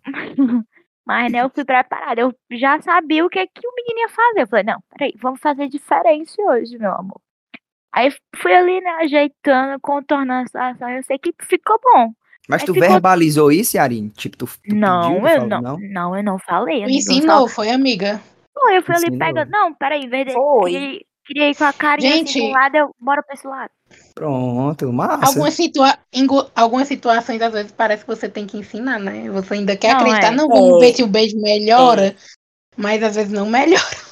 mas, 1.05 1.31
né, 1.31 1.41
eu 1.41 1.49
fui 1.49 1.65
preparada. 1.65 2.21
Eu 2.21 2.33
já 2.51 2.79
sabia 2.81 3.25
o 3.25 3.29
que, 3.29 3.45
que 3.47 3.67
o 3.67 3.75
menino 3.75 3.99
ia 3.99 4.09
fazer. 4.09 4.41
Eu 4.41 4.47
falei, 4.47 4.63
não, 4.63 4.81
peraí, 4.91 5.13
vamos 5.17 5.41
fazer 5.41 5.67
diferente 5.67 6.33
hoje, 6.41 6.77
meu 6.77 6.93
amor. 6.93 7.19
Aí 7.95 8.11
fui 8.35 8.53
ali, 8.53 8.81
né, 8.81 8.89
ajeitando, 9.01 9.79
contornando 9.81 10.41
a 10.43 10.45
situação. 10.45 10.89
Eu 10.89 11.03
sei 11.03 11.17
que 11.17 11.31
ficou 11.43 11.79
bom. 11.81 12.11
Mas 12.47 12.61
Aí 12.61 12.65
tu 12.67 12.73
ficou- 12.73 12.89
verbalizou 12.89 13.51
isso, 13.51 13.77
Yarin? 13.77 14.09
Tipo, 14.09 14.37
tu, 14.37 14.45
tu 14.45 14.75
não, 14.75 15.13
pediu, 15.13 15.27
eu 15.27 15.33
falou, 15.49 15.61
não, 15.61 15.77
não, 15.79 16.15
eu 16.17 16.23
não 16.23 16.37
falei. 16.39 16.77
Me 16.79 16.83
amiga, 16.83 16.97
ensinou, 16.99 17.47
foi 17.47 17.69
amiga. 17.71 18.21
Pô, 18.53 18.69
eu 18.69 18.83
fui 18.83 18.95
ali 18.95 19.17
pegando. 19.17 19.49
Não, 19.49 19.73
peraí, 19.73 20.03
em 20.03 20.09
vez 20.09 20.27
de. 20.27 20.33
Foi. 20.33 21.01
Ir 21.27 21.55
com 21.57 21.63
a 21.63 21.73
carinha 21.73 22.13
assim 22.13 22.25
Gente. 22.27 22.39
pra 22.39 22.47
um 22.49 22.51
lado, 22.51 22.75
eu 22.75 22.95
bora 22.99 23.23
pra 23.23 23.33
esse 23.33 23.47
lado. 23.47 23.71
Pronto, 24.13 24.93
massa. 24.93 25.25
Algumas, 25.25 25.55
situa 25.55 25.97
algumas 26.55 26.87
situações, 26.87 27.41
às 27.41 27.51
vezes, 27.51 27.71
parece 27.71 28.03
que 28.05 28.07
você 28.15 28.29
tem 28.29 28.45
que 28.45 28.57
ensinar, 28.57 28.99
né? 28.99 29.27
Você 29.31 29.55
ainda 29.55 29.75
quer 29.75 29.93
Não, 29.93 30.01
acreditar, 30.01 30.27
é. 30.27 30.35
não, 30.35 30.47
vamos 30.47 30.75
É. 30.83 30.85
ver 30.85 30.93
se 30.93 31.01
o 31.01 31.07
beijo 31.07 31.35
melhora, 31.41 32.15
mas 32.77 33.01
às 33.01 33.15
vezes 33.15 33.31
não 33.31 33.47
melhora. 33.49 34.04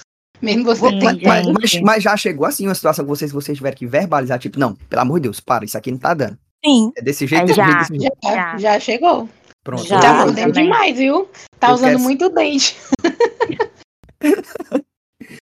Mesmo 0.44 0.64
você 0.66 0.90
Sim, 0.90 1.00
tentando. 1.00 1.24
Mas, 1.24 1.46
mas- 1.48 1.82
mas 1.82 2.04
já 2.04 2.18
chegou 2.18 2.46
assim 2.46 2.68
uma 2.68 2.76
situação 2.76 3.06
que 3.06 3.10
vocês, 3.10 3.32
vocês 3.32 3.58
tiveram 3.58 3.78
que 3.78 3.88
verbalizar, 3.88 4.38
tipo, 4.38 4.60
não, 4.60 4.76
pelo 4.76 5.02
amor 5.02 5.20
de 5.20 5.24
Deus, 5.24 5.40
para, 5.40 5.64
isso 5.64 5.78
aqui 5.78 5.90
não 5.92 5.98
tá 5.98 6.14
dando. 6.14 6.38
Sim. 6.66 6.92
É 6.98 7.02
desse 7.02 7.26
jeito, 7.26 7.44
É, 7.44 7.46
desse 7.46 7.58
já. 7.58 7.66
jeito, 7.66 7.80
desse 7.80 8.00
jeito. 8.00 8.18
Já, 8.24 8.32
Já. 8.34 8.58
já 8.58 8.80
chegou. 8.80 9.30
Pronto. 9.64 9.86
Já. 9.86 10.00
Tá 10.02 10.26
também. 10.26 10.52
demais, 10.52 10.98
viu? 10.98 11.30
Tá 11.60 11.70
Eu 11.70 11.74
usando 11.76 11.88
quero- 11.92 12.00
muito 12.02 12.30
dente. 12.30 12.76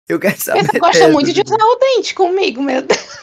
Eu 0.07 0.19
quero 0.19 0.39
saber. 0.39 0.65
Você 0.65 0.79
gosta 0.79 1.07
muito 1.09 1.33
de 1.33 1.41
usar 1.41 1.55
o 1.57 1.75
dente 1.79 2.13
comigo, 2.13 2.61
meu 2.61 2.81
Deus. 2.83 3.19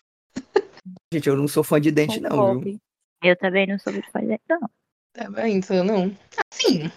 Gente, 1.15 1.29
eu 1.29 1.37
não 1.37 1.47
sou 1.47 1.63
fã 1.63 1.81
de 1.81 1.93
dente, 1.93 2.21
não, 2.21 2.59
viu? 2.59 2.77
Eu 3.23 3.37
também 3.37 3.67
não 3.69 3.79
soube 3.79 4.03
fazer, 4.13 4.41
não. 4.49 4.59
Tá 5.15 5.29
vendo? 5.31 5.73
Eu 5.73 5.85
não. 5.85 6.13
Assim. 6.53 6.91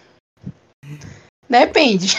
Depende. 1.47 2.15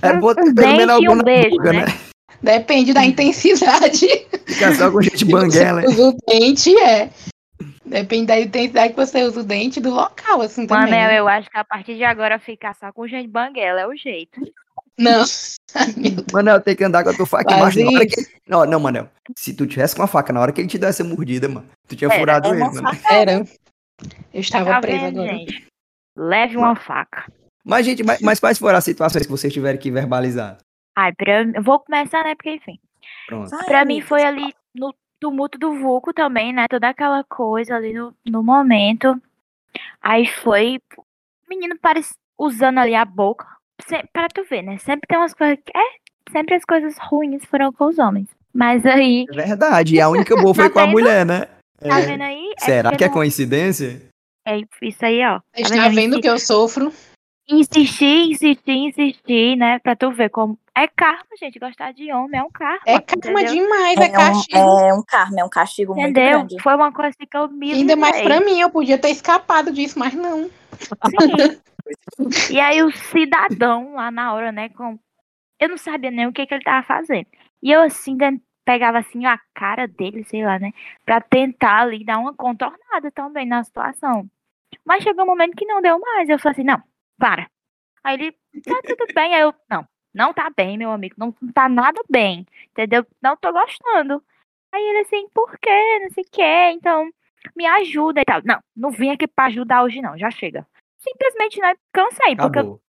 Era 0.00 0.18
bom 0.18 0.34
ter 0.34 0.42
Um 0.42 0.54
pelo 0.54 0.76
menos 0.76 0.98
um 0.98 1.22
beijo, 1.22 1.50
boca, 1.50 1.72
né? 1.72 1.84
né? 1.86 1.98
Depende 2.42 2.92
da 2.92 3.04
intensidade. 3.04 4.06
Ficar 4.46 4.74
só 4.74 4.90
com 4.90 5.00
gente 5.00 5.24
banguela. 5.30 5.82
usa 5.86 6.08
o 6.08 6.16
dente, 6.28 6.76
é. 6.78 7.10
Depende 7.84 8.26
da 8.26 8.40
intensidade 8.40 8.94
que 8.94 8.96
você 8.96 9.22
usa 9.22 9.40
o 9.40 9.44
dente 9.44 9.78
e 9.78 9.82
do 9.82 9.90
local, 9.90 10.40
assim, 10.40 10.66
também. 10.66 10.90
Manel, 10.90 11.08
né? 11.08 11.18
eu 11.18 11.28
acho 11.28 11.50
que 11.50 11.58
a 11.58 11.64
partir 11.64 11.94
de 11.96 12.04
agora 12.04 12.38
ficar 12.38 12.74
só 12.74 12.90
com 12.92 13.06
gente 13.06 13.28
banguela 13.28 13.80
é 13.82 13.86
o 13.86 13.94
jeito. 13.94 14.40
Não. 14.98 15.22
Ai. 15.74 15.94
Manel, 16.32 16.60
tem 16.60 16.74
que 16.74 16.84
andar 16.84 17.04
com 17.04 17.10
a 17.10 17.14
tua 17.14 17.26
faca 17.26 17.54
embaixo. 17.54 17.78
Na 17.84 17.90
hora 17.92 18.06
que... 18.06 18.26
Não, 18.48 18.64
não, 18.66 18.80
Manel. 18.80 19.08
Se 19.36 19.54
tu 19.54 19.66
tivesse 19.66 19.94
com 19.94 20.02
a 20.02 20.06
faca, 20.06 20.32
na 20.32 20.40
hora 20.40 20.52
que 20.52 20.60
ele 20.60 20.68
te 20.68 20.78
deu 20.78 20.88
essa 20.88 21.04
mordida, 21.04 21.48
mano, 21.48 21.66
tu 21.86 21.94
tinha 21.94 22.08
Era, 22.10 22.18
furado 22.18 22.48
ele, 22.48 22.58
mano. 22.58 22.88
Era. 23.10 23.44
Eu 24.34 24.40
estava 24.40 24.70
Tá 24.70 24.80
presa 24.80 25.06
agora. 25.06 25.28
gente? 25.28 25.66
Leve 26.16 26.56
uma 26.56 26.74
faca. 26.74 27.24
Mas, 27.64 27.86
gente, 27.86 28.02
mas, 28.02 28.20
mas 28.20 28.40
quais 28.40 28.58
foram 28.58 28.78
as 28.78 28.84
situações 28.84 29.24
que 29.24 29.30
vocês 29.30 29.52
tiveram 29.52 29.78
que 29.78 29.90
verbalizar? 29.90 30.58
Ai, 30.96 31.12
pra, 31.12 31.42
eu 31.42 31.62
vou 31.62 31.78
começar, 31.80 32.24
né? 32.24 32.34
Porque, 32.34 32.50
enfim. 32.54 32.78
Pronto. 33.26 33.50
Pra 33.66 33.84
mim 33.84 33.94
amiga. 33.94 34.06
foi 34.08 34.22
ali 34.22 34.52
no 34.74 34.94
tumulto 35.20 35.58
do 35.58 35.74
vulco 35.78 36.12
também, 36.12 36.52
né? 36.52 36.66
Toda 36.68 36.88
aquela 36.88 37.22
coisa 37.24 37.76
ali 37.76 37.92
no, 37.92 38.12
no 38.26 38.42
momento. 38.42 39.20
Aí 40.02 40.26
foi. 40.26 40.78
O 40.98 41.04
menino 41.48 41.76
parece 41.80 42.14
usando 42.38 42.78
ali 42.78 42.94
a 42.94 43.04
boca. 43.04 43.46
Se- 43.86 44.04
Pra 44.12 44.26
tu 44.28 44.44
ver, 44.44 44.62
né? 44.62 44.76
Sempre 44.78 45.06
tem 45.08 45.16
umas 45.18 45.32
coisas. 45.34 45.58
que- 45.64 45.72
É, 45.76 46.30
sempre 46.32 46.54
as 46.56 46.64
coisas 46.64 46.96
ruins 46.98 47.44
foram 47.44 47.72
com 47.72 47.86
os 47.86 47.98
homens. 47.98 48.28
Mas 48.52 48.84
aí. 48.84 49.24
É 49.30 49.34
verdade. 49.34 49.94
E 49.94 50.00
a 50.00 50.08
única 50.08 50.34
boa 50.36 50.52
foi 50.54 50.68
Tá 50.68 50.74
com 50.74 50.80
a 50.80 50.86
mulher, 50.86 51.24
né? 51.24 51.46
Tá 51.80 52.00
É. 52.00 52.02
vendo 52.06 52.22
aí? 52.22 52.52
Será 52.58 52.90
porque 52.90 52.98
que 52.98 53.04
é 53.04 53.08
não- 53.08 53.14
coincidência? 53.14 54.02
É 54.46 54.58
isso 54.82 55.04
aí, 55.04 55.24
ó. 55.24 55.38
Tá 55.38 55.44
está 55.54 55.88
vendo? 55.88 55.94
vendo 55.94 56.20
que 56.20 56.28
eu 56.28 56.38
sofro? 56.38 56.92
Insistir, 57.52 58.30
insistir, 58.30 58.72
insistir, 58.72 59.56
né? 59.56 59.78
Pra 59.78 59.94
tu 59.94 60.10
ver 60.10 60.30
como. 60.30 60.58
É 60.74 60.88
karma, 60.88 61.26
gente. 61.38 61.58
Gostar 61.58 61.92
de 61.92 62.10
homem 62.10 62.40
é 62.40 62.42
um 62.42 62.50
karma. 62.50 62.80
É 62.86 62.98
karma 62.98 63.42
entendeu? 63.42 63.62
demais, 63.62 63.98
é, 63.98 64.04
É 64.04 64.08
castigo. 64.08 64.58
um, 64.58 64.78
é 64.80 64.94
um 64.94 65.02
karma, 65.06 65.40
é 65.40 65.44
um 65.44 65.48
castigo 65.48 65.94
muito 65.94 66.08
Entendeu? 66.08 66.38
grande. 66.38 66.62
Foi 66.62 66.74
uma 66.74 66.90
coisa 66.92 67.14
que 67.18 67.36
eu 67.36 67.48
me 67.48 67.72
Ainda 67.72 67.94
mais 67.94 68.22
pra 68.22 68.40
mim, 68.40 68.58
eu 68.58 68.70
podia 68.70 68.96
ter 68.96 69.10
escapado 69.10 69.70
disso, 69.70 69.98
mas 69.98 70.14
não. 70.14 70.44
Sim. 70.44 71.60
E 72.50 72.60
aí 72.60 72.82
o 72.82 72.90
cidadão 72.90 73.94
lá 73.94 74.10
na 74.10 74.32
hora, 74.32 74.50
né, 74.52 74.68
com... 74.70 74.98
eu 75.60 75.68
não 75.68 75.76
sabia 75.76 76.10
nem 76.10 76.26
o 76.26 76.32
que, 76.32 76.46
que 76.46 76.54
ele 76.54 76.64
tava 76.64 76.86
fazendo. 76.86 77.26
E 77.62 77.70
eu 77.70 77.82
assim, 77.82 78.16
pegava 78.64 78.98
assim 78.98 79.26
a 79.26 79.38
cara 79.54 79.86
dele, 79.86 80.24
sei 80.24 80.44
lá, 80.44 80.58
né, 80.58 80.72
pra 81.04 81.20
tentar 81.20 81.82
ali 81.82 82.04
dar 82.04 82.18
uma 82.18 82.32
contornada 82.34 83.10
também 83.12 83.46
na 83.46 83.62
situação. 83.62 84.26
Mas 84.84 85.02
chegou 85.02 85.24
um 85.24 85.28
momento 85.28 85.56
que 85.56 85.66
não 85.66 85.82
deu 85.82 85.98
mais. 85.98 86.28
Eu 86.28 86.38
falei 86.38 86.52
assim, 86.52 86.64
não, 86.64 86.82
para. 87.18 87.48
Aí 88.04 88.14
ele, 88.14 88.32
tá 88.64 88.80
tudo 88.84 89.06
bem. 89.14 89.34
Aí 89.34 89.42
eu, 89.42 89.54
não, 89.70 89.86
não 90.14 90.32
tá 90.32 90.50
bem, 90.56 90.76
meu 90.76 90.90
amigo, 90.90 91.14
não 91.18 91.32
tá 91.54 91.68
nada 91.68 92.00
bem, 92.10 92.46
entendeu? 92.70 93.06
Não 93.22 93.36
tô 93.36 93.52
gostando. 93.52 94.22
Aí 94.72 94.82
ele 94.82 94.98
assim, 95.00 95.28
por 95.34 95.58
quê? 95.58 95.98
Não 96.00 96.10
sei 96.10 96.24
o 96.24 96.30
quê, 96.30 96.70
então 96.74 97.10
me 97.56 97.66
ajuda 97.66 98.20
e 98.20 98.24
tal. 98.24 98.40
Não, 98.44 98.60
não 98.74 98.90
vim 98.90 99.10
aqui 99.10 99.26
pra 99.26 99.46
ajudar 99.46 99.82
hoje 99.82 100.00
não, 100.00 100.16
já 100.16 100.30
chega 100.30 100.66
simplesmente 101.02 101.60
né, 101.60 101.74
cansei, 101.92 102.36
porque 102.36 102.60
eu 102.60 102.80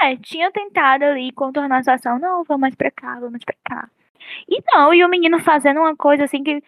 é, 0.00 0.16
tinha 0.16 0.50
tentado 0.52 1.04
ali 1.04 1.32
contornar 1.32 1.78
a 1.78 1.82
situação, 1.82 2.18
não, 2.18 2.44
vamos 2.44 2.60
mais 2.60 2.74
pra 2.74 2.90
cá, 2.90 3.18
vamos 3.18 3.44
pra 3.44 3.56
cá. 3.64 3.90
E 4.48 4.62
não, 4.72 4.94
e 4.94 5.04
o 5.04 5.08
menino 5.08 5.38
fazendo 5.40 5.80
uma 5.80 5.96
coisa 5.96 6.24
assim 6.24 6.42
que 6.42 6.62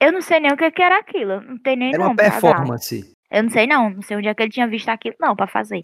eu 0.00 0.12
não 0.12 0.20
sei 0.20 0.40
nem 0.40 0.52
o 0.52 0.56
que, 0.56 0.70
que 0.70 0.82
era 0.82 0.98
aquilo, 0.98 1.40
não 1.40 1.58
tem 1.58 1.76
nem 1.76 1.94
Era 1.94 2.02
uma 2.02 2.16
performance. 2.16 3.14
Eu 3.30 3.42
não 3.44 3.50
sei 3.50 3.66
não, 3.66 3.90
não 3.90 4.02
sei 4.02 4.16
onde 4.16 4.28
é 4.28 4.34
que 4.34 4.42
ele 4.42 4.50
tinha 4.50 4.66
visto 4.66 4.88
aquilo 4.88 5.16
não 5.20 5.34
pra 5.34 5.46
fazer. 5.46 5.80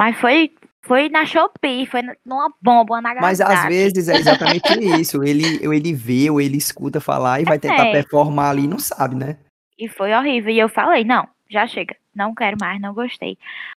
Mas 0.00 0.16
foi 0.16 0.50
foi 0.82 1.10
na 1.10 1.26
Shopee, 1.26 1.84
foi 1.84 2.00
numa 2.24 2.50
bomba, 2.62 3.02
na 3.02 3.14
Mas 3.16 3.38
às 3.38 3.66
vezes 3.66 4.08
é 4.08 4.16
exatamente 4.16 4.64
isso. 4.98 5.22
Ele, 5.22 5.60
ele 5.62 5.92
vê 5.92 6.30
ou 6.30 6.40
ele 6.40 6.56
escuta 6.56 7.02
falar 7.02 7.38
e 7.38 7.44
vai 7.44 7.58
tentar 7.58 7.88
É. 7.88 7.92
performar 7.92 8.48
ali 8.52 8.64
e 8.64 8.66
não 8.68 8.78
sabe, 8.78 9.14
né? 9.14 9.36
E 9.78 9.88
foi 9.88 10.14
horrível. 10.14 10.50
E 10.50 10.58
eu 10.58 10.70
falei, 10.70 11.04
não, 11.04 11.28
já 11.50 11.66
chega. 11.66 11.94
Não 12.14 12.34
quero 12.34 12.56
mais, 12.58 12.80
não 12.80 12.94
gostei. 12.94 13.36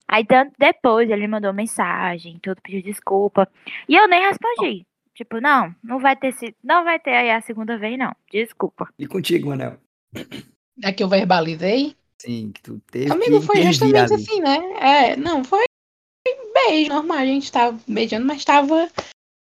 Aí 0.07 0.24
tanto 0.24 0.53
depois 0.59 1.09
ele 1.09 1.28
mandou 1.28 1.51
mensagem, 1.51 2.38
tudo 2.39 2.61
pediu 2.61 2.84
desculpa. 2.84 3.49
E 3.89 3.95
eu 3.95 4.07
nem 4.07 4.22
respondi. 4.22 4.86
Tipo, 5.15 5.41
não, 5.41 5.74
não 5.84 5.99
vai 5.99 6.15
ter 6.15 6.32
se, 6.34 6.55
não 6.63 6.84
vai 6.84 6.99
ter 6.99 7.15
aí 7.15 7.32
a 7.32 7.41
segunda 7.41 7.80
vez, 7.80 7.97
não. 7.97 8.15
Desculpa. 8.32 8.88
E 8.99 9.07
contigo, 9.07 9.49
Manel? 9.49 9.76
É 10.84 10.91
que 10.93 11.03
eu 11.03 11.09
verbalizei. 11.09 11.95
Sim, 12.19 12.51
que 12.53 12.61
tu 12.61 12.80
teve 12.91 13.11
Amigo, 13.11 13.39
que 13.39 13.45
foi 13.47 13.63
justamente 13.63 14.13
ali. 14.13 14.22
assim, 14.22 14.39
né? 14.39 14.57
É, 14.80 15.15
não, 15.15 15.43
foi 15.43 15.65
beijo 16.53 16.89
normal, 16.89 17.17
a 17.17 17.26
gente 17.26 17.51
tava 17.51 17.80
beijando, 17.88 18.26
mas 18.26 18.45
tava 18.45 18.89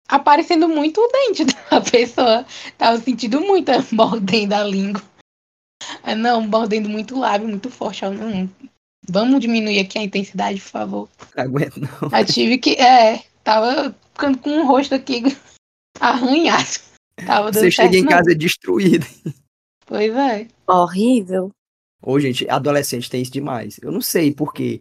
aparecendo 0.08 0.68
muito 0.68 1.00
o 1.00 1.08
dente 1.08 1.44
da 1.70 1.80
pessoa. 1.80 2.46
Tava 2.76 2.98
sentindo 2.98 3.40
muito 3.40 3.70
mordendo 3.92 4.52
a 4.52 4.64
língua. 4.64 5.02
Ah, 6.02 6.14
Não, 6.14 6.42
mordendo 6.42 6.88
muito 6.88 7.14
o 7.16 7.20
lábio, 7.20 7.48
muito 7.48 7.70
forte. 7.70 8.04
Eu, 8.04 8.12
não, 8.12 8.48
vamos 9.08 9.40
diminuir 9.40 9.80
aqui 9.80 9.98
a 9.98 10.02
intensidade, 10.02 10.60
por 10.60 10.68
favor. 10.68 11.08
Não 11.36 11.44
aguento, 11.44 11.80
não. 11.80 12.08
Aí 12.12 12.24
tive 12.24 12.58
que. 12.58 12.72
É, 12.74 13.24
tava 13.42 13.94
ficando 14.12 14.38
com 14.38 14.50
o 14.60 14.66
rosto 14.66 14.94
aqui 14.94 15.22
arranhado. 15.98 16.90
Tava 17.26 17.52
Você 17.52 17.70
certo, 17.70 17.74
chega 17.74 17.96
em 17.96 18.02
não. 18.02 18.08
casa 18.08 18.34
destruído. 18.34 19.06
Pois 19.86 20.14
é. 20.14 20.48
Horrível. 20.66 21.50
Ô, 22.02 22.18
gente, 22.18 22.48
adolescente 22.48 23.10
tem 23.10 23.20
isso 23.20 23.32
demais. 23.32 23.78
Eu 23.82 23.92
não 23.92 24.00
sei 24.00 24.32
por 24.32 24.54
quê, 24.54 24.80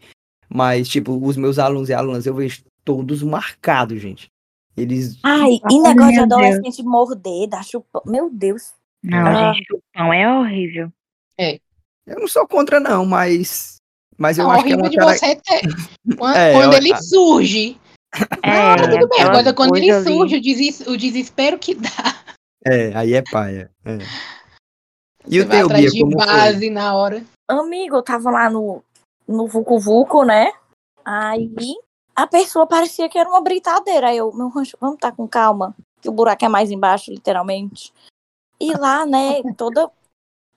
mas, 0.50 0.88
tipo, 0.90 1.18
os 1.26 1.38
meus 1.38 1.60
alunos 1.60 1.90
e 1.90 1.94
alunas, 1.94 2.26
eu 2.26 2.34
vejo 2.34 2.64
todos 2.84 3.22
marcados, 3.24 4.02
gente. 4.02 4.28
Eles. 4.76 5.20
Ai, 5.24 5.60
e 5.70 5.80
negócio 5.80 6.12
de 6.12 6.16
Deus. 6.16 6.24
adolescente 6.24 6.84
morder, 6.84 7.48
dar 7.50 7.64
chupão. 7.64 8.02
Meu 8.06 8.30
Deus. 8.30 8.74
Não, 9.04 9.18
Ah. 9.28 9.54
gente, 9.54 9.66
chupão 9.68 10.14
é 10.14 10.38
horrível. 10.40 10.92
Eu 12.08 12.20
não 12.20 12.28
sou 12.28 12.48
contra, 12.48 12.80
não, 12.80 13.06
mas. 13.06 13.76
Mas 14.18 14.38
eu 14.38 14.44
Não, 14.46 14.52
acho 14.52 14.64
que 14.66 14.72
é 14.74 14.76
horrível 14.76 14.84
uma 14.86 14.90
de 14.90 14.98
cara... 14.98 15.18
você 15.18 15.36
ter. 15.36 16.16
Quando, 16.18 16.36
É, 16.36 16.54
quando 16.54 16.74
eu- 16.74 16.78
ele 16.80 16.98
surge. 17.02 17.78
É, 18.44 18.50
Ah, 18.52 18.76
tudo 18.76 19.08
bem. 19.08 19.22
Agora, 19.22 19.54
quando 19.54 19.76
ele 19.78 19.92
ali. 19.92 20.04
surge, 20.04 20.38
o, 20.38 20.42
deses- 20.42 20.88
o 20.88 20.98
desespero 20.98 21.60
que 21.60 21.76
dá. 21.76 21.90
É, 22.66 22.92
aí 22.96 23.14
é 23.14 23.22
paia. 23.22 23.70
é. 23.86 23.98
E 25.28 25.38
Você 25.38 25.42
o 25.42 25.48
vai 25.48 25.58
teu, 25.58 25.66
atrás 25.68 25.82
Bia, 25.84 25.92
de 25.92 26.00
como 26.02 26.18
foi? 26.18 26.26
base 26.26 26.70
na 26.72 26.96
hora. 26.96 27.24
Amigo, 27.48 27.96
eu 27.98 28.02
tava 28.02 28.32
lá 28.32 28.50
no, 28.50 28.84
no 29.30 29.48
Vucu 29.48 29.80
Vucu, 29.80 30.24
né? 30.24 30.52
Aí 31.06 31.54
a 32.16 32.28
pessoa 32.28 32.68
parecia 32.68 33.08
que 33.08 33.18
era 33.18 33.30
uma 33.30 33.42
britadeira. 33.42 34.10
Aí 34.10 34.18
eu, 34.18 34.34
meu 34.34 34.50
rancho, 34.50 34.78
vamos 34.80 34.98
tá 34.98 35.12
com 35.12 35.28
calma, 35.28 35.76
que 36.02 36.10
o 36.10 36.12
buraco 36.12 36.44
é 36.44 36.50
mais 36.50 36.72
embaixo, 36.72 37.12
literalmente. 37.12 37.94
E 38.60 38.74
lá, 38.74 39.06
né, 39.06 39.42
toda 39.56 39.90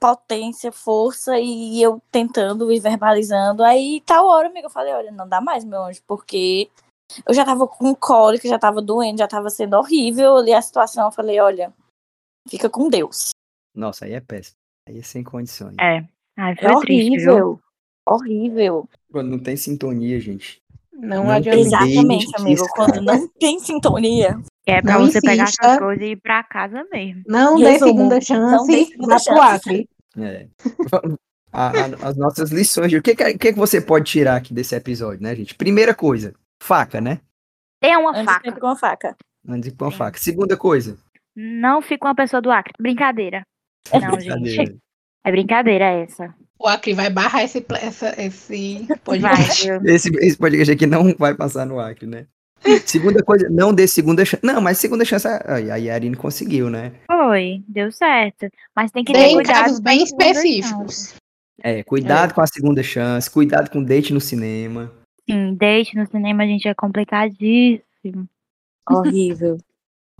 potência, 0.01 0.73
força, 0.73 1.39
e 1.39 1.81
eu 1.81 2.03
tentando 2.11 2.73
e 2.73 2.81
verbalizando. 2.81 3.63
Aí, 3.63 4.03
tal 4.05 4.27
hora, 4.27 4.49
amigo, 4.49 4.67
eu 4.67 4.71
falei, 4.71 4.93
olha, 4.93 5.13
não 5.13 5.29
dá 5.29 5.41
mais, 5.41 5.65
meu 5.65 5.85
anjo, 5.85 6.03
porque 6.09 6.69
eu 7.25 7.33
já 7.33 7.45
tava 7.45 7.69
com 7.69 7.95
cólica, 7.95 8.49
já 8.49 8.59
tava 8.59 8.83
doendo, 8.83 9.19
já 9.19 9.29
tava 9.29 9.49
sendo 9.51 9.77
horrível. 9.77 10.25
Eu 10.25 10.33
olhei 10.33 10.55
a 10.55 10.63
situação, 10.63 11.05
eu 11.05 11.13
falei, 11.13 11.39
olha, 11.39 11.73
fica 12.49 12.69
com 12.69 12.89
Deus. 12.89 13.31
Nossa, 13.73 14.07
aí 14.07 14.15
é 14.15 14.21
péssimo. 14.21 14.57
Aí 14.89 14.99
é 14.99 15.03
sem 15.03 15.23
condições. 15.23 15.77
É. 15.79 16.05
Ai, 16.37 16.55
É 16.59 16.73
foi 16.73 16.81
triste, 16.81 17.19
viu? 17.19 17.62
Horrível. 18.09 18.89
Quando 19.11 19.31
não 19.31 19.39
tem 19.39 19.57
sintonia, 19.57 20.19
gente. 20.21 20.61
Não, 20.93 21.25
Não 21.25 21.31
adianta. 21.31 21.59
Exatamente, 21.59 22.29
amigo. 22.37 22.51
isso, 22.63 22.67
Quando 22.75 22.91
cara. 22.93 23.03
não 23.03 23.29
tem 23.29 23.59
sintonia. 23.59 24.39
É 24.65 24.81
pra 24.81 24.99
Não 24.99 25.07
você 25.07 25.21
pegar 25.21 25.45
insista. 25.45 25.67
essas 25.67 25.79
coisas 25.81 26.05
e 26.07 26.11
ir 26.13 26.17
pra 26.17 26.45
casa 26.45 26.85
mesmo. 26.93 27.23
Não 27.27 27.59
dê 27.59 27.79
segunda 27.79 28.15
não 28.17 28.21
chance, 28.21 28.97
vá 28.99 29.17
pro. 29.25 29.43
Acre. 29.43 29.89
É. 30.19 30.47
A- 31.55 31.69
a- 31.69 32.09
as 32.09 32.17
nossas 32.17 32.51
lições. 32.51 32.91
O 32.95 33.03
que, 33.03 33.15
que, 33.15 33.35
que 33.35 33.53
você 33.53 33.79
pode 33.79 34.07
tirar 34.11 34.37
aqui 34.37 34.55
desse 34.55 34.75
episódio, 34.75 35.23
né, 35.23 35.35
gente? 35.37 35.55
Primeira 35.55 35.95
coisa, 35.95 36.33
faca, 36.63 36.99
né? 36.99 37.21
Tem 37.79 37.95
uma 37.97 38.11
Ande 38.17 38.25
faca. 38.25 38.53
com 38.61 38.67
a 38.69 38.77
faca. 38.77 39.17
Ande 39.47 39.71
com 39.73 39.85
a 39.85 39.91
faca. 39.91 40.19
Segunda 40.19 40.57
coisa. 40.57 40.97
Não 41.37 41.83
fica 41.83 42.07
uma 42.07 42.15
pessoa 42.15 42.41
do 42.41 42.51
Acre. 42.51 42.73
Brincadeira. 42.81 43.43
Não, 43.93 44.01
gente. 44.19 44.29
brincadeira. 44.31 44.77
É 45.25 45.31
brincadeira 45.31 45.85
essa. 45.85 46.35
O 46.63 46.69
Acre 46.69 46.95
vai 46.95 47.11
barrar 47.11 47.43
esse, 47.43 47.65
essa, 47.81 48.15
esse 48.23 48.87
Vai, 48.89 48.99
podcast. 48.99 49.69
Esse, 49.85 50.09
esse 50.21 50.39
podcast 50.39 50.73
aqui 50.73 50.87
não 50.87 51.13
vai 51.19 51.35
passar 51.35 51.67
no 51.67 51.81
Acre, 51.81 52.07
né? 52.07 52.27
Segunda 52.87 53.21
coisa, 53.25 53.49
não 53.51 53.75
dê 53.75 53.89
segunda 53.89 54.25
chance. 54.25 54.47
Não, 54.47 54.61
mas 54.61 54.79
segunda 54.79 55.05
chance, 55.05 55.27
aí 55.27 55.69
a 55.73 55.77
Yarine 55.77 56.15
conseguiu, 56.15 56.71
né? 56.71 56.93
Foi, 57.09 57.65
deu 57.67 57.91
certo. 57.91 58.49
Mas 58.77 58.93
tem 58.93 59.03
que 59.03 59.13
ter 59.13 59.19
Tem 59.19 59.35
cuidado. 59.35 59.65
casos 59.65 59.81
bem 59.81 60.05
específicos. 60.05 61.15
É, 61.61 61.83
cuidado 61.83 62.33
com 62.33 62.41
a 62.41 62.47
segunda 62.47 62.81
chance, 62.81 63.29
cuidado 63.29 63.69
com 63.69 63.83
date 63.83 64.15
no 64.15 64.21
cinema. 64.21 64.93
Sim, 65.29 65.57
date 65.57 65.97
no 65.97 66.07
cinema, 66.07 66.47
gente, 66.47 66.69
é 66.69 66.75
complicadíssimo. 66.75 68.29
Horrível. 68.89 69.59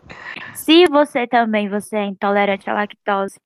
Se 0.55 0.87
você 0.89 1.25
também 1.29 1.69
você 1.69 1.97
é 1.99 2.05
intolerante 2.05 2.69
à 2.69 2.75
lactose 2.75 3.39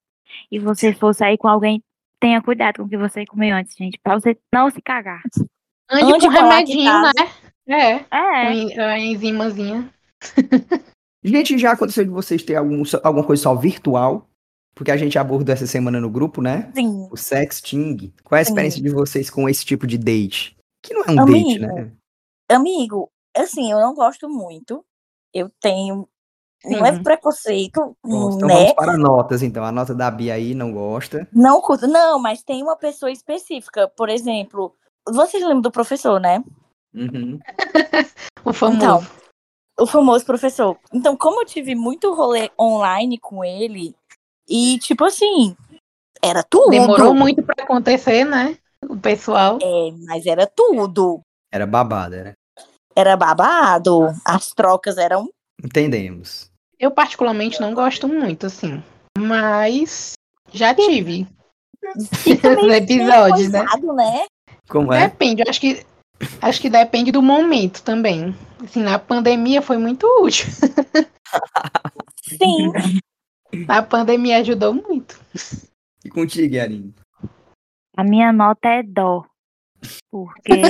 e 0.51 0.57
você 0.57 0.93
for 0.93 1.13
sair 1.13 1.37
com 1.37 1.47
alguém, 1.47 1.83
tenha 2.19 2.41
cuidado 2.41 2.77
com 2.77 2.83
o 2.83 2.89
que 2.89 2.97
você 2.97 3.25
comeu 3.25 3.55
antes, 3.55 3.75
gente, 3.75 3.99
pra 4.01 4.19
você 4.19 4.37
não 4.53 4.69
se 4.69 4.81
cagar. 4.81 5.21
Ande, 5.89 6.13
Ande 6.13 6.27
com 6.27 6.33
com 6.33 6.39
remedinho, 6.39 7.01
né? 7.01 7.11
É, 7.67 8.05
É, 8.11 8.81
a 8.81 8.99
enzimazinha. 8.99 9.89
Gente, 11.23 11.57
já 11.57 11.73
aconteceu 11.73 12.05
de 12.05 12.09
vocês 12.09 12.41
ter 12.41 12.55
algum, 12.55 12.83
alguma 13.03 13.25
coisa 13.25 13.43
só 13.43 13.55
virtual? 13.55 14.29
Porque 14.73 14.91
a 14.91 14.97
gente 14.97 15.17
abordou 15.17 15.51
essa 15.51 15.65
semana 15.67 15.99
no 15.99 16.09
grupo, 16.09 16.41
né? 16.41 16.71
Sim. 16.73 17.07
O 17.11 17.17
sexting. 17.17 18.13
Qual 18.23 18.37
é 18.37 18.41
a 18.41 18.45
Sim. 18.45 18.51
experiência 18.51 18.81
de 18.81 18.89
vocês 18.89 19.29
com 19.29 19.49
esse 19.49 19.65
tipo 19.65 19.85
de 19.85 19.97
date? 19.97 20.55
Que 20.83 20.93
não 20.93 21.03
é 21.03 21.11
um 21.11 21.21
Amigo, 21.21 21.49
date, 21.49 21.59
né? 21.59 21.91
Amigo, 22.49 23.09
assim, 23.35 23.71
eu 23.71 23.79
não 23.81 23.93
gosto 23.93 24.29
muito. 24.29 24.85
Eu 25.33 25.49
tenho 25.59 26.07
um 26.65 26.81
leve 26.81 26.97
Sim. 26.97 27.03
preconceito, 27.03 27.95
Bom, 28.03 28.31
então 28.35 28.47
né? 28.47 28.55
vamos 28.55 28.73
para 28.73 28.97
notas, 28.97 29.43
então. 29.43 29.63
A 29.63 29.71
nota 29.71 29.93
da 29.93 30.09
Bia 30.09 30.33
aí 30.33 30.53
não 30.53 30.71
gosta. 30.71 31.27
Não 31.31 31.61
curto. 31.61 31.87
Não, 31.87 32.19
mas 32.19 32.43
tem 32.43 32.63
uma 32.63 32.75
pessoa 32.75 33.11
específica. 33.11 33.87
Por 33.87 34.09
exemplo, 34.09 34.73
vocês 35.07 35.41
lembram 35.43 35.61
do 35.61 35.71
professor, 35.71 36.19
né? 36.19 36.43
Uhum. 36.93 37.39
O 38.45 38.53
famoso. 38.53 38.77
Então, 38.77 39.05
o 39.77 39.85
famoso 39.85 40.25
professor. 40.25 40.77
Então, 40.93 41.17
como 41.17 41.41
eu 41.41 41.45
tive 41.45 41.75
muito 41.75 42.13
rolê 42.13 42.49
online 42.57 43.17
com 43.17 43.43
ele, 43.43 43.93
e 44.47 44.79
tipo 44.79 45.03
assim, 45.03 45.55
era 46.23 46.43
tudo. 46.43 46.69
Demorou 46.69 47.13
muito 47.13 47.43
pra 47.43 47.63
acontecer, 47.63 48.23
né? 48.23 48.57
O 48.87 48.97
pessoal. 48.97 49.59
É, 49.61 49.91
mas 50.05 50.25
era 50.25 50.47
tudo. 50.47 51.21
Era 51.51 51.65
babado, 51.65 52.15
era. 52.15 52.33
Era 52.95 53.17
babado. 53.17 54.07
As 54.25 54.49
trocas 54.49 54.97
eram. 54.97 55.29
Entendemos. 55.63 56.51
Eu 56.79 56.91
particularmente 56.91 57.59
não 57.59 57.73
gosto 57.73 58.07
muito, 58.07 58.45
assim. 58.45 58.83
Mas 59.17 60.13
já 60.51 60.73
tive. 60.73 61.27
Os 61.95 62.73
episódios, 62.73 63.49
né? 63.49 63.65
coisado, 63.65 63.93
né? 63.93 64.25
Como 64.69 64.93
é? 64.93 65.07
Depende, 65.07 65.41
eu 65.41 65.49
acho 65.49 65.61
que 65.61 65.85
acho 66.41 66.61
que 66.61 66.69
depende 66.69 67.11
do 67.11 67.21
momento 67.21 67.81
também. 67.83 68.35
Assim, 68.63 68.81
na 68.81 68.99
pandemia 68.99 69.61
foi 69.61 69.77
muito 69.77 70.05
útil. 70.21 70.47
Sim. 72.23 72.71
A 73.67 73.81
pandemia 73.81 74.39
ajudou 74.39 74.73
muito. 74.73 75.19
E 76.03 76.09
contigo, 76.09 76.55
Yarin? 76.55 76.93
A 77.95 78.03
minha 78.03 78.31
nota 78.33 78.67
é 78.67 78.83
dó. 78.83 79.25
Porque 80.11 80.61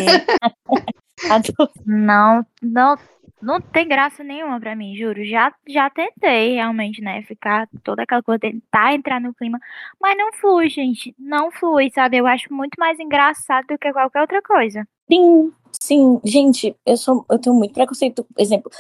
não, 1.86 2.46
não, 2.62 2.96
não 3.42 3.62
tem 3.62 3.88
graça 3.88 4.24
nenhuma 4.24 4.60
pra 4.60 4.76
mim, 4.76 4.96
juro. 4.96 5.24
Já, 5.24 5.54
já 5.68 5.90
tentei 5.90 6.56
realmente, 6.56 7.02
né? 7.02 7.22
Ficar 7.24 7.68
toda 7.84 8.04
aquela 8.04 8.24
coisa, 8.24 8.40
tentar 8.40 8.94
entrar 8.94 9.22
no 9.22 9.34
clima. 9.34 9.60
Mas 10.02 10.18
não 10.18 10.34
flui, 10.34 10.70
gente. 10.70 11.16
Não 11.20 11.52
flui, 11.52 11.92
sabe? 11.92 12.18
Eu 12.18 12.26
acho 12.26 12.52
muito 12.52 12.76
mais 12.80 13.00
engraçado 13.00 13.68
do 13.68 13.78
que 13.78 13.94
qualquer 13.94 14.22
outra 14.22 14.42
coisa. 14.42 14.88
Sim, 15.12 15.54
sim. 15.82 16.20
Gente, 16.26 16.76
eu 16.86 16.98
sou, 16.98 17.26
eu 17.30 17.40
tenho 17.40 17.56
muito 17.56 17.74
preconceito, 17.74 18.26
exemplo, 18.38 18.72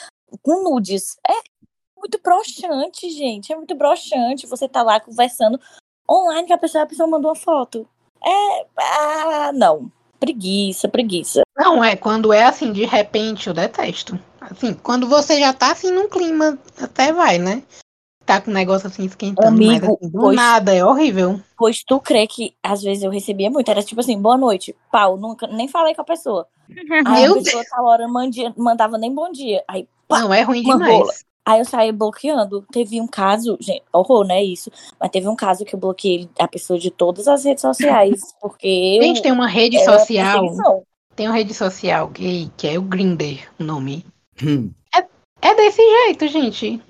com 0.41 0.63
nudes. 0.63 1.17
É 1.27 1.33
muito 1.95 2.19
broxante, 2.21 3.09
gente. 3.11 3.53
É 3.53 3.55
muito 3.55 3.75
broxante. 3.75 4.47
Você 4.47 4.67
tá 4.67 4.81
lá 4.81 4.99
conversando 4.99 5.59
online 6.09 6.47
que 6.47 6.53
a 6.53 6.57
pessoa, 6.57 6.83
a 6.83 6.87
pessoa 6.87 7.07
mandou 7.07 7.29
uma 7.29 7.35
foto. 7.35 7.87
É. 8.25 8.65
Ah, 8.79 9.51
não. 9.53 9.91
Preguiça, 10.19 10.87
preguiça. 10.87 11.41
Não, 11.55 11.83
é 11.83 11.95
quando 11.95 12.33
é 12.33 12.43
assim, 12.43 12.71
de 12.71 12.85
repente, 12.85 13.47
eu 13.47 13.53
detesto. 13.53 14.19
Assim, 14.39 14.73
quando 14.73 15.07
você 15.07 15.39
já 15.39 15.53
tá 15.53 15.71
assim 15.71 15.91
num 15.91 16.07
clima, 16.07 16.57
até 16.81 17.11
vai, 17.11 17.37
né? 17.37 17.63
Tá 18.25 18.41
com 18.41 18.51
o 18.51 18.53
negócio 18.53 18.87
assim 18.87 19.05
esquentando, 19.05 19.63
mas 19.65 19.81
Amigo, 19.81 19.95
assim, 19.95 20.09
do 20.09 20.19
pois- 20.19 20.35
nada, 20.35 20.73
é 20.73 20.83
horrível. 20.83 21.39
Pois 21.57 21.83
tu 21.83 21.99
crê 21.99 22.27
que 22.27 22.55
às 22.61 22.81
vezes 22.81 23.03
eu 23.03 23.09
recebia 23.09 23.49
muito. 23.49 23.69
Era 23.69 23.81
tipo 23.81 23.99
assim, 24.01 24.21
boa 24.21 24.37
noite, 24.37 24.75
pau. 24.91 25.17
Nunca, 25.17 25.47
nem 25.47 25.67
falei 25.67 25.95
com 25.95 26.01
a 26.01 26.05
pessoa. 26.05 26.47
Aí 27.07 27.23
Meu 27.23 27.33
a 27.33 27.35
pessoa 27.35 27.63
tal 27.69 27.85
hora 27.85 28.07
mandia, 28.07 28.53
mandava 28.57 28.97
nem 28.97 29.13
bom 29.13 29.31
dia. 29.31 29.63
Aí, 29.67 29.87
pá, 30.07 30.19
Não, 30.19 30.33
é 30.33 30.41
ruim 30.41 30.61
demais. 30.61 30.99
rola. 30.99 31.13
Aí 31.47 31.59
eu 31.59 31.65
saí 31.65 31.93
bloqueando. 31.93 32.65
Teve 32.73 32.99
um 32.99 33.07
caso, 33.07 33.57
gente, 33.61 33.81
horror, 33.93 34.27
né? 34.27 34.43
Isso. 34.43 34.69
Mas 34.99 35.09
teve 35.09 35.29
um 35.29 35.35
caso 35.35 35.63
que 35.63 35.73
eu 35.73 35.79
bloqueei 35.79 36.29
a 36.37 36.45
pessoa 36.45 36.77
de 36.77 36.91
todas 36.91 37.25
as 37.25 37.45
redes 37.45 37.61
sociais. 37.61 38.35
Porque 38.41 38.67
eu. 38.67 39.03
Gente, 39.03 39.21
tem 39.21 39.31
uma 39.31 39.47
rede 39.47 39.77
era 39.77 39.97
social, 39.97 40.83
tem 41.15 41.25
uma 41.29 41.35
rede 41.37 41.53
social 41.53 42.09
gay, 42.09 42.51
que 42.57 42.67
é 42.67 42.77
o 42.77 42.81
Grindr, 42.81 43.39
o 43.57 43.63
nome. 43.63 44.05
Hum. 44.43 44.69
É 45.41 45.55
desse 45.55 45.81
jeito, 45.81 46.27
gente. 46.27 46.81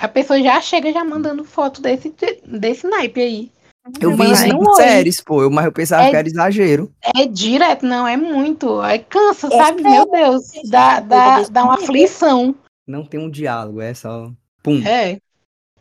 A 0.00 0.08
pessoa 0.08 0.40
já 0.40 0.58
chega 0.62 0.90
já 0.92 1.04
mandando 1.04 1.44
foto 1.44 1.82
desse, 1.82 2.14
desse 2.46 2.86
naipe 2.88 3.20
aí. 3.20 3.52
Eu 4.00 4.16
vi 4.16 4.30
isso 4.30 4.46
em 4.46 4.74
séries, 4.76 5.20
pô. 5.20 5.42
eu- 5.42 5.50
Mas 5.50 5.64
eu 5.66 5.72
pensava 5.72 6.04
É- 6.04 6.10
que 6.10 6.16
era 6.16 6.26
exagero. 6.28 6.90
É 7.16 7.26
direto, 7.26 7.84
não, 7.84 8.06
é 8.06 8.16
muito. 8.16 8.80
Aí 8.80 9.00
cansa, 9.00 9.48
É 9.48 9.56
sabe? 9.56 9.82
Meu 9.82 10.08
Deus, 10.10 10.52
dá, 10.70 11.00
dá, 11.00 11.42
dá 11.42 11.64
uma 11.64 11.74
aflição. 11.74 12.54
Não 12.90 13.04
tem 13.04 13.20
um 13.20 13.30
diálogo, 13.30 13.80
é 13.80 13.94
só. 13.94 14.30
Pum. 14.62 14.82
É. 14.86 15.12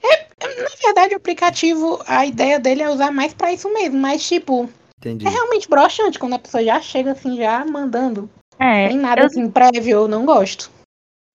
É, 0.01 0.28
Na 0.62 0.70
verdade, 0.84 1.14
o 1.14 1.18
aplicativo, 1.18 1.99
a 2.07 2.26
ideia 2.26 2.60
dele 2.60 2.82
é 2.84 2.89
usar 2.89 3.12
mais 3.12 3.34
pra 3.34 3.51
isso 3.51 3.72
mesmo, 3.74 3.97
mas 3.99 4.26
tipo, 4.28 4.70
Entendi. 4.97 5.26
é 5.28 5.30
realmente 5.30 5.68
broxante 5.68 6.18
quando 6.20 6.36
a 6.36 6.39
pessoa 6.39 6.64
já 6.64 6.80
chega 6.80 7.12
assim, 7.12 7.36
já 7.36 7.66
mandando. 7.66 8.30
É, 8.57 8.89
Sem 8.89 8.97
nada 8.97 9.22
eu, 9.22 9.26
assim 9.26 9.49
prévio, 9.49 9.91
eu 9.91 10.07
não 10.07 10.26
gosto. 10.26 10.70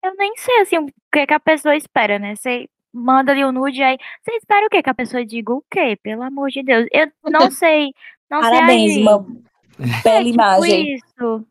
eu 0.04 0.14
nem 0.16 0.34
sei 0.36 0.60
assim 0.60 0.78
o 0.78 0.86
que, 1.12 1.26
que 1.26 1.34
a 1.34 1.40
pessoa 1.40 1.76
espera, 1.76 2.18
né? 2.18 2.34
Você 2.36 2.66
manda 2.92 3.32
ali 3.32 3.44
o 3.44 3.52
nude 3.52 3.82
aí. 3.82 3.96
Você 4.22 4.36
espera 4.36 4.66
o 4.66 4.70
quê? 4.70 4.82
Que 4.82 4.90
a 4.90 4.94
pessoa 4.94 5.24
diga 5.24 5.52
o 5.52 5.64
quê? 5.70 5.98
Pelo 6.02 6.22
amor 6.22 6.50
de 6.50 6.62
Deus. 6.62 6.86
Eu 6.92 7.10
não 7.24 7.50
sei. 7.52 7.92
Não 8.30 8.40
Parabéns, 8.40 8.92
sei. 8.94 9.02
uma 9.02 9.18
bela 10.02 10.18
tipo 10.24 10.28
imagem. 10.34 10.94
isso. 10.94 11.46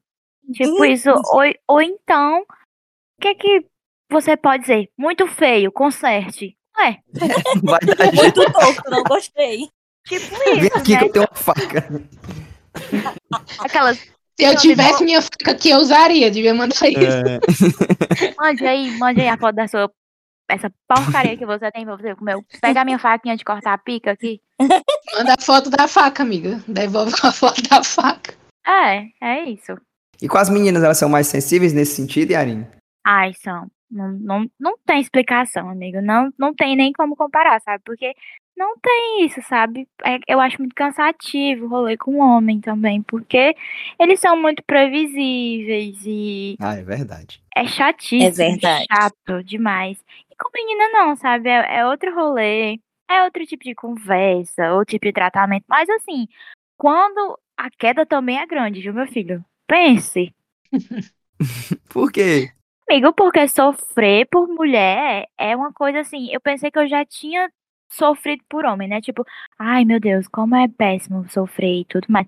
Tipo 0.53 0.85
isso. 0.85 1.09
Ou, 1.11 1.41
ou 1.67 1.81
então, 1.81 2.41
o 2.41 3.21
que 3.21 3.35
que 3.35 3.65
você 4.09 4.37
pode 4.37 4.63
dizer? 4.63 4.89
Muito 4.97 5.27
feio, 5.27 5.71
conserte. 5.71 6.55
Ué, 6.79 6.97
Vai 7.63 7.79
dar 7.81 8.15
jeito. 8.15 8.39
Muito 8.39 8.39
louco, 8.39 8.89
não 8.89 9.03
gostei. 9.03 9.69
tipo 10.07 10.35
Vem 10.37 10.59
isso, 10.59 10.77
aqui 10.77 10.93
né? 10.93 10.99
que 10.99 11.05
eu 11.05 11.11
tenho 11.11 11.25
uma 11.25 11.35
faca. 11.35 12.01
Aquelas, 13.59 13.97
Se 13.99 14.45
eu 14.45 14.55
tivesse 14.57 15.03
minha 15.03 15.21
faca 15.21 15.51
aqui, 15.51 15.69
eu 15.69 15.77
usaria, 15.77 16.31
devia 16.31 16.53
mandar 16.53 16.75
isso. 16.75 16.87
É, 16.89 17.39
mande 18.37 18.65
aí, 18.65 18.91
mande 18.97 19.21
aí 19.21 19.29
a 19.29 19.37
foto 19.37 19.55
da 19.55 19.67
sua. 19.67 19.91
Essa 20.49 20.71
porcaria 20.87 21.37
que 21.37 21.45
você 21.45 21.71
tem 21.71 21.85
pra 21.85 21.95
você 21.95 22.13
comer. 22.15 22.35
Pega 22.61 22.81
a 22.81 22.85
minha 22.85 22.99
faquinha 22.99 23.35
de 23.35 23.45
cortar 23.45 23.73
a 23.73 23.77
pica 23.77 24.11
aqui. 24.11 24.41
Manda 25.15 25.35
a 25.39 25.41
foto 25.41 25.69
da 25.69 25.87
faca, 25.87 26.21
amiga. 26.21 26.61
Devolve 26.67 27.13
a 27.23 27.31
foto 27.31 27.61
da 27.63 27.81
faca. 27.83 28.35
É, 28.67 29.05
é 29.21 29.49
isso. 29.49 29.73
E 30.21 30.27
com 30.27 30.37
as 30.37 30.49
meninas, 30.49 30.83
elas 30.83 30.97
são 30.97 31.09
mais 31.09 31.27
sensíveis 31.27 31.71
nesse 31.73 31.95
sentido, 31.95 32.31
Yarin? 32.31 32.67
Ai, 33.05 33.33
são. 33.41 33.67
Não, 33.93 34.11
não, 34.13 34.51
não 34.59 34.77
tem 34.85 34.99
explicação, 34.99 35.69
amigo. 35.69 36.01
Não, 36.01 36.31
não 36.37 36.53
tem 36.53 36.75
nem 36.75 36.91
como 36.93 37.15
comparar, 37.15 37.59
sabe? 37.61 37.81
Porque 37.85 38.13
não 38.57 38.77
tem 38.79 39.25
isso, 39.25 39.41
sabe? 39.43 39.87
É- 40.05 40.19
eu 40.27 40.39
acho 40.39 40.57
muito 40.59 40.75
cansativo 40.75 41.65
o 41.65 41.69
rolê 41.69 41.97
com 41.97 42.19
homem 42.19 42.59
também, 42.59 43.01
porque 43.03 43.55
eles 43.99 44.19
são 44.19 44.39
muito 44.39 44.63
previsíveis 44.63 45.97
e 46.05 46.55
Ah, 46.59 46.75
é 46.75 46.83
verdade. 46.83 47.41
é 47.55 47.65
chatíssimo. 47.65 48.27
É 48.27 48.31
verdade. 48.31 48.85
Chato 48.91 49.43
demais. 49.43 49.97
E 50.31 50.35
com 50.35 50.49
menina 50.53 50.89
não, 50.89 51.15
sabe? 51.15 51.49
É, 51.49 51.79
é 51.79 51.85
outro 51.85 52.13
rolê, 52.13 52.79
é 53.09 53.23
outro 53.23 53.45
tipo 53.45 53.63
de 53.63 53.75
conversa, 53.75 54.73
outro 54.73 54.91
tipo 54.91 55.05
de 55.05 55.13
tratamento. 55.13 55.65
Mas 55.67 55.89
assim, 55.89 56.27
quando 56.77 57.39
a 57.57 57.69
queda 57.69 58.05
também 58.05 58.39
é 58.39 58.45
grande, 58.45 58.81
viu, 58.81 58.93
meu 58.93 59.07
filho? 59.07 59.43
Pense. 59.67 60.33
Por 61.89 62.11
quê? 62.11 62.51
Amigo, 62.89 63.13
porque 63.13 63.47
sofrer 63.47 64.27
por 64.29 64.47
mulher 64.47 65.27
é 65.37 65.55
uma 65.55 65.71
coisa 65.71 66.01
assim. 66.01 66.29
Eu 66.31 66.41
pensei 66.41 66.69
que 66.69 66.79
eu 66.79 66.87
já 66.87 67.05
tinha 67.05 67.49
sofrido 67.89 68.43
por 68.49 68.65
homem, 68.65 68.87
né? 68.87 69.01
Tipo, 69.01 69.25
ai 69.57 69.85
meu 69.85 69.99
Deus, 69.99 70.27
como 70.27 70.55
é 70.55 70.67
péssimo 70.67 71.27
sofrer 71.29 71.81
e 71.81 71.85
tudo 71.85 72.07
mais. 72.09 72.27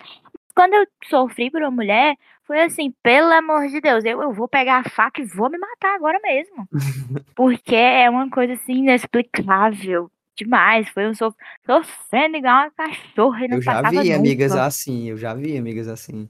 Quando 0.55 0.73
eu 0.73 0.87
sofri 1.09 1.51
por 1.51 1.61
uma 1.61 1.71
mulher, 1.71 2.15
foi 2.45 2.61
assim, 2.61 2.93
pelo 3.03 3.31
amor 3.33 3.67
de 3.67 3.81
Deus, 3.81 4.05
eu, 4.05 4.21
eu 4.21 4.31
vou 4.31 4.47
pegar 4.47 4.79
a 4.79 4.89
faca 4.89 5.21
e 5.21 5.25
vou 5.25 5.49
me 5.49 5.57
matar 5.57 5.95
agora 5.95 6.19
mesmo. 6.23 6.67
Porque 7.35 7.75
é 7.75 8.09
uma 8.09 8.29
coisa 8.29 8.53
assim 8.53 8.77
inexplicável 8.77 10.09
demais. 10.37 10.87
Foi 10.89 11.07
um 11.07 11.13
sof 11.13 11.35
sofrendo 11.65 12.37
igual 12.37 12.55
uma 12.55 12.71
cachorra 12.71 13.45
e 13.45 13.47
não 13.47 13.57
Eu 13.57 13.61
já 13.61 13.81
vi 13.81 13.97
nunca. 13.97 14.15
amigas 14.15 14.55
assim, 14.55 15.09
eu 15.09 15.17
já 15.17 15.33
vi 15.33 15.57
amigas 15.57 15.87
assim. 15.87 16.29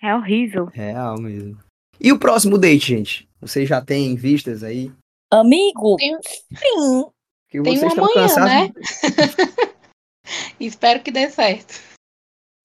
É 0.00 0.14
horrível. 0.14 0.66
Real 0.66 1.20
mesmo. 1.20 1.65
E 2.06 2.12
o 2.12 2.18
próximo 2.20 2.56
date, 2.56 2.86
gente? 2.86 3.28
Vocês 3.40 3.68
já 3.68 3.80
têm 3.80 4.14
vistas 4.14 4.62
aí? 4.62 4.92
Amigo, 5.32 5.96
Tem- 5.96 6.16
sim. 6.22 7.04
Que 7.48 7.60
Tem 7.60 7.76
vocês 7.76 7.82
um 7.82 7.86
estão 7.88 8.04
amanhã, 8.04 8.28
cansados? 8.28 8.50
né? 8.52 8.72
Espero 10.60 11.00
que 11.02 11.10
dê 11.10 11.28
certo. 11.28 11.80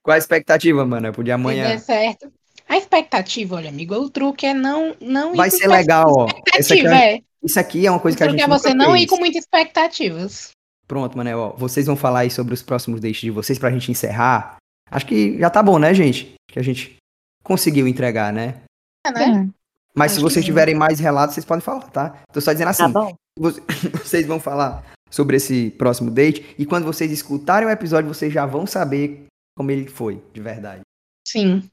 Qual 0.03 0.13
a 0.13 0.17
expectativa, 0.17 0.85
mano, 0.85 1.11
pro 1.11 1.23
de 1.23 1.29
Se 1.29 1.33
amanhã? 1.33 1.67
der 1.69 1.79
certo. 1.79 2.31
A 2.67 2.77
expectativa, 2.77 3.55
olha, 3.55 3.69
amigo, 3.69 3.95
o 3.95 4.09
truque 4.11 4.45
é 4.45 4.53
não, 4.53 4.95
não 5.01 5.33
Vai 5.35 5.49
ser 5.49 5.67
legal, 5.67 6.07
ó. 6.09 6.25
Essa 6.55 6.73
aqui 6.73 6.83
expectativa. 6.83 6.95
é- 6.95 7.15
É. 7.15 7.21
Isso 7.43 7.59
aqui 7.59 7.87
é 7.87 7.89
uma 7.89 7.99
coisa 7.99 8.15
O 8.15 8.17
que 8.19 8.23
a 8.23 8.27
truque 8.27 8.41
gente 8.43 8.47
é 8.51 8.57
você 8.59 8.69
nunca 8.69 8.83
não 8.85 8.91
fez. 8.91 9.03
ir 9.03 9.07
com 9.07 9.17
muitas 9.17 9.41
expectativas. 9.43 10.51
Pronto, 10.87 11.17
Manel, 11.17 11.39
ó, 11.39 11.49
vocês 11.55 11.87
vão 11.87 11.95
falar 11.95 12.19
aí 12.19 12.29
sobre 12.29 12.53
os 12.53 12.61
próximos 12.61 13.01
dates 13.01 13.21
de 13.21 13.31
vocês 13.31 13.57
pra 13.57 13.71
gente 13.71 13.89
encerrar. 13.89 14.57
Acho 14.89 15.05
que 15.07 15.39
já 15.39 15.49
tá 15.49 15.63
bom, 15.63 15.79
né, 15.79 15.93
gente? 15.93 16.33
Que 16.47 16.59
a 16.59 16.61
gente 16.63 16.97
conseguiu 17.43 17.87
entregar, 17.87 18.31
né? 18.31 18.61
Né? 19.07 19.25
Sim. 19.43 19.53
Mas 19.95 20.11
se 20.11 20.17
Acho 20.17 20.25
que 20.25 20.31
vocês 20.33 20.45
tiverem 20.45 20.75
mais 20.75 20.99
relatos, 20.99 21.33
vocês 21.35 21.45
podem 21.45 21.61
falar, 21.61 21.89
tá? 21.89 22.21
Tô 22.31 22.39
só 22.39 22.51
dizendo 22.53 22.69
assim, 22.69 22.83
Tá 22.83 22.89
bom. 22.89 23.15
Você- 23.37 23.61
vocês 24.03 24.25
vão 24.25 24.39
falar 24.39 24.83
sobre 25.09 25.35
esse 25.37 25.71
próximo 25.71 26.09
date 26.09 26.55
e 26.57 26.65
quando 26.65 26.85
vocês 26.85 27.11
escutarem 27.11 27.67
o 27.67 27.71
episódio, 27.71 28.07
vocês 28.13 28.31
já 28.31 28.45
vão 28.45 28.65
saber 28.65 29.25
como 29.57 29.69
ele 29.71 29.87
foi, 29.87 30.23
de 30.33 30.39
verdade. 30.41 30.81
Sim. 31.27 31.69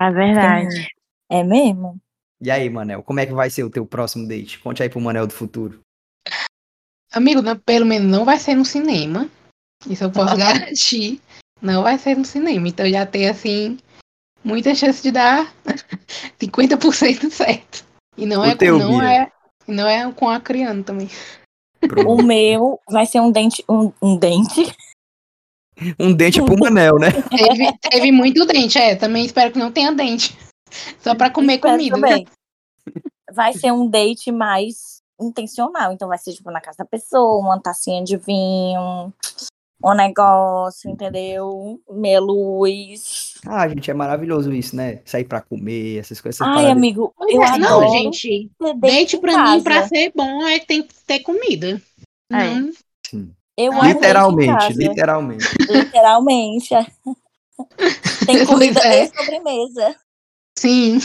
É 0.00 0.10
verdade. 0.10 0.88
É 1.30 1.42
mesmo? 1.42 1.98
E 2.40 2.50
aí, 2.50 2.68
Manel, 2.68 3.02
como 3.02 3.20
é 3.20 3.26
que 3.26 3.32
vai 3.32 3.48
ser 3.48 3.64
o 3.64 3.70
teu 3.70 3.86
próximo 3.86 4.28
date? 4.28 4.58
Conte 4.58 4.82
aí 4.82 4.88
pro 4.90 5.00
Manel 5.00 5.26
do 5.26 5.32
futuro. 5.32 5.80
Amigo, 7.12 7.40
não- 7.40 7.56
pelo 7.58 7.86
menos 7.86 8.10
não 8.10 8.24
vai 8.24 8.38
ser 8.38 8.54
no 8.54 8.64
cinema. 8.64 9.28
Isso 9.88 10.04
eu 10.04 10.10
posso 10.10 10.36
garantir. 10.36 11.20
Não 11.62 11.82
vai 11.82 11.96
ser 11.98 12.16
no 12.16 12.24
cinema. 12.24 12.68
Então 12.68 12.86
já 12.90 13.06
tem 13.06 13.28
assim 13.28 13.78
muita 14.44 14.74
chance 14.74 15.02
de 15.02 15.10
dar 15.10 15.52
50% 16.38 17.30
certo. 17.30 17.84
E 18.16 18.26
não 18.26 18.42
O 18.42 18.44
é, 18.44 18.54
teu, 18.54 18.78
não 18.78 18.98
Bia? 18.98 19.08
é, 19.22 19.32
não 19.66 19.88
é 19.88 20.12
com 20.12 20.28
a 20.28 20.40
criança 20.40 20.82
também. 20.84 21.08
Pronto. 21.80 22.08
O 22.10 22.22
meu 22.22 22.80
vai 22.88 23.06
ser 23.06 23.20
um 23.20 23.30
dente. 23.30 23.64
Um, 23.68 23.92
um 24.00 24.16
dente. 24.16 24.74
Um 25.98 26.12
dente 26.14 26.40
pro 26.40 26.58
Manel, 26.58 26.98
né? 26.98 27.08
Teve, 27.36 27.78
teve 27.90 28.12
muito 28.12 28.46
dente, 28.46 28.78
é. 28.78 28.94
Também 28.94 29.24
espero 29.24 29.52
que 29.52 29.58
não 29.58 29.72
tenha 29.72 29.92
dente. 29.92 30.38
Só 31.00 31.14
pra 31.14 31.30
comer 31.30 31.54
Espero 31.56 31.74
comida. 31.76 31.96
também. 31.96 32.26
Vai 33.32 33.52
ser 33.54 33.72
um 33.72 33.88
date 33.88 34.30
mais 34.30 35.02
intencional. 35.20 35.92
Então 35.92 36.08
vai 36.08 36.18
ser 36.18 36.32
tipo 36.32 36.50
na 36.50 36.60
casa 36.60 36.78
da 36.78 36.84
pessoa, 36.84 37.40
uma 37.40 37.60
tacinha 37.60 38.04
de 38.04 38.16
vinho, 38.16 39.12
um 39.92 39.94
negócio, 39.96 40.90
entendeu? 40.90 41.80
Meia 41.90 42.20
luz. 42.20 43.34
Ah, 43.46 43.68
gente, 43.68 43.90
é 43.90 43.94
maravilhoso 43.94 44.52
isso, 44.52 44.74
né? 44.74 45.00
Sair 45.04 45.24
pra 45.24 45.40
comer, 45.42 45.98
essas 45.98 46.20
coisas. 46.20 46.40
Ai, 46.40 46.48
paradas. 46.54 46.72
amigo, 46.72 47.14
eu 47.28 47.40
Não, 47.40 47.44
adoro 47.44 47.88
gente. 47.90 48.50
Date 48.78 49.16
em 49.16 49.20
pra 49.20 49.32
casa. 49.34 49.56
mim, 49.56 49.62
pra 49.62 49.88
ser 49.88 50.12
bom, 50.14 50.46
é 50.46 50.58
que 50.58 50.66
tem 50.66 50.82
que 50.82 50.94
ter 51.06 51.20
comida. 51.20 51.80
É. 52.32 52.54
Não, 52.54 52.72
Eu 53.56 53.72
amo 53.72 53.80
date 53.82 53.90
em 53.90 53.94
Literalmente, 53.94 54.72
literalmente. 54.72 55.44
Literalmente. 55.70 56.74
é. 56.74 56.86
Tem 58.26 58.46
comida 58.46 58.80
é. 58.80 59.04
e 59.04 59.08
sobremesa. 59.16 59.96
sim. 60.58 60.98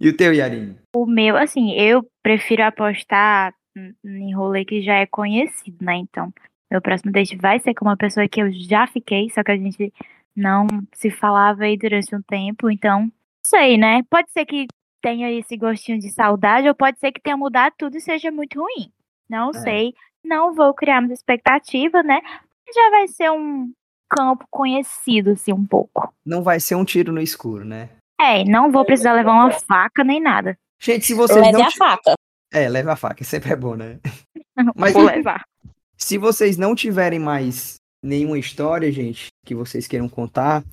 E 0.00 0.08
o 0.08 0.16
teu, 0.16 0.32
Yarin? 0.32 0.76
O 0.94 1.04
meu, 1.04 1.36
assim, 1.36 1.72
eu 1.72 2.06
prefiro 2.22 2.62
apostar 2.64 3.52
em- 3.76 3.94
em 4.04 4.34
rolê 4.34 4.64
que 4.64 4.82
já 4.82 4.94
é 4.98 5.06
conhecido, 5.06 5.76
né? 5.84 5.96
Então, 5.96 6.32
meu 6.70 6.80
próximo 6.80 7.10
date 7.12 7.36
vai 7.36 7.58
ser 7.58 7.74
com 7.74 7.84
uma 7.84 7.96
pessoa 7.96 8.28
que 8.28 8.40
eu 8.40 8.50
já 8.52 8.86
fiquei, 8.86 9.28
só 9.30 9.42
que 9.42 9.50
a 9.50 9.56
gente 9.56 9.92
não 10.36 10.66
se 10.94 11.10
falava 11.10 11.64
aí 11.64 11.76
durante 11.76 12.14
um 12.14 12.22
tempo, 12.22 12.70
então, 12.70 13.10
sei, 13.44 13.76
né? 13.76 14.02
Pode 14.08 14.30
ser 14.30 14.46
que 14.46 14.66
tenha 15.02 15.30
esse 15.30 15.56
gostinho 15.56 15.98
de 15.98 16.10
saudade, 16.10 16.68
ou 16.68 16.74
pode 16.74 16.98
ser 17.00 17.10
que 17.10 17.20
tenha 17.20 17.36
mudado 17.36 17.72
tudo 17.78 17.96
e 17.96 18.00
seja 18.00 18.30
muito 18.30 18.60
ruim. 18.60 18.92
Não 19.28 19.50
É. 19.50 19.54
sei, 19.54 19.94
não 20.24 20.54
vou 20.54 20.72
criar 20.74 21.00
muita 21.00 21.14
expectativa, 21.14 22.02
né? 22.02 22.20
Já 22.74 22.90
vai 22.90 23.08
ser 23.08 23.30
um 23.30 23.72
campo 24.08 24.44
conhecido, 24.50 25.30
assim, 25.30 25.52
um 25.52 25.64
pouco. 25.64 26.12
Não 26.24 26.42
vai 26.42 26.60
ser 26.60 26.74
um 26.74 26.84
tiro 26.84 27.12
no 27.12 27.20
escuro, 27.20 27.64
né? 27.64 27.88
É, 28.20 28.44
não 28.44 28.70
vou 28.70 28.84
precisar 28.84 29.14
levar 29.14 29.32
uma 29.32 29.50
faca 29.50 30.04
nem 30.04 30.20
nada. 30.20 30.56
Gente, 30.80 31.06
se 31.06 31.14
vocês 31.14 31.40
Leve 31.40 31.58
não. 31.58 31.66
a 31.66 31.70
faca. 31.70 32.14
É, 32.52 32.68
leve 32.68 32.90
a 32.90 32.96
faca, 32.96 33.24
sempre 33.24 33.52
é 33.52 33.56
bom, 33.56 33.76
né? 33.76 33.98
Mas 34.76 34.92
vou 34.92 35.04
levar. 35.04 35.44
Se 36.00 36.18
vocês 36.18 36.56
não 36.56 36.74
tiverem 36.74 37.18
mais 37.18 37.76
nenhuma 38.02 38.38
história, 38.38 38.90
gente, 38.90 39.28
que 39.44 39.54
vocês 39.54 39.86
queiram 39.86 40.08
contar, 40.08 40.64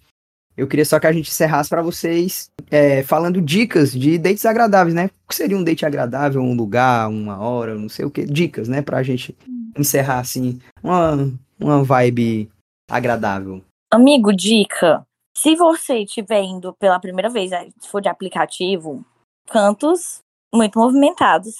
eu 0.55 0.67
queria 0.67 0.86
só 0.86 0.99
que 0.99 1.05
a 1.05 1.11
gente 1.11 1.30
encerrasse 1.30 1.69
pra 1.69 1.84
vocês 1.84 2.49
é, 2.71 3.03
falando 3.03 3.39
dicas 3.39 3.91
de 3.91 4.17
dates 4.17 4.45
agradáveis, 4.45 4.95
né? 4.95 5.11
O 5.25 5.30
que 5.30 5.36
seria 5.36 5.57
um 5.57 5.63
date 5.63 5.86
agradável, 5.86 6.41
um 6.41 6.55
lugar, 6.55 7.09
uma 7.09 7.38
hora, 7.39 7.75
não 7.75 7.89
sei 7.89 8.05
o 8.05 8.09
que. 8.09 8.25
Dicas, 8.25 8.67
né? 8.67 8.82
Pra 8.82 9.03
gente 9.03 9.38
encerrar, 9.78 10.19
assim, 10.19 10.59
uma, 10.82 11.32
uma 11.59 11.84
vibe 11.84 12.49
agradável. 12.89 13.61
Amigo, 13.91 14.34
dica. 14.34 15.05
Se 15.36 15.55
você 15.55 15.99
estiver 15.99 16.41
indo 16.41 16.73
pela 16.73 16.99
primeira 16.99 17.30
vez, 17.30 17.53
aí, 17.53 17.71
se 17.80 17.88
for 17.88 18.01
de 18.01 18.09
aplicativo, 18.09 19.05
cantos 19.45 20.21
muito 20.51 20.80
movimentados, 20.80 21.53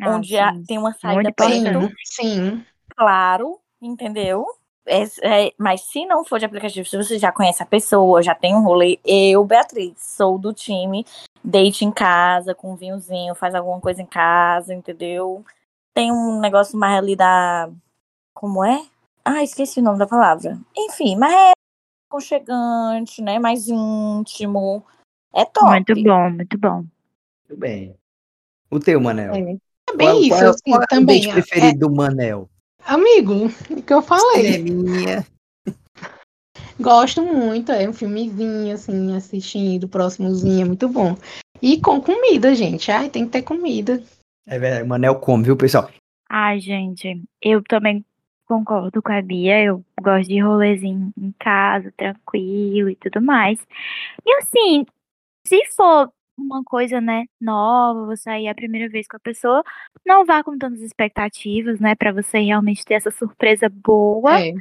Ah, 0.00 0.16
onde 0.16 0.28
sim. 0.28 0.64
tem 0.66 0.78
uma 0.78 0.92
saída 0.94 1.22
Muito 1.22 1.34
perto, 1.34 1.68
importante. 1.68 1.94
Sim, 2.04 2.24
sim. 2.24 2.66
claro, 2.96 3.58
entendeu? 3.80 4.46
É- 4.86 5.46
é- 5.46 5.52
mas 5.58 5.82
se 5.82 6.04
não 6.06 6.24
for 6.24 6.38
de 6.38 6.44
aplicativo, 6.44 6.88
se 6.88 6.96
você 6.96 7.18
já 7.18 7.30
conhece 7.30 7.62
a 7.62 7.66
pessoa, 7.66 8.22
já 8.22 8.34
tem 8.34 8.54
um 8.54 8.62
rolê, 8.62 8.98
eu, 9.04 9.44
Beatriz, 9.44 9.94
sou 9.98 10.38
do 10.38 10.52
time, 10.52 11.04
date 11.44 11.84
em 11.84 11.92
casa, 11.92 12.54
com 12.54 12.72
um 12.72 12.76
vinhozinho, 12.76 13.34
faz 13.34 13.54
alguma 13.54 13.80
coisa 13.80 14.02
em 14.02 14.06
casa, 14.06 14.74
entendeu? 14.74 15.44
Tem 15.94 16.10
um 16.10 16.40
negócio 16.40 16.78
mais 16.78 16.96
ali 16.98 17.14
da. 17.14 17.70
Como 18.34 18.64
é? 18.64 18.84
Ah, 19.24 19.42
esqueci 19.42 19.78
o 19.78 19.82
nome 19.82 19.98
da 19.98 20.06
palavra. 20.06 20.58
Enfim, 20.76 21.16
mas 21.16 21.32
é 21.32 21.52
aconchegante, 22.08 23.22
né? 23.22 23.38
Mais 23.38 23.68
íntimo. 23.68 24.84
É 25.32 25.44
top. 25.44 25.70
Muito 25.70 26.02
bom, 26.02 26.30
muito 26.30 26.58
bom. 26.58 26.76
Muito 27.48 27.60
bem. 27.60 27.96
O 28.70 28.80
teu, 28.80 29.00
Manel. 29.00 29.34
É, 29.34 29.56
é 29.92 29.96
Qual- 29.96 30.12
bem 30.14 30.20
isso, 30.20 30.28
qual 30.30 30.42
é- 30.42 30.48
assim, 30.48 30.60
qual 30.70 30.80
é 30.80 30.84
o 30.84 30.86
também. 30.88 31.20
date 31.20 31.28
ó. 31.28 31.32
preferido 31.32 31.78
do 31.78 31.94
Manel? 31.94 32.48
É, 32.86 32.92
amigo, 32.92 33.46
o 33.70 33.82
que 33.82 33.92
eu 33.92 34.02
falei. 34.02 34.52
Cineminha. 34.54 35.26
Gosto 36.80 37.22
muito, 37.22 37.70
é 37.70 37.88
um 37.88 37.92
filmezinho, 37.92 38.74
assim, 38.74 39.14
assistindo, 39.14 39.88
próximozinho, 39.88 40.62
é 40.62 40.64
muito 40.64 40.88
bom. 40.88 41.16
E 41.60 41.80
com 41.80 42.00
comida, 42.00 42.54
gente. 42.54 42.90
Ai, 42.90 43.08
tem 43.08 43.24
que 43.24 43.30
ter 43.32 43.42
comida. 43.42 44.02
É 44.46 44.58
verdade, 44.58 44.82
o 44.82 44.88
Manel 44.88 45.14
come, 45.16 45.44
viu, 45.44 45.56
pessoal? 45.56 45.88
Ai, 46.28 46.58
gente, 46.58 47.22
eu 47.40 47.62
também 47.62 48.04
concordo 48.46 49.00
com 49.00 49.12
a 49.12 49.22
Bia. 49.22 49.62
Eu 49.62 49.84
gosto 50.00 50.28
de 50.28 50.40
rolezinho 50.40 51.12
em 51.16 51.32
casa, 51.38 51.92
tranquilo 51.96 52.90
e 52.90 52.96
tudo 52.96 53.22
mais. 53.22 53.60
E 54.26 54.34
assim, 54.38 54.84
se 55.46 55.64
for 55.76 56.10
uma 56.36 56.62
coisa, 56.64 57.00
né, 57.00 57.26
nova, 57.40 58.06
você 58.06 58.24
sair 58.24 58.48
a 58.48 58.54
primeira 58.54 58.88
vez 58.88 59.06
com 59.06 59.16
a 59.16 59.20
pessoa, 59.20 59.62
não 60.04 60.24
vá 60.24 60.42
com 60.42 60.56
tantas 60.58 60.80
expectativas, 60.80 61.80
né, 61.80 61.94
pra 61.94 62.12
você 62.12 62.38
realmente 62.40 62.84
ter 62.84 62.94
essa 62.94 63.10
surpresa 63.10 63.68
boa. 63.68 64.40
É. 64.40 64.52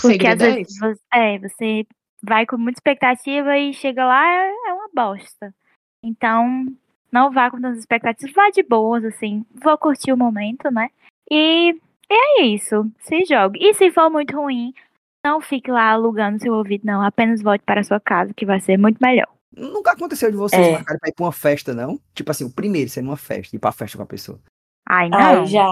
Porque 0.00 0.26
às 0.26 0.40
é 0.40 0.54
vezes 0.54 0.78
você, 0.78 1.00
é, 1.12 1.38
você 1.38 1.86
vai 2.22 2.46
com 2.46 2.58
muita 2.58 2.78
expectativa 2.78 3.56
e 3.58 3.72
chega 3.72 4.04
lá 4.04 4.26
é, 4.26 4.50
é 4.68 4.72
uma 4.72 4.88
bosta. 4.94 5.54
Então, 6.02 6.66
não 7.10 7.30
vá 7.30 7.50
com 7.50 7.60
tantas 7.60 7.78
expectativas, 7.78 8.34
vá 8.34 8.50
de 8.50 8.62
boas, 8.62 9.04
assim, 9.04 9.44
vou 9.62 9.76
curtir 9.78 10.12
o 10.12 10.16
momento, 10.16 10.70
né? 10.70 10.88
E, 11.30 11.70
e 12.10 12.14
é 12.14 12.42
isso, 12.44 12.90
se 12.98 13.24
jogue. 13.24 13.58
E 13.60 13.74
se 13.74 13.90
for 13.90 14.10
muito 14.10 14.36
ruim, 14.36 14.72
não 15.24 15.40
fique 15.40 15.70
lá 15.70 15.90
alugando 15.90 16.40
seu 16.40 16.54
ouvido, 16.54 16.84
não. 16.84 17.02
Apenas 17.02 17.42
volte 17.42 17.64
para 17.64 17.80
a 17.80 17.84
sua 17.84 17.98
casa, 17.98 18.32
que 18.32 18.46
vai 18.46 18.60
ser 18.60 18.76
muito 18.76 18.98
melhor. 19.00 19.35
Nunca 19.56 19.92
aconteceu 19.92 20.30
de 20.30 20.36
vocês 20.36 20.64
É. 20.66 20.72
marcarem 20.72 21.00
pra 21.00 21.08
ir 21.08 21.14
pra 21.14 21.24
uma 21.24 21.32
festa, 21.32 21.72
não? 21.74 21.98
Tipo 22.14 22.30
assim, 22.30 22.44
o 22.44 22.50
primeiro, 22.50 22.90
ser 22.90 23.00
numa 23.02 23.16
festa, 23.16 23.56
ir 23.56 23.58
pra 23.58 23.72
festa 23.72 23.96
com 23.96 24.02
a 24.04 24.06
pessoa. 24.06 24.38
Ai, 24.88 25.08
não. 25.08 25.18
Ai, 25.18 25.46
já. 25.46 25.66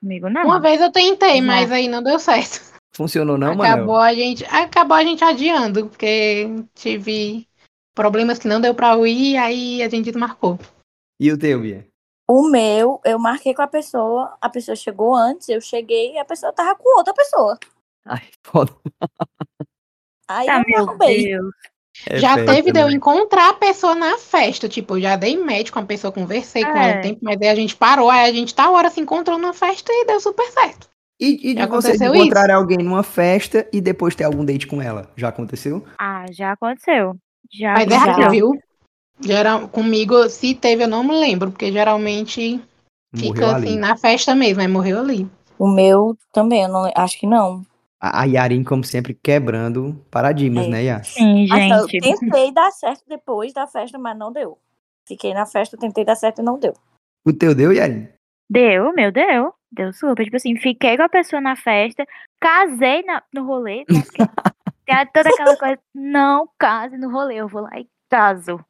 Comigo 0.00 0.28
não. 0.30 0.44
Uma 0.44 0.60
vez 0.60 0.80
eu 0.80 0.90
tentei, 0.90 1.36
Já. 1.36 1.42
mas 1.42 1.70
aí 1.70 1.88
não 1.88 2.02
deu 2.02 2.18
certo. 2.18 2.74
Funcionou 2.94 3.36
não, 3.36 3.52
acabou 3.52 3.96
Manel? 3.96 4.00
a 4.00 4.14
gente, 4.14 4.44
acabou 4.46 4.96
a 4.96 5.04
gente 5.04 5.22
adiando, 5.22 5.86
porque 5.88 6.46
tive 6.74 7.46
problemas 7.94 8.38
que 8.38 8.48
não 8.48 8.60
deu 8.60 8.74
pra 8.74 8.94
eu 8.94 9.06
ir, 9.06 9.36
aí 9.36 9.82
a 9.82 9.88
gente 9.88 10.06
desmarcou. 10.06 10.58
E 11.20 11.30
o 11.30 11.38
teu, 11.38 11.60
Bia? 11.60 11.86
O 12.28 12.48
meu, 12.48 13.00
eu 13.04 13.18
marquei 13.18 13.54
com 13.54 13.62
a 13.62 13.66
pessoa, 13.68 14.36
a 14.40 14.48
pessoa 14.48 14.74
chegou 14.74 15.14
antes, 15.14 15.48
eu 15.48 15.60
cheguei 15.60 16.14
e 16.14 16.18
a 16.18 16.24
pessoa 16.24 16.52
tava 16.52 16.74
com 16.74 16.96
outra 16.98 17.12
pessoa. 17.14 17.58
Ai, 18.06 18.22
foda. 18.42 18.72
Aí 20.28 20.48
Ah, 20.48 20.56
eu 20.56 20.60
me 20.60 20.64
meu 20.68 20.88
arrumei. 20.88 21.24
Deus. 21.26 21.54
É 22.08 22.18
já 22.18 22.34
teve 22.44 22.72
de 22.72 22.80
eu 22.80 22.90
encontrar 22.90 23.50
a 23.50 23.54
pessoa 23.54 23.94
na 23.94 24.18
festa, 24.18 24.68
tipo, 24.68 24.96
eu 24.96 25.00
já 25.00 25.16
dei 25.16 25.36
match 25.36 25.70
com 25.70 25.78
a 25.78 25.84
pessoa, 25.84 26.12
conversei 26.12 26.62
com 26.64 26.70
ela 26.70 26.92
É. 26.94 26.98
um 26.98 27.02
tempo, 27.02 27.20
mas 27.22 27.40
aí 27.40 27.48
a 27.48 27.54
gente 27.54 27.74
parou, 27.74 28.10
aí 28.10 28.28
a 28.28 28.32
gente 28.32 28.54
tal 28.54 28.74
hora 28.74 28.90
se 28.90 29.00
encontrou 29.00 29.38
na 29.38 29.52
festa 29.52 29.90
e 29.92 30.04
deu 30.06 30.20
super 30.20 30.46
certo. 30.50 30.88
E, 31.18 31.50
e 31.50 31.54
de 31.54 31.60
Já 31.60 31.66
vocês 31.66 32.00
encontrarem 32.00 32.54
alguém 32.54 32.78
numa 32.78 33.02
festa 33.02 33.66
e 33.72 33.80
depois 33.80 34.14
ter 34.14 34.24
algum 34.24 34.44
date 34.44 34.66
com 34.66 34.82
ela? 34.82 35.10
Já 35.16 35.28
aconteceu? 35.28 35.82
Ah, 35.98 36.26
já 36.30 36.52
aconteceu. 36.52 37.16
Já 37.50 37.72
Mas 37.72 37.88
é 37.88 37.96
raro, 37.96 38.30
viu? 38.30 38.52
Geral, 39.20 39.66
comigo, 39.68 40.28
se 40.28 40.54
teve, 40.54 40.84
eu 40.84 40.88
não 40.88 41.02
me 41.02 41.18
lembro, 41.18 41.50
porque 41.50 41.72
geralmente 41.72 42.60
Morreu 43.14 43.32
fica 43.32 43.56
ali. 43.56 43.68
assim 43.68 43.78
na 43.78 43.96
festa 43.96 44.34
mesmo, 44.34 44.60
aí 44.60 44.68
morreu 44.68 44.98
ali. 44.98 45.26
O 45.58 45.66
meu 45.66 46.14
também, 46.32 46.64
eu 46.64 46.68
não, 46.68 46.90
acho 46.94 47.18
que 47.18 47.26
não. 47.26 47.64
A, 48.14 48.24
Yarin, 48.24 48.62
como 48.64 48.84
sempre, 48.84 49.14
quebrando 49.14 50.04
paradigmas, 50.10 50.66
É. 50.66 50.68
né, 50.68 50.82
Yar? 50.84 51.04
Sim, 51.04 51.46
Mas 51.48 51.70
eu 51.82 51.88
gente. 51.88 52.18
tentei 52.18 52.52
dar 52.52 52.70
certo 52.70 53.02
depois 53.08 53.52
da 53.52 53.66
festa, 53.66 53.98
mas 53.98 54.16
não 54.16 54.32
deu. 54.32 54.58
Fiquei 55.06 55.32
na 55.32 55.46
festa, 55.46 55.76
tentei 55.76 56.04
dar 56.04 56.16
certo 56.16 56.40
e 56.40 56.44
não 56.44 56.58
deu. 56.58 56.74
O 57.24 57.32
teu 57.32 57.54
deu, 57.54 57.72
Yarin? 57.72 58.08
Deu, 58.50 58.92
meu, 58.94 59.10
deu. 59.12 59.52
Deu 59.72 59.92
super. 59.92 60.24
Tipo 60.24 60.36
assim, 60.36 60.56
fiquei 60.56 60.96
com 60.96 61.02
a 61.02 61.08
pessoa 61.08 61.40
na 61.40 61.56
festa, 61.56 62.06
casei 62.40 63.02
na- 63.02 63.22
no 63.34 63.44
rolê, 63.44 63.84
né? 63.88 64.02
Porque 64.04 64.18
tem 64.86 65.06
toda 65.12 65.28
aquela 65.28 65.56
coisa, 65.56 65.78
não 65.94 66.48
case 66.58 66.96
no 66.96 67.10
rolê, 67.10 67.36
eu 67.36 67.48
vou 67.48 67.62
lá 67.62 67.70
e 67.78 67.86
caso. 68.08 68.60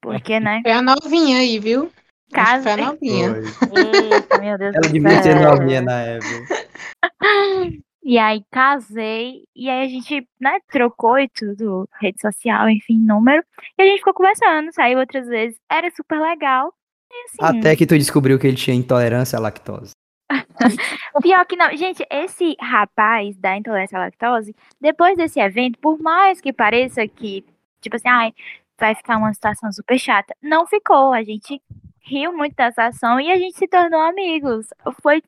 Porque, 0.00 0.38
né? 0.40 0.60
Foi 0.62 0.72
a 0.72 0.80
novinha 0.82 1.38
aí, 1.38 1.58
viu? 1.58 1.90
Casa. 2.32 2.62
Foi 2.62 2.72
a 2.72 2.86
novinha. 2.92 3.28
Eita, 3.36 4.38
meu 4.38 4.58
Deus 4.58 4.74
Ela 4.74 4.88
devia 4.88 5.22
ser 5.22 5.40
novinha 5.40 5.82
na 5.82 6.00
época. 6.00 6.68
E 8.08 8.16
aí 8.16 8.42
casei, 8.50 9.44
e 9.54 9.68
aí 9.68 9.84
a 9.84 9.86
gente, 9.86 10.26
né, 10.40 10.58
trocou 10.72 11.18
e 11.18 11.28
tudo, 11.28 11.86
rede 12.00 12.18
social, 12.18 12.66
enfim, 12.70 12.98
número. 12.98 13.44
E 13.76 13.82
a 13.82 13.84
gente 13.84 13.98
ficou 13.98 14.14
conversando, 14.14 14.72
saiu 14.72 14.98
outras 14.98 15.28
vezes. 15.28 15.60
Era 15.70 15.90
super 15.90 16.18
legal. 16.18 16.72
E 17.12 17.24
assim, 17.24 17.58
Até 17.58 17.76
que 17.76 17.86
tu 17.86 17.98
descobriu 17.98 18.38
que 18.38 18.46
ele 18.46 18.56
tinha 18.56 18.74
intolerância 18.74 19.36
à 19.36 19.42
lactose. 19.42 19.90
Pior 21.20 21.44
que 21.44 21.54
não. 21.54 21.76
Gente, 21.76 22.02
esse 22.10 22.56
rapaz 22.58 23.36
da 23.36 23.58
intolerância 23.58 23.98
à 23.98 24.04
lactose, 24.04 24.56
depois 24.80 25.14
desse 25.18 25.38
evento, 25.38 25.78
por 25.78 25.98
mais 25.98 26.40
que 26.40 26.50
pareça 26.50 27.06
que, 27.06 27.44
tipo 27.82 27.96
assim, 27.96 28.08
ai, 28.08 28.32
vai 28.80 28.94
ficar 28.94 29.18
uma 29.18 29.34
situação 29.34 29.70
super 29.70 29.98
chata, 29.98 30.34
não 30.42 30.66
ficou. 30.66 31.12
A 31.12 31.22
gente 31.22 31.60
riu 32.00 32.34
muito 32.34 32.56
dessa 32.56 32.86
ação 32.86 33.20
e 33.20 33.30
a 33.30 33.36
gente 33.36 33.58
se 33.58 33.68
tornou 33.68 34.00
amigos. 34.00 34.68
Foi, 35.02 35.22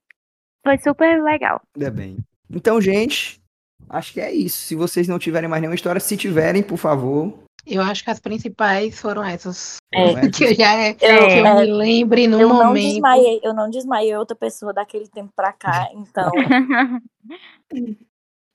foi 0.64 0.78
super 0.78 1.22
legal. 1.22 1.60
Ainda 1.76 1.90
bem. 1.90 2.16
Então, 2.52 2.80
gente, 2.80 3.40
acho 3.88 4.12
que 4.12 4.20
é 4.20 4.32
isso. 4.32 4.58
Se 4.58 4.74
vocês 4.74 5.06
não 5.08 5.18
tiverem 5.18 5.48
mais 5.48 5.60
nenhuma 5.62 5.74
história, 5.74 6.00
se 6.00 6.16
tiverem, 6.16 6.62
por 6.62 6.76
favor. 6.76 7.38
Eu 7.66 7.82
acho 7.82 8.02
que 8.02 8.10
as 8.10 8.18
principais 8.18 8.98
foram 9.00 9.22
essas. 9.22 9.76
É. 9.92 10.00
Que 10.30 10.44
eu 10.44 10.54
já 10.54 10.74
é, 10.74 10.90
Eu- 10.92 10.96
que 10.96 11.04
eu 11.04 11.46
é, 11.46 11.60
me 11.66 11.72
lembre 11.72 12.26
no 12.26 12.40
eu 12.40 12.48
não 12.48 12.66
momento. 12.66 12.86
desmaiei, 12.92 13.40
eu 13.42 13.52
não 13.54 13.68
desmaiei 13.70 14.16
outra 14.16 14.34
pessoa 14.36 14.72
daquele 14.72 15.06
tempo 15.08 15.30
pra 15.36 15.52
cá, 15.52 15.88
então 15.92 16.30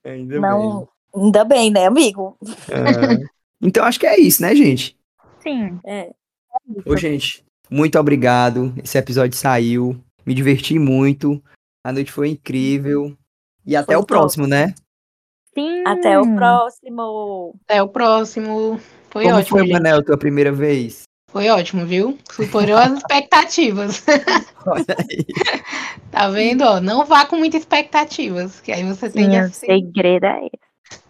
Ainda 0.04 0.40
não. 0.40 0.88
Ainda 1.14 1.44
bem, 1.44 1.70
né, 1.70 1.86
amigo? 1.86 2.36
Então, 3.58 3.84
acho 3.86 3.98
que 3.98 4.06
é 4.06 4.20
isso, 4.20 4.42
né, 4.42 4.54
gente? 4.54 4.94
Sim. 5.40 5.80
É. 5.86 6.12
Ô, 6.84 6.94
gente, 6.94 7.42
muito 7.70 7.98
obrigado. 7.98 8.74
Esse 8.84 8.98
episódio 8.98 9.34
saiu. 9.34 9.98
Me 10.26 10.34
diverti 10.34 10.78
muito. 10.78 11.42
A 11.82 11.90
noite 11.90 12.12
foi 12.12 12.28
incrível. 12.28 13.16
E 13.66 13.74
até 13.74 13.94
Foi 13.94 13.96
o 13.96 14.06
próximo, 14.06 14.46
né? 14.46 14.74
Sim. 15.54 15.82
Até 15.86 16.18
o 16.20 16.34
próximo. 16.36 17.54
Até 17.64 17.82
o 17.82 17.88
próximo. 17.88 18.80
Foi 19.10 19.24
Como 19.24 19.36
ótimo. 19.36 19.58
foi, 19.58 19.66
gente. 19.66 19.72
Manel, 19.72 20.04
tua 20.04 20.18
primeira 20.18 20.52
vez? 20.52 21.02
Foi 21.30 21.48
ótimo, 21.48 21.84
viu? 21.86 22.16
Superou 22.30 22.76
as 22.78 22.92
expectativas. 22.98 24.04
Olha 24.66 24.84
aí. 24.98 25.26
Tá 26.10 26.30
vendo? 26.30 26.62
Ó, 26.62 26.80
não 26.80 27.04
vá 27.04 27.26
com 27.26 27.36
muitas 27.36 27.60
expectativas, 27.60 28.58
que 28.60 28.72
aí 28.72 28.82
você 28.84 29.10
tem 29.10 29.24
Sim, 29.24 29.30
que 29.30 29.36
o 29.36 29.40
assim- 29.40 29.66
segredo 29.66 30.24
é 30.24 30.46
esse. 30.46 30.58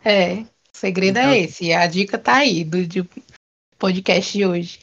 É, 0.05 0.33
o 0.43 0.47
segredo 0.73 1.19
Então- 1.19 1.31
é 1.31 1.39
esse. 1.39 1.73
A 1.73 1.87
dica 1.87 2.19
tá 2.19 2.37
aí 2.39 2.65
do, 2.65 2.85
do 2.89 3.09
podcast 3.79 4.37
de 4.37 4.45
hoje. 4.45 4.81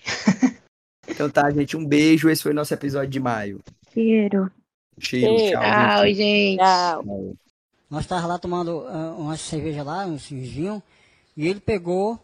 Então 1.10 1.30
tá, 1.30 1.50
gente. 1.52 1.76
Um 1.76 1.86
beijo. 1.86 2.30
Esse 2.30 2.42
foi 2.44 2.54
o 2.54 2.56
nosso 2.56 2.74
episódio 2.74 3.10
de 3.10 3.20
maio. 3.20 3.60
Cheiro. 3.94 4.50
Cheiro, 4.98 5.38
Cheiro. 5.40 5.60
tchau. 5.60 5.62
Tchau, 5.62 6.06
gente. 6.06 6.16
gente. 6.16 6.58
Tchau. 6.60 7.04
Tchau. 7.04 7.34
Nós 7.94 8.08
tava 8.08 8.26
lá 8.26 8.40
tomando 8.40 8.88
ah, 8.88 9.14
umas 9.16 9.40
cerveja 9.40 9.84
lá, 9.84 10.04
uns 10.08 10.28
vinhos, 10.28 10.82
e 11.38 11.48
ele 11.48 11.60
pegou, 11.60 12.20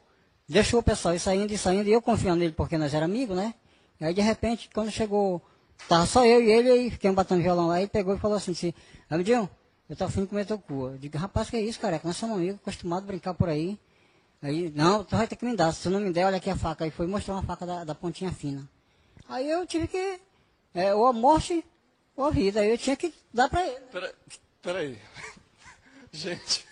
deixou 0.47 0.79
o 0.79 0.83
pessoal 0.83 1.13
ir 1.13 1.19
saindo 1.19 1.53
e 1.53 1.59
saindo, 1.59 1.87
e 1.87 1.93
eu 1.93 2.01
confiando 2.01 2.39
nele 2.39 2.53
porque 2.53 2.75
nós 2.75 2.91
éramos 2.91 3.15
amigos, 3.15 3.37
né? 3.37 3.53
E 4.01 4.05
aí 4.05 4.11
de 4.11 4.19
repente, 4.19 4.67
quando 4.73 4.89
chegou, 4.89 5.39
tava 5.87 6.07
só 6.07 6.25
eu 6.25 6.41
e 6.41 6.51
ele, 6.51 6.71
aí 6.71 6.89
fiquei 6.89 7.11
batendo 7.11 7.43
violão 7.43 7.67
lá, 7.67 7.79
ele 7.79 7.87
pegou 7.87 8.15
e 8.15 8.17
falou 8.17 8.35
assim, 8.35 8.53
assim 8.53 8.73
Amidinho, 9.07 9.47
eu 9.87 9.95
tô 9.95 10.05
afim 10.05 10.21
de 10.21 10.27
comer 10.27 10.47
teu 10.47 10.57
cu. 10.57 10.87
Eu 10.87 10.97
digo, 10.97 11.15
rapaz, 11.19 11.51
que 11.51 11.57
é 11.57 11.61
isso, 11.61 11.79
cara? 11.79 12.01
Nós 12.03 12.17
somos 12.17 12.37
amigos, 12.37 12.59
acostumados 12.59 13.03
a 13.03 13.07
brincar 13.07 13.35
por 13.35 13.47
aí. 13.47 13.77
Aí, 14.41 14.73
não, 14.75 15.03
tu 15.03 15.15
vai 15.15 15.27
ter 15.27 15.35
que 15.35 15.45
me 15.45 15.55
dar, 15.55 15.71
se 15.71 15.83
tu 15.83 15.91
não 15.91 15.99
me 15.99 16.11
der, 16.11 16.25
olha 16.25 16.37
aqui 16.37 16.49
a 16.49 16.55
faca. 16.55 16.83
Aí 16.83 16.89
foi 16.89 17.05
mostrar 17.05 17.35
uma 17.35 17.43
faca 17.43 17.67
da, 17.67 17.83
da 17.83 17.93
pontinha 17.93 18.31
fina. 18.31 18.67
Aí 19.27 19.47
eu 19.47 19.67
tive 19.67 19.87
que, 19.87 20.19
é, 20.73 20.95
ou 20.95 21.05
a 21.05 21.13
morte, 21.13 21.63
ou 22.15 22.25
a 22.25 22.31
vida. 22.31 22.61
Aí 22.61 22.71
eu 22.71 22.77
tinha 22.77 22.95
que 22.95 23.13
dar 23.31 23.47
pra 23.49 23.67
ele. 23.67 23.81
Pera, 23.91 24.15
peraí. 24.63 24.97
Gente. 26.11 26.65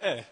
É, 0.00 0.24